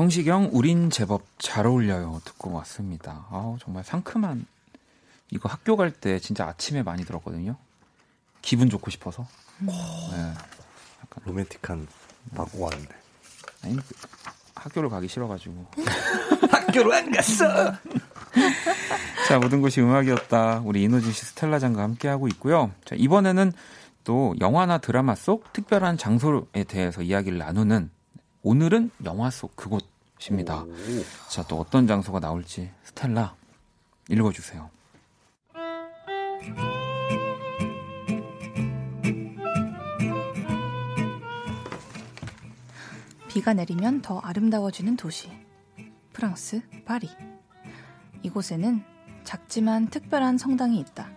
성시경, 0.00 0.48
우린 0.54 0.88
제법 0.88 1.26
잘 1.38 1.66
어울려요. 1.66 2.22
듣고 2.24 2.50
왔습니다. 2.54 3.26
아우, 3.30 3.58
정말 3.60 3.84
상큼한. 3.84 4.46
이거 5.30 5.46
학교 5.50 5.76
갈 5.76 5.90
때 5.90 6.18
진짜 6.18 6.46
아침에 6.46 6.82
많이 6.82 7.04
들었거든요. 7.04 7.56
기분 8.40 8.70
좋고 8.70 8.90
싶어서. 8.90 9.26
네. 9.58 10.32
로맨틱한 11.26 11.86
바고 12.34 12.60
왔는데. 12.60 12.94
아니, 13.62 13.76
그, 13.76 13.82
학교를 14.54 14.88
가기 14.88 15.06
싫어가지고. 15.06 15.66
학교로 16.50 16.94
안 16.94 17.10
갔어. 17.10 17.44
자, 19.28 19.38
모든 19.38 19.60
것이 19.60 19.82
음악이었다. 19.82 20.62
우리 20.64 20.82
이노진 20.82 21.12
씨, 21.12 21.26
스텔라 21.26 21.58
장과 21.58 21.82
함께하고 21.82 22.26
있고요. 22.28 22.70
자, 22.86 22.94
이번에는 22.96 23.52
또 24.04 24.34
영화나 24.40 24.78
드라마 24.78 25.14
속 25.14 25.52
특별한 25.52 25.98
장소에 25.98 26.64
대해서 26.66 27.02
이야기를 27.02 27.36
나누는 27.36 27.90
오늘은 28.42 28.90
영화 29.04 29.28
속 29.28 29.54
그곳입니다. 29.54 30.64
자, 31.28 31.42
또 31.46 31.60
어떤 31.60 31.86
장소가 31.86 32.20
나올지 32.20 32.70
스텔라 32.84 33.34
읽어주세요. 34.08 34.70
비가 43.28 43.52
내리면 43.52 44.00
더 44.00 44.18
아름다워지는 44.20 44.96
도시. 44.96 45.30
프랑스 46.14 46.62
파리. 46.86 47.10
이곳에는 48.22 48.82
작지만 49.22 49.88
특별한 49.88 50.38
성당이 50.38 50.80
있다. 50.80 51.10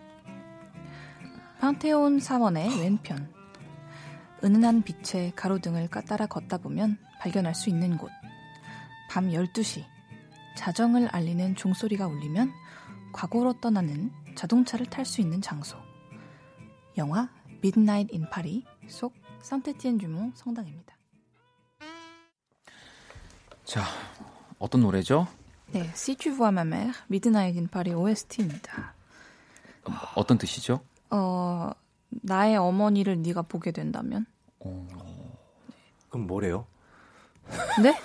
판테온 1.62 2.20
사원의 2.20 2.82
왼편. 2.82 3.34
은은한 4.44 4.84
빛의 4.84 5.32
가로등을 5.38 5.88
따라 6.02 6.26
걷다 6.26 6.58
보면 6.58 6.98
발견할 7.24 7.56
수 7.56 7.70
있는 7.70 7.98
곳. 7.98 8.12
밤 9.10 9.30
12시. 9.30 9.86
자정을 10.58 11.08
알리는 11.08 11.56
종소리가 11.56 12.06
울리면 12.06 12.52
과거로 13.14 13.60
떠나는 13.62 14.12
자동차를 14.36 14.88
탈 14.88 15.06
수 15.06 15.22
있는 15.22 15.42
장소. 15.42 15.78
영화 16.98 17.30
미드나잇 17.62 18.14
인 18.14 18.30
파리 18.30 18.66
속 18.88 19.14
생테티엔 19.42 20.00
뒤몽 20.00 20.34
성당입니다. 20.36 20.96
자, 23.64 23.84
어떤 24.60 24.82
노래죠? 24.82 25.28
네, 25.72 25.90
Si 25.96 26.16
tu 26.16 26.30
vois 26.36 26.52
ma 26.52 26.64
mère, 26.64 26.94
Midnight 27.10 27.58
in 27.58 27.68
Paris 27.68 27.96
OST입니다. 27.96 28.94
어떤 30.16 30.38
뜻이죠? 30.38 30.82
어, 31.10 31.72
나의 32.10 32.58
어머니를 32.58 33.22
네가 33.22 33.44
보게 33.44 33.72
된다면? 33.72 34.26
그럼 36.10 36.28
뭐래요? 36.28 36.68
네? 37.82 37.96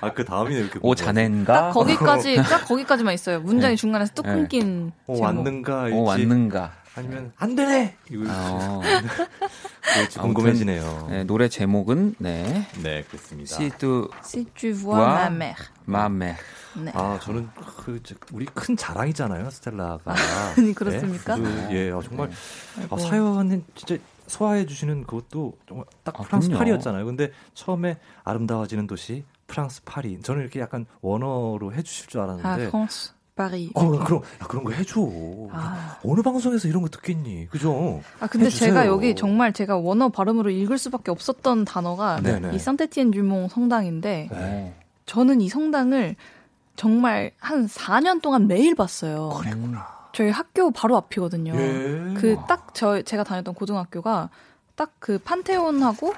아, 0.00 0.12
그 0.12 0.24
다음이네 0.24 0.60
이렇게. 0.60 0.78
오 0.82 0.94
자넨가? 0.94 1.52
딱 1.52 1.72
거기까지, 1.72 2.36
딱 2.42 2.64
거기까지만 2.66 3.14
있어요. 3.14 3.40
문장이 3.40 3.76
중간에서 3.76 4.12
뚝 4.14 4.26
네. 4.26 4.34
끊긴 4.34 4.92
어, 5.06 5.14
제목. 5.14 5.22
왔는가? 5.24 5.84
오. 5.92 6.04
왔는가? 6.04 6.72
아니면 6.96 7.32
안 7.36 7.56
되네. 7.56 7.96
이거 8.10 8.24
어, 8.28 8.80
그렇지, 9.82 10.18
궁금해지네요. 10.18 11.06
네, 11.10 11.24
노래 11.24 11.48
제목은 11.48 12.14
네, 12.18 12.68
네, 12.82 13.02
그렇습니다. 13.10 13.56
시드 13.56 14.08
Si 14.22 14.44
tu 14.54 14.72
vois 14.72 15.00
와. 15.00 15.26
ma 15.26 15.36
mère. 15.36 15.56
마메. 15.86 16.36
네. 16.76 16.92
아, 16.94 17.18
저는 17.22 17.48
그 17.84 18.00
저, 18.04 18.14
우리 18.32 18.46
큰 18.46 18.76
자랑이잖아요, 18.76 19.50
스텔라가. 19.50 20.14
아니, 20.56 20.72
그렇습니까? 20.72 21.36
네, 21.36 21.42
그, 21.42 21.74
예, 21.74 21.90
아, 21.92 22.00
정말 22.02 22.30
아이고. 22.78 22.96
아, 22.96 22.98
사연은 22.98 23.64
진짜 23.74 23.96
소화해 24.26 24.66
주시는 24.66 25.04
그것도 25.04 25.54
정말 25.68 25.86
딱 26.02 26.18
아, 26.18 26.22
프랑스 26.22 26.48
그럼요. 26.48 26.58
파리였잖아요. 26.58 27.04
근데 27.04 27.30
처음에 27.54 27.98
아름다워지는 28.24 28.86
도시 28.86 29.24
프랑스 29.46 29.82
파리. 29.84 30.20
저는 30.20 30.40
이렇게 30.42 30.60
약간 30.60 30.86
원어로 31.02 31.72
해 31.74 31.82
주실 31.82 32.06
줄 32.08 32.20
아, 32.20 32.24
알았는데 32.24 32.64
France, 32.68 33.12
Paris. 33.36 33.70
어, 33.74 33.90
그럼 34.04 34.22
야, 34.42 34.46
그런 34.46 34.64
거 34.64 34.72
해줘. 34.72 35.00
아. 35.52 35.98
어느 36.04 36.22
방송에서 36.22 36.68
이런 36.68 36.82
거 36.82 36.88
듣겠니? 36.88 37.48
그죠? 37.50 38.00
아, 38.20 38.26
근데 38.26 38.46
해주세요. 38.46 38.70
제가 38.70 38.86
여기 38.86 39.14
정말 39.14 39.52
제가 39.52 39.76
원어 39.76 40.08
발음으로 40.08 40.50
읽을 40.50 40.78
수밖에 40.78 41.10
없었던 41.10 41.64
단어가 41.64 42.20
네네. 42.20 42.54
이 42.54 42.58
산테티엔 42.58 43.12
주몽 43.12 43.48
성당인데 43.48 44.28
네. 44.30 44.74
저는 45.06 45.40
이 45.40 45.48
성당을 45.48 46.16
정말 46.76 47.30
한 47.38 47.66
4년 47.66 48.20
동안 48.22 48.48
매일 48.48 48.74
봤어요. 48.74 49.30
저희 50.14 50.30
학교 50.30 50.70
바로 50.70 50.96
앞이거든요. 50.96 51.52
예. 51.54 52.14
그딱 52.14 52.72
저 52.74 53.02
제가 53.02 53.24
다녔던 53.24 53.54
고등학교가 53.54 54.30
딱 54.76 54.92
그 54.98 55.18
판테온하고 55.18 56.14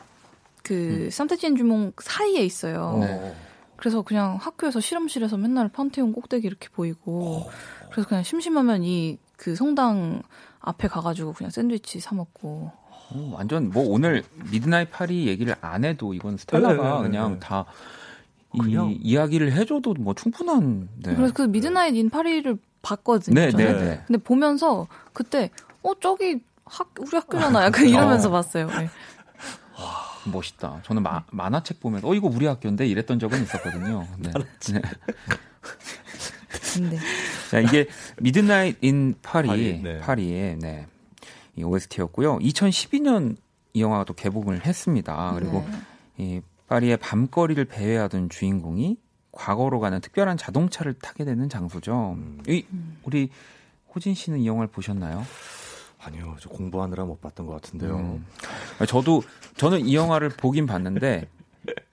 그 0.62 1.08
산테진 1.10 1.56
주몽 1.56 1.92
사이에 2.00 2.40
있어요. 2.44 2.98
네. 3.00 3.34
그래서 3.76 4.02
그냥 4.02 4.36
학교에서 4.40 4.80
실험실에서 4.80 5.36
맨날 5.36 5.68
판테온 5.68 6.12
꼭대기 6.12 6.46
이렇게 6.46 6.68
보이고 6.70 7.48
그래서 7.90 8.08
그냥 8.08 8.22
심심하면 8.22 8.82
이 8.84 9.18
그 9.36 9.54
성당 9.54 10.22
앞에 10.60 10.88
가가지고 10.88 11.34
그냥 11.34 11.50
샌드위치 11.50 12.00
사 12.00 12.14
먹고 12.14 12.72
어, 13.10 13.32
완전 13.34 13.68
뭐 13.68 13.84
오늘 13.86 14.24
미드나잇 14.50 14.90
파리 14.90 15.26
얘기를 15.26 15.54
안 15.60 15.84
해도 15.84 16.14
이건 16.14 16.38
스텔라가 16.38 16.72
네, 16.72 16.82
네, 16.82 16.96
네, 16.96 17.02
그냥 17.02 17.32
네. 17.34 17.38
다이 17.40 17.64
그냥- 18.58 18.96
이야기를 18.98 19.52
해줘도 19.52 19.92
뭐 19.98 20.14
충분한. 20.14 20.88
네. 21.02 21.14
그래서 21.14 21.34
그 21.34 21.42
미드나잇 21.42 21.94
인 21.96 22.08
파리를 22.08 22.56
봤거든요. 22.86 23.34
네. 23.34 23.50
네, 23.50 23.72
네. 23.72 24.02
근데 24.06 24.22
보면서 24.22 24.86
그때 25.12 25.50
어 25.82 25.92
저기 26.00 26.40
학 26.64 26.92
우리 27.00 27.08
학교잖아 27.12 27.64
약간 27.66 27.86
이러면서 27.88 28.30
봤어요. 28.30 28.68
네. 28.68 28.88
멋있다. 30.30 30.80
저는 30.84 31.02
마- 31.02 31.22
만화책 31.30 31.78
보면서 31.80 32.08
어 32.08 32.14
이거 32.14 32.28
우리 32.28 32.46
학교인데 32.46 32.86
이랬던 32.86 33.18
적은 33.20 33.42
있었거든요. 33.44 34.06
네. 34.18 34.30
네. 36.90 36.98
자, 37.50 37.60
이게 37.60 37.86
미드나잇 38.20 38.76
인 38.82 39.14
파리, 39.22 39.48
파리, 39.48 39.80
네. 39.82 39.98
파리의 40.00 40.56
네. 40.58 40.86
이 41.56 41.62
OST였고요. 41.62 42.38
2012년 42.38 43.36
이 43.72 43.82
영화가 43.82 44.04
또 44.04 44.14
개봉을 44.14 44.66
했습니다. 44.66 45.32
그리고 45.38 45.64
네. 45.68 45.76
이 46.24 46.40
파리의 46.68 46.96
밤거리를 46.98 47.64
배회하던 47.64 48.28
주인공이 48.28 48.96
과거로 49.36 49.78
가는 49.80 50.00
특별한 50.00 50.36
자동차를 50.38 50.94
타게 50.94 51.24
되는 51.24 51.48
장소죠. 51.48 52.16
음. 52.16 52.42
이 52.48 52.64
우리 53.04 53.30
호진 53.94 54.14
씨는 54.14 54.40
이 54.40 54.46
영화를 54.46 54.68
보셨나요? 54.68 55.24
아니요, 56.00 56.36
저 56.40 56.48
공부하느라 56.48 57.04
못 57.04 57.20
봤던 57.20 57.46
것 57.46 57.52
같은데요. 57.54 57.96
음. 57.96 58.26
저도 58.88 59.22
저는 59.56 59.86
이 59.86 59.94
영화를 59.94 60.30
보긴 60.30 60.66
봤는데 60.66 61.28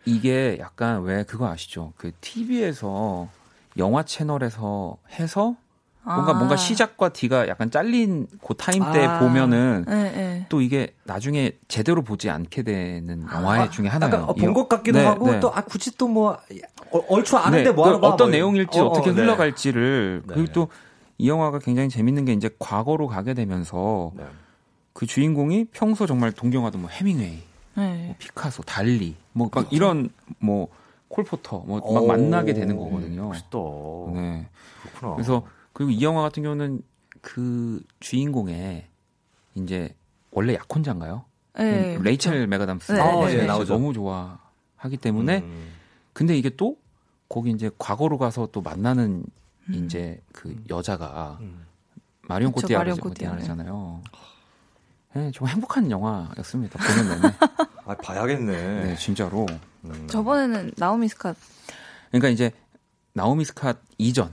이게 0.05 0.57
약간 0.59 1.03
왜 1.03 1.23
그거 1.23 1.47
아시죠? 1.47 1.93
그 1.97 2.11
TV에서 2.21 3.29
영화 3.77 4.03
채널에서 4.03 4.97
해서 5.11 5.55
뭔가 6.05 6.31
아. 6.31 6.33
뭔가 6.33 6.55
시작과 6.57 7.09
뒤가 7.09 7.47
약간 7.47 7.71
잘린 7.71 8.27
그 8.45 8.53
타임 8.55 8.83
때 8.91 9.05
아. 9.05 9.19
보면은 9.19 9.85
네, 9.87 10.11
네. 10.11 10.45
또 10.49 10.61
이게 10.61 10.93
나중에 11.05 11.53
제대로 11.69 12.01
보지 12.01 12.29
않게 12.29 12.63
되는 12.63 13.25
영화 13.31 13.69
중에 13.69 13.87
하나예요. 13.87 14.33
본 14.37 14.53
것 14.53 14.67
같기도 14.67 14.99
네, 14.99 15.05
하고 15.05 15.31
네. 15.31 15.39
또아 15.39 15.61
굳이 15.61 15.97
또 15.97 16.07
뭐 16.07 16.37
얼추 17.09 17.37
아는데 17.37 17.63
네, 17.65 17.71
뭐하러 17.71 17.95
그 17.97 18.01
봐. 18.01 18.07
어떤 18.09 18.27
뭐 18.27 18.31
내용일지 18.35 18.79
어, 18.79 18.87
어, 18.87 18.93
떻게 18.93 19.09
어, 19.09 19.13
네. 19.13 19.21
흘러갈지를 19.21 20.23
네. 20.27 20.33
그리고 20.33 20.51
또 20.53 20.67
이 21.19 21.29
영화가 21.29 21.59
굉장히 21.59 21.89
재밌는 21.89 22.25
게 22.25 22.33
이제 22.33 22.49
과거로 22.59 23.07
가게 23.07 23.33
되면서 23.35 24.11
네. 24.15 24.25
그 24.93 25.05
주인공이 25.05 25.65
평소 25.71 26.07
정말 26.07 26.31
동경하던 26.31 26.81
뭐 26.81 26.89
해밍웨이 26.89 27.39
뭐 27.75 27.85
네. 27.85 28.15
피카소, 28.17 28.63
달리, 28.63 29.15
뭐 29.31 29.47
막 29.53 29.71
이런 29.71 30.09
뭐 30.39 30.67
콜포터 31.09 31.59
뭐막 31.67 31.85
오. 32.03 32.07
만나게 32.07 32.53
되는 32.55 32.75
거거든요. 32.77 33.27
멋있다. 33.27 33.57
네. 34.15 34.47
그렇구나. 34.81 35.15
그래서 35.15 35.43
그리고 35.73 35.91
이 35.91 36.01
영화 36.03 36.21
같은 36.21 36.43
경우는 36.43 36.81
그 37.21 37.81
주인공의 37.99 38.87
이제 39.55 39.95
원래 40.31 40.53
약혼자인가요? 40.55 41.25
네, 41.55 41.97
레이첼 42.01 42.47
맥아담스 42.47 42.93
네, 42.93 42.99
아, 42.99 43.25
네, 43.25 43.33
예, 43.33 43.37
네. 43.37 43.45
나오죠. 43.45 43.73
너무 43.73 43.93
좋아하기 43.93 44.97
때문에 45.01 45.39
음. 45.39 45.71
근데 46.13 46.35
이게 46.37 46.49
또 46.49 46.77
거기 47.29 47.51
이제 47.51 47.69
과거로 47.77 48.17
가서 48.17 48.47
또 48.51 48.61
만나는 48.61 49.23
이제 49.71 50.19
그 50.31 50.55
여자가 50.69 51.37
음. 51.41 51.65
마리온 52.23 52.51
코티아르. 52.51 52.95
코티아르잖아요. 52.95 54.01
네, 55.15 55.31
좀 55.31 55.47
행복한 55.47 55.89
영화였습니다. 55.91 56.79
보는 56.79 57.21
내내. 57.21 57.33
아, 57.85 57.95
봐야겠네. 57.95 58.83
네, 58.83 58.95
진짜로. 58.95 59.45
음. 59.85 60.07
저번에는 60.07 60.71
나오미 60.77 61.07
스캇 61.07 61.35
그러니까 62.09 62.29
이제 62.29 62.51
나오미 63.13 63.43
스캇 63.45 63.77
이전 63.97 64.31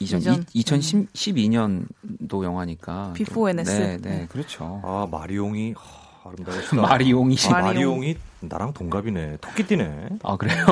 이전, 0.00 0.20
이전. 0.20 0.44
2012년도 0.80 2.42
영화니까 2.42 3.12
Before 3.14 3.52
또- 3.52 3.60
NS. 3.60 3.70
네, 3.78 3.96
네, 3.98 4.10
네. 4.20 4.26
그렇죠. 4.30 4.80
아, 4.82 5.06
마리옹이 5.10 5.74
하, 5.76 6.28
아름다우시다. 6.30 6.80
마리옹이 6.82 7.36
아, 7.46 7.50
마리옹. 7.50 7.66
마리옹이 8.00 8.16
나랑 8.40 8.72
동갑이네. 8.72 9.38
토끼띠네. 9.42 10.08
아 10.22 10.36
그래요? 10.38 10.64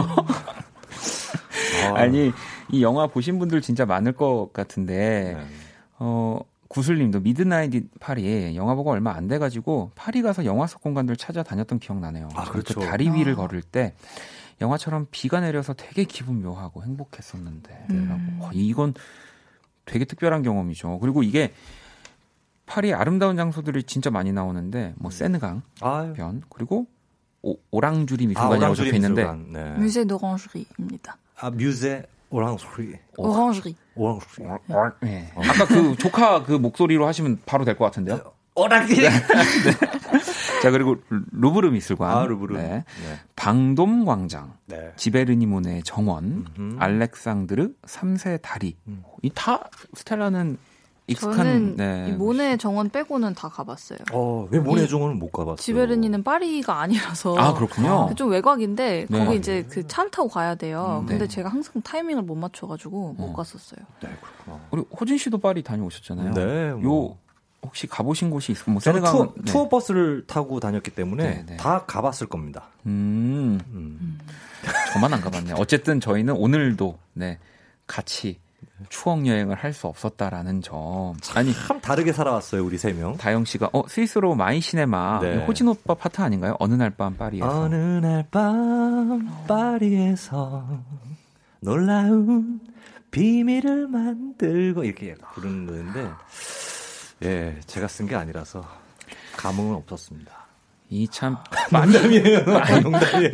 아, 1.84 1.94
아니 2.00 2.32
이 2.72 2.82
영화 2.82 3.06
보신 3.06 3.38
분들 3.38 3.60
진짜 3.60 3.84
많을 3.84 4.12
것 4.12 4.48
같은데 4.54 5.34
네. 5.38 5.46
어 5.98 6.40
구슬님도 6.68 7.20
미드나잇 7.20 7.72
파리 8.00 8.56
영화 8.56 8.74
보고 8.74 8.90
얼마 8.90 9.14
안 9.14 9.28
돼가지고 9.28 9.90
파리 9.94 10.22
가서 10.22 10.44
영화 10.46 10.66
속 10.66 10.80
공간들 10.82 11.16
찾아다녔던 11.16 11.78
기억 11.80 11.98
나네요. 11.98 12.28
아, 12.34 12.44
그렇죠. 12.44 12.80
그 12.80 12.86
다리 12.86 13.10
위를 13.10 13.34
아. 13.34 13.36
걸을 13.36 13.60
때 13.62 13.94
영화처럼 14.60 15.06
비가 15.10 15.40
내려서 15.40 15.72
되게 15.74 16.04
기분 16.04 16.42
묘하고 16.42 16.82
행복했었는데 16.82 17.86
음. 17.90 18.38
어, 18.40 18.50
이건 18.52 18.94
되게 19.84 20.04
특별한 20.04 20.42
경험이죠. 20.42 20.98
그리고 20.98 21.22
이게 21.22 21.52
파리의 22.66 22.94
아름다운 22.94 23.36
장소들이 23.36 23.84
진짜 23.84 24.10
많이 24.10 24.32
나오는데 24.32 24.94
뭐 24.96 25.10
세느강 25.10 25.62
아유. 25.80 26.12
변 26.14 26.42
그리고 26.50 26.86
오, 27.42 27.56
오랑주리 27.70 28.24
아, 28.24 28.28
미술관이라고 28.28 28.62
오랑주리 28.64 28.86
적혀 28.88 28.96
있는데. 28.96 29.32
네. 29.52 29.74
Musée 29.78 30.04
노랑주리입니다. 30.04 31.16
아, 31.36 31.50
Musée 31.50 32.04
오랑주리. 32.30 32.98
오랑주리. 33.16 33.76
오랑주리. 33.94 34.46
네. 35.02 35.32
아까 35.36 35.66
그 35.66 35.96
조카 35.96 36.42
그 36.42 36.52
목소리로 36.52 37.06
하시면 37.06 37.40
바로 37.46 37.64
될 37.64 37.76
것 37.76 37.84
같은데요. 37.86 38.20
오랑주리. 38.54 39.06
자 40.62 40.70
그리고 40.70 40.96
루브르 41.32 41.70
미술관, 41.70 42.10
아, 42.16 42.26
루브르. 42.26 42.56
네. 42.56 42.68
네. 42.68 42.84
방돔 43.36 44.04
광장, 44.04 44.54
네. 44.66 44.92
지베르니 44.96 45.46
모네 45.46 45.82
정원, 45.84 46.46
음흠. 46.58 46.76
알렉상드르 46.78 47.72
3세 47.86 48.40
다리. 48.42 48.76
음. 48.86 49.02
이다 49.22 49.68
스텔라는 49.94 50.58
익숙한 51.08 51.36
저는 51.36 51.76
네. 51.76 52.06
이 52.08 52.12
모네 52.12 52.58
정원 52.58 52.90
빼고는 52.90 53.34
다 53.34 53.48
가봤어요. 53.48 53.98
어, 54.12 54.46
왜 54.50 54.58
모래종은 54.58 55.18
못 55.18 55.32
가봤어요? 55.32 55.56
지베르니는 55.56 56.22
파리가 56.22 56.80
아니라서 56.80 57.34
아 57.38 57.54
그렇군요. 57.54 58.10
좀 58.14 58.30
외곽인데 58.30 59.06
네. 59.08 59.24
거기 59.24 59.38
이제 59.38 59.64
그 59.70 59.86
차를 59.86 60.10
타고 60.10 60.28
가야 60.28 60.54
돼요. 60.54 60.98
음, 61.02 61.06
근데 61.06 61.24
네. 61.26 61.28
제가 61.28 61.48
항상 61.48 61.80
타이밍을 61.82 62.22
못 62.24 62.34
맞춰가지고 62.34 63.14
못 63.14 63.30
어. 63.30 63.32
갔었어요. 63.32 63.80
네, 64.02 64.10
그렇구나. 64.20 64.60
우리 64.70 64.82
호진 65.00 65.16
씨도 65.16 65.38
파리 65.38 65.62
다녀오셨잖아요. 65.62 66.34
네, 66.34 66.72
뭐. 66.74 67.08
요 67.10 67.16
혹시 67.62 67.86
가보신 67.86 68.30
곳이 68.30 68.52
있어요? 68.52 68.72
뭐 68.72 68.80
저는 68.80 69.00
세네강 69.00 69.12
투어, 69.34 69.34
투어 69.44 69.68
버스를 69.68 70.24
타고 70.26 70.60
다녔기 70.60 70.92
때문에 70.92 71.24
네, 71.24 71.44
네. 71.46 71.56
다 71.56 71.84
가봤을 71.86 72.28
겁니다. 72.28 72.64
음, 72.86 73.60
음. 73.72 74.18
저만 74.92 75.12
안 75.12 75.20
가봤네요. 75.20 75.56
어쨌든 75.58 76.00
저희는 76.00 76.34
오늘도 76.34 76.98
네 77.14 77.38
같이 77.86 78.38
추억 78.90 79.26
여행을 79.26 79.56
할 79.56 79.72
수 79.72 79.86
없었다라는 79.88 80.62
점. 80.62 81.14
아니 81.34 81.52
참 81.52 81.80
다르게 81.80 82.12
살아왔어요, 82.12 82.64
우리 82.64 82.78
세 82.78 82.92
명. 82.92 83.16
다영 83.16 83.44
씨가 83.44 83.70
어 83.72 83.82
스위스로 83.88 84.34
My 84.36 84.60
Cinema 84.60 85.20
네. 85.20 85.44
호진 85.44 85.66
오빠 85.68 85.94
파트 85.94 86.20
아닌가요? 86.22 86.56
어느 86.60 86.74
날 86.74 86.90
밤 86.90 87.16
파리에서. 87.16 87.60
어느 87.62 87.74
날 87.74 88.24
밤 88.30 89.28
파리에서 89.48 90.64
놀라운 91.60 92.60
비밀을 93.10 93.88
만들고 93.88 94.84
이렇게 94.84 95.14
부르는 95.34 95.66
노래인데 95.66 96.08
예 97.24 97.58
제가 97.66 97.88
쓴 97.88 98.06
게 98.06 98.14
아니라서 98.14 98.64
감흥은 99.36 99.74
없었습니다. 99.74 100.32
이참 100.90 101.36
농담이에요. 101.70 102.44
농담이에요. 102.82 103.32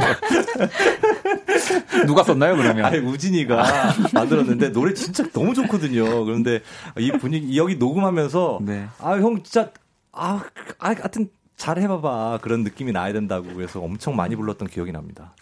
누가 2.07 2.23
썼나요 2.25 2.57
그러면? 2.57 2.85
아니 2.85 2.99
우진이가 2.99 3.65
만들었는데 4.13 4.73
노래 4.73 4.93
진짜 4.95 5.25
너무 5.31 5.55
좋거든요. 5.55 6.25
그런데 6.25 6.61
이 6.99 7.13
분위기 7.13 7.57
여기 7.57 7.77
녹음하면서 7.77 8.61
네. 8.63 8.89
아형 8.99 9.43
진짜 9.43 9.71
아, 10.13 10.43
아 10.79 10.89
하여튼 10.89 11.29
잘 11.57 11.79
해봐봐 11.79 12.41
그런 12.43 12.65
느낌이 12.65 12.91
나야 12.93 13.13
된다고 13.13 13.53
그래서 13.55 13.81
엄청 13.81 14.17
많이 14.17 14.35
불렀던 14.35 14.69
기억이 14.69 14.91
납니다. 14.93 15.35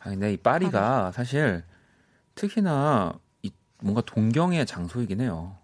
아 0.00 0.10
근데 0.10 0.32
이 0.32 0.36
파리가 0.36 1.12
사실 1.12 1.64
특히나 2.36 3.14
이 3.42 3.50
뭔가 3.82 4.00
동경의 4.02 4.64
장소이긴 4.66 5.20
해요. 5.20 5.56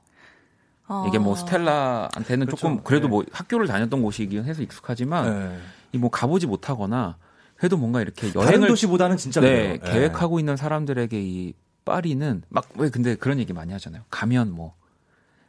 이게 1.09 1.19
뭐 1.19 1.33
아. 1.33 1.37
스텔라한테는 1.37 2.47
그렇죠. 2.47 2.61
조금 2.61 2.83
그래도 2.85 3.07
네. 3.07 3.11
뭐 3.11 3.25
학교를 3.33 3.67
다녔던 3.67 4.03
곳이긴 4.03 4.45
해서 4.45 4.63
익숙하지만 4.63 5.49
네. 5.49 5.59
이뭐 5.93 6.11
가보지 6.11 6.47
못하거나 6.47 7.17
그래도 7.57 7.77
뭔가 7.77 8.01
이렇게 8.03 8.31
여행을 8.35 8.69
도시보다는 8.69 9.17
진짜 9.17 9.41
네, 9.41 9.49
그래요. 9.49 9.73
예. 9.73 9.79
계획하고 9.93 10.39
있는 10.41 10.57
사람들에게 10.57 11.21
이 11.23 11.55
파리는 11.85 12.43
막 12.49 12.65
왜 12.77 12.91
근데 12.91 13.15
그런 13.15 13.39
얘기 13.39 13.53
많이 13.53 13.73
하잖아요. 13.73 14.03
가면 14.11 14.53
뭐 14.53 14.75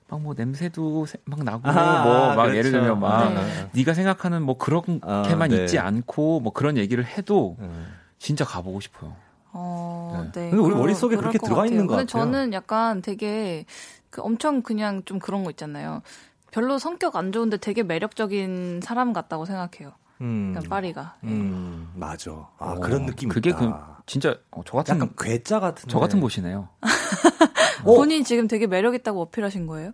막 0.08 0.20
뭐 0.22 0.36
냄새도 0.38 1.08
세- 1.08 1.18
막 1.26 1.44
나고 1.44 1.68
아, 1.68 2.04
뭐막 2.04 2.36
그렇죠. 2.36 2.58
예를 2.58 2.72
들면 2.72 3.00
막 3.00 3.34
네. 3.34 3.70
네가 3.74 3.96
생각하는 3.96 4.44
뭐 4.44 4.56
그렇게만 4.58 5.02
아, 5.42 5.48
네. 5.48 5.64
있지 5.64 5.80
않고 5.80 6.42
뭐 6.42 6.54
그런 6.54 6.78
얘기를 6.78 7.04
해도 7.06 7.58
음. 7.60 7.88
진짜 8.20 8.46
가보고 8.46 8.80
싶어요. 8.82 9.16
어, 9.58 10.30
네. 10.34 10.50
근데 10.50 10.58
우리 10.58 10.64
그러- 10.72 10.76
머릿속에 10.78 11.16
그럴 11.16 11.32
그렇게 11.32 11.38
것 11.38 11.46
들어가 11.46 11.62
같아요. 11.62 11.72
있는 11.74 11.88
것 11.88 11.96
근데 11.96 12.06
같아요. 12.12 12.24
저는 12.26 12.54
약간 12.54 13.02
되게 13.02 13.66
그 14.10 14.22
엄청 14.22 14.62
그냥 14.62 15.02
좀 15.06 15.18
그런 15.20 15.44
거 15.46 15.50
있잖아요. 15.52 16.02
별로 16.52 16.78
성격 16.78 17.16
안 17.16 17.32
좋은데 17.32 17.58
되게 17.58 17.84
매력적인 17.84 18.82
사람 18.84 19.14
같다고 19.14 19.46
생각해요. 19.46 19.94
음, 20.22 20.52
그러니까 20.54 20.76
파리가. 20.76 21.16
예. 21.24 21.28
음, 21.28 21.90
맞아. 21.96 22.32
아, 22.58 22.72
어, 22.72 22.80
그런 22.80 23.06
느낌 23.06 23.30
그게 23.30 23.50
있다. 23.52 23.60
그 23.60 24.04
진짜 24.06 24.36
어, 24.52 24.62
저 24.66 24.78
같은 24.78 24.96
약간 24.96 25.10
괴짜 25.18 25.60
같은. 25.60 25.90
저 25.90 26.00
같은 26.00 26.20
곳이네요. 26.22 26.70
본인 27.84 28.24
지금 28.24 28.48
되게 28.48 28.68
매력 28.68 28.94
있다고 28.96 29.22
어필하신 29.22 29.68
거예요? 29.68 29.92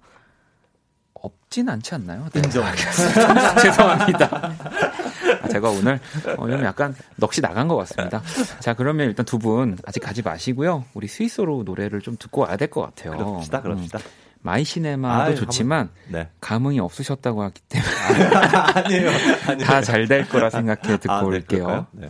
없진 1.14 1.70
않지 1.70 1.94
않나요? 1.96 2.28
네. 2.34 2.42
인정. 2.44 2.64
죄송합니다. 3.62 4.52
아, 5.42 5.48
제가 5.48 5.70
오늘 5.70 6.00
어, 6.38 6.50
좀 6.50 6.64
약간 6.64 6.96
넋이 7.18 7.42
나간 7.42 7.68
것 7.68 7.76
같습니다. 7.78 8.22
자, 8.60 8.74
그러면 8.74 9.08
일단 9.08 9.26
두 9.26 9.38
분 9.40 9.78
아직 9.86 10.00
가지 10.02 10.22
마시고요. 10.22 10.86
우리 10.94 11.08
스위스로 11.08 11.64
노래를 11.64 12.02
좀 12.02 12.16
듣고 12.18 12.42
와야 12.42 12.58
될 12.58 12.70
것 12.70 12.82
같아요. 12.82 13.18
그럽시다, 13.18 13.62
그럽시다. 13.62 13.98
음, 14.00 14.04
My 14.44 14.64
Cinema도 14.64 15.24
아유, 15.24 15.36
좋지만 15.36 15.90
네. 16.08 16.30
감흥이 16.42 16.80
없으셨다고 16.80 17.44
하기 17.44 17.62
때문에 17.70 17.92
아니에요. 18.76 19.10
아니에요. 19.48 19.66
다 19.68 19.82
잘 19.82 20.08
될 20.08 20.28
거라 20.30 20.50
생각해 20.50 20.98
듣고 20.98 21.12
아, 21.14 21.22
네, 21.22 21.28
올게요. 21.28 21.64
그럴까요? 21.66 21.88
네. 21.92 22.10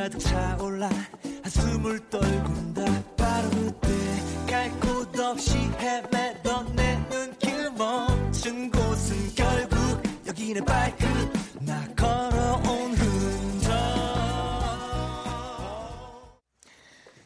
가득 0.00 0.18
차올라 0.18 0.88
한숨을 1.42 2.08
떨군다 2.08 2.82
바로 3.18 3.50
그때 3.50 3.88
갈 4.48 4.70
곳 4.80 5.18
없이 5.20 5.58
헤매던 5.78 6.74
내 6.74 6.96
눈길 7.10 7.70
멈춘 7.72 8.70
곳은 8.70 9.34
결국 9.34 10.02
여기네 10.26 10.62
발끝 10.62 11.06
나 11.60 11.86
걸어온 11.94 12.92
흔적 12.94 13.68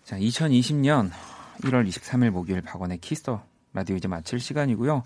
자, 0.02 0.18
2020년 0.18 1.10
1월 1.62 1.88
23일 1.88 2.30
목요일 2.30 2.60
박원의 2.62 2.98
키스 2.98 3.27
더 3.27 3.44
라디오 3.72 3.94
이제 3.94 4.08
마칠 4.08 4.40
시간이고요. 4.40 5.04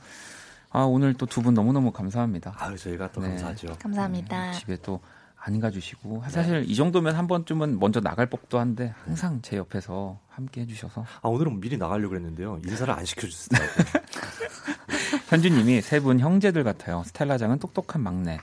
아, 0.71 0.81
오늘 0.85 1.13
또 1.15 1.27
두 1.27 1.43
분 1.43 1.53
너무너무 1.53 1.93
감사합니다. 1.93 2.55
아유, 2.59 2.79
저희가 2.79 3.13
또 3.13 3.21
네. 3.21 3.29
감사하죠. 3.29 3.77
감사합니다. 3.79 4.53
집에 4.53 4.77
또 4.83 5.01
안 5.41 5.61
가주시고 5.61 6.25
사실 6.29 6.65
이 6.67 6.75
정도면 6.75 7.15
한 7.17 7.27
번쯤은 7.27 7.79
먼저 7.79 8.01
나갈 8.01 8.27
법도 8.27 8.59
한데 8.59 8.95
항상 9.05 9.41
제 9.43 9.57
옆에서 9.57 10.19
함께 10.29 10.63
해주셔서 10.63 11.05
아, 11.23 11.29
오늘은 11.29 11.61
미리 11.61 11.77
나가려고 11.79 12.15
했는데요. 12.17 12.61
인사를 12.65 12.93
안 12.93 13.05
시켜주시더라고요. 13.05 13.69
현주님이 15.29 15.83
세 15.83 16.01
분 16.01 16.21
형제들 16.21 16.65
같아요. 16.65 17.03
스텔라장은 17.05 17.59
똑똑한 17.59 18.03
막내, 18.03 18.39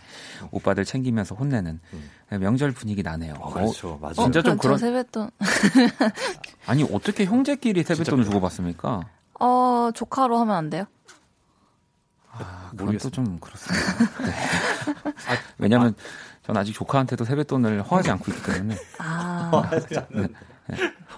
오빠들 0.51 0.85
챙기면서 0.85 1.33
혼내는 1.35 1.79
음. 1.93 2.09
명절 2.39 2.71
분위기 2.73 3.01
나네요. 3.01 3.33
어, 3.39 3.51
그렇죠. 3.53 3.97
맞아요. 4.01 4.13
진짜 4.15 4.41
좀 4.41 4.57
그런 4.57 4.77
저 4.77 4.85
세뱃돈. 4.85 5.29
아니 6.67 6.83
어떻게 6.83 7.25
형제끼리 7.25 7.83
세뱃돈을 7.83 8.23
진짜 8.23 8.29
주고 8.29 8.41
받습니까? 8.41 9.01
어, 9.39 9.89
조카로 9.93 10.37
하면 10.39 10.55
안 10.55 10.69
돼요? 10.69 10.85
아, 12.31 12.67
그건 12.71 12.85
모르겠어요. 12.87 13.09
또좀 13.11 13.39
그렇습니다. 13.39 14.23
네. 14.23 14.33
왜냐하면 15.57 15.95
전 16.45 16.57
아직 16.57 16.73
조카한테도 16.73 17.25
세뱃돈을 17.25 17.81
허하지 17.83 18.11
않고 18.11 18.31
있기 18.31 18.43
때문에 18.53 18.75
아, 18.99 19.51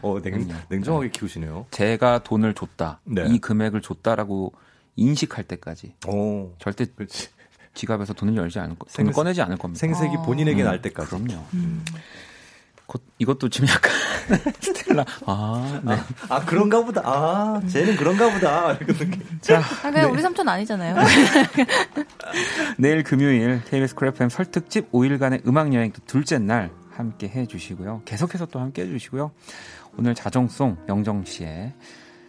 어, 0.01 0.21
냉. 0.21 0.47
냉정하게 0.69 1.09
키우시네요. 1.09 1.65
제가 1.71 2.19
돈을 2.23 2.53
줬다, 2.53 2.99
네. 3.03 3.25
이 3.28 3.39
금액을 3.39 3.82
줬다라고 3.82 4.53
인식할 4.95 5.43
때까지 5.45 5.95
오, 6.07 6.53
절대 6.59 6.86
그렇지. 6.86 7.30
지갑에서 7.73 8.13
돈을 8.13 8.36
열지 8.36 8.57
않을 8.59 8.75
거, 8.78 8.86
생- 8.89 9.05
돈을 9.05 9.13
꺼내지 9.13 9.41
않을 9.41 9.57
겁니다. 9.57 9.80
생색이 9.80 10.15
어. 10.17 10.21
본인에게 10.23 10.63
음, 10.63 10.65
날 10.65 10.82
때까지. 10.82 11.09
그럼요. 11.09 11.28
곧 11.28 11.38
이것도 13.20 13.50
지금 13.50 13.68
약간 13.68 13.92
스텔라 14.62 15.06
아, 15.26 15.82
네. 15.84 15.96
아, 16.30 16.40
그런가 16.46 16.84
보다. 16.84 17.02
아, 17.04 17.62
쟤는 17.68 17.96
그런가 17.98 18.32
보다. 18.32 18.78
느낌. 18.78 19.12
자, 19.42 19.60
아, 19.60 19.92
그냥 19.92 20.12
우리 20.12 20.22
삼촌 20.22 20.48
아니잖아요. 20.48 20.96
내일 22.78 23.04
금요일 23.04 23.62
KBS 23.66 23.96
Cool 23.95 24.18
FM 24.18 24.30
설특집 24.30 24.92
5일간의 24.92 25.46
음악 25.48 25.74
여행 25.74 25.92
또 25.92 26.02
둘째 26.06 26.38
날 26.38 26.72
함께 26.92 27.28
해 27.28 27.46
주시고요. 27.46 28.02
계속해서 28.06 28.46
또 28.48 28.60
함께 28.60 28.84
해 28.84 28.88
주시고요. 28.88 29.32
오늘 29.98 30.16
자정송 30.16 30.78
영정 30.88 31.26
씨의 31.26 31.74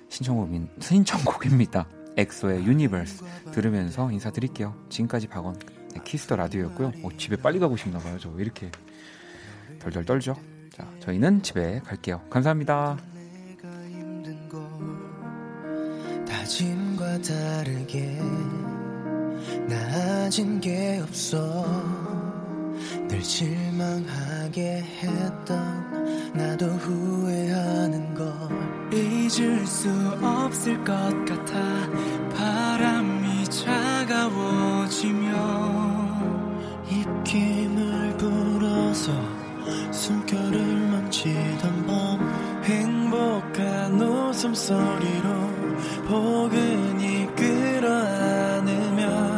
신청곡인 0.09 0.69
신청곡입니다. 0.81 1.87
엑소의 2.17 2.65
Universe 2.65 3.23
들으면서 3.53 4.11
인사드릴게요. 4.11 4.75
지금까지 4.89 5.29
박원 5.29 5.55
네, 5.95 6.01
키스 6.05 6.25
더 6.25 6.37
라디오였고요. 6.37 6.93
어, 7.05 7.09
집에 7.17 7.37
빨리 7.37 7.59
가고 7.59 7.77
싶나 7.77 7.99
봐요. 7.99 8.19
저 8.19 8.31
왜 8.31 8.43
이렇게 8.43 8.71
덜덜 9.79 10.05
떨죠? 10.05 10.37
자, 10.71 10.87
저희는 11.01 11.43
집에 11.43 11.81
갈게요. 11.81 12.21
감사합니다. 12.31 12.99
다짐과 16.27 17.21
다르게 17.23 18.19
나아진 19.69 20.61
게 20.61 21.01
없어 21.03 21.65
늘 23.07 23.23
실망하게 23.23 24.83
했던 25.01 26.33
나도 26.35 26.67
후회하는 26.67 28.15
걸 28.15 28.29
잊을 28.93 29.67
수 29.67 29.91
없을 30.23 30.77
것 30.85 30.95
같아 31.27 31.61
바람이 32.35 33.45
차가워지며 33.45 35.29
입김을 36.91 38.17
불어서 38.17 39.13
숨결을 39.93 40.59
만지던 40.91 41.87
밤 41.87 42.19
행복한 42.65 44.01
웃음소리로 44.01 45.29
포근히 46.07 47.27
끌어안으며 47.35 49.38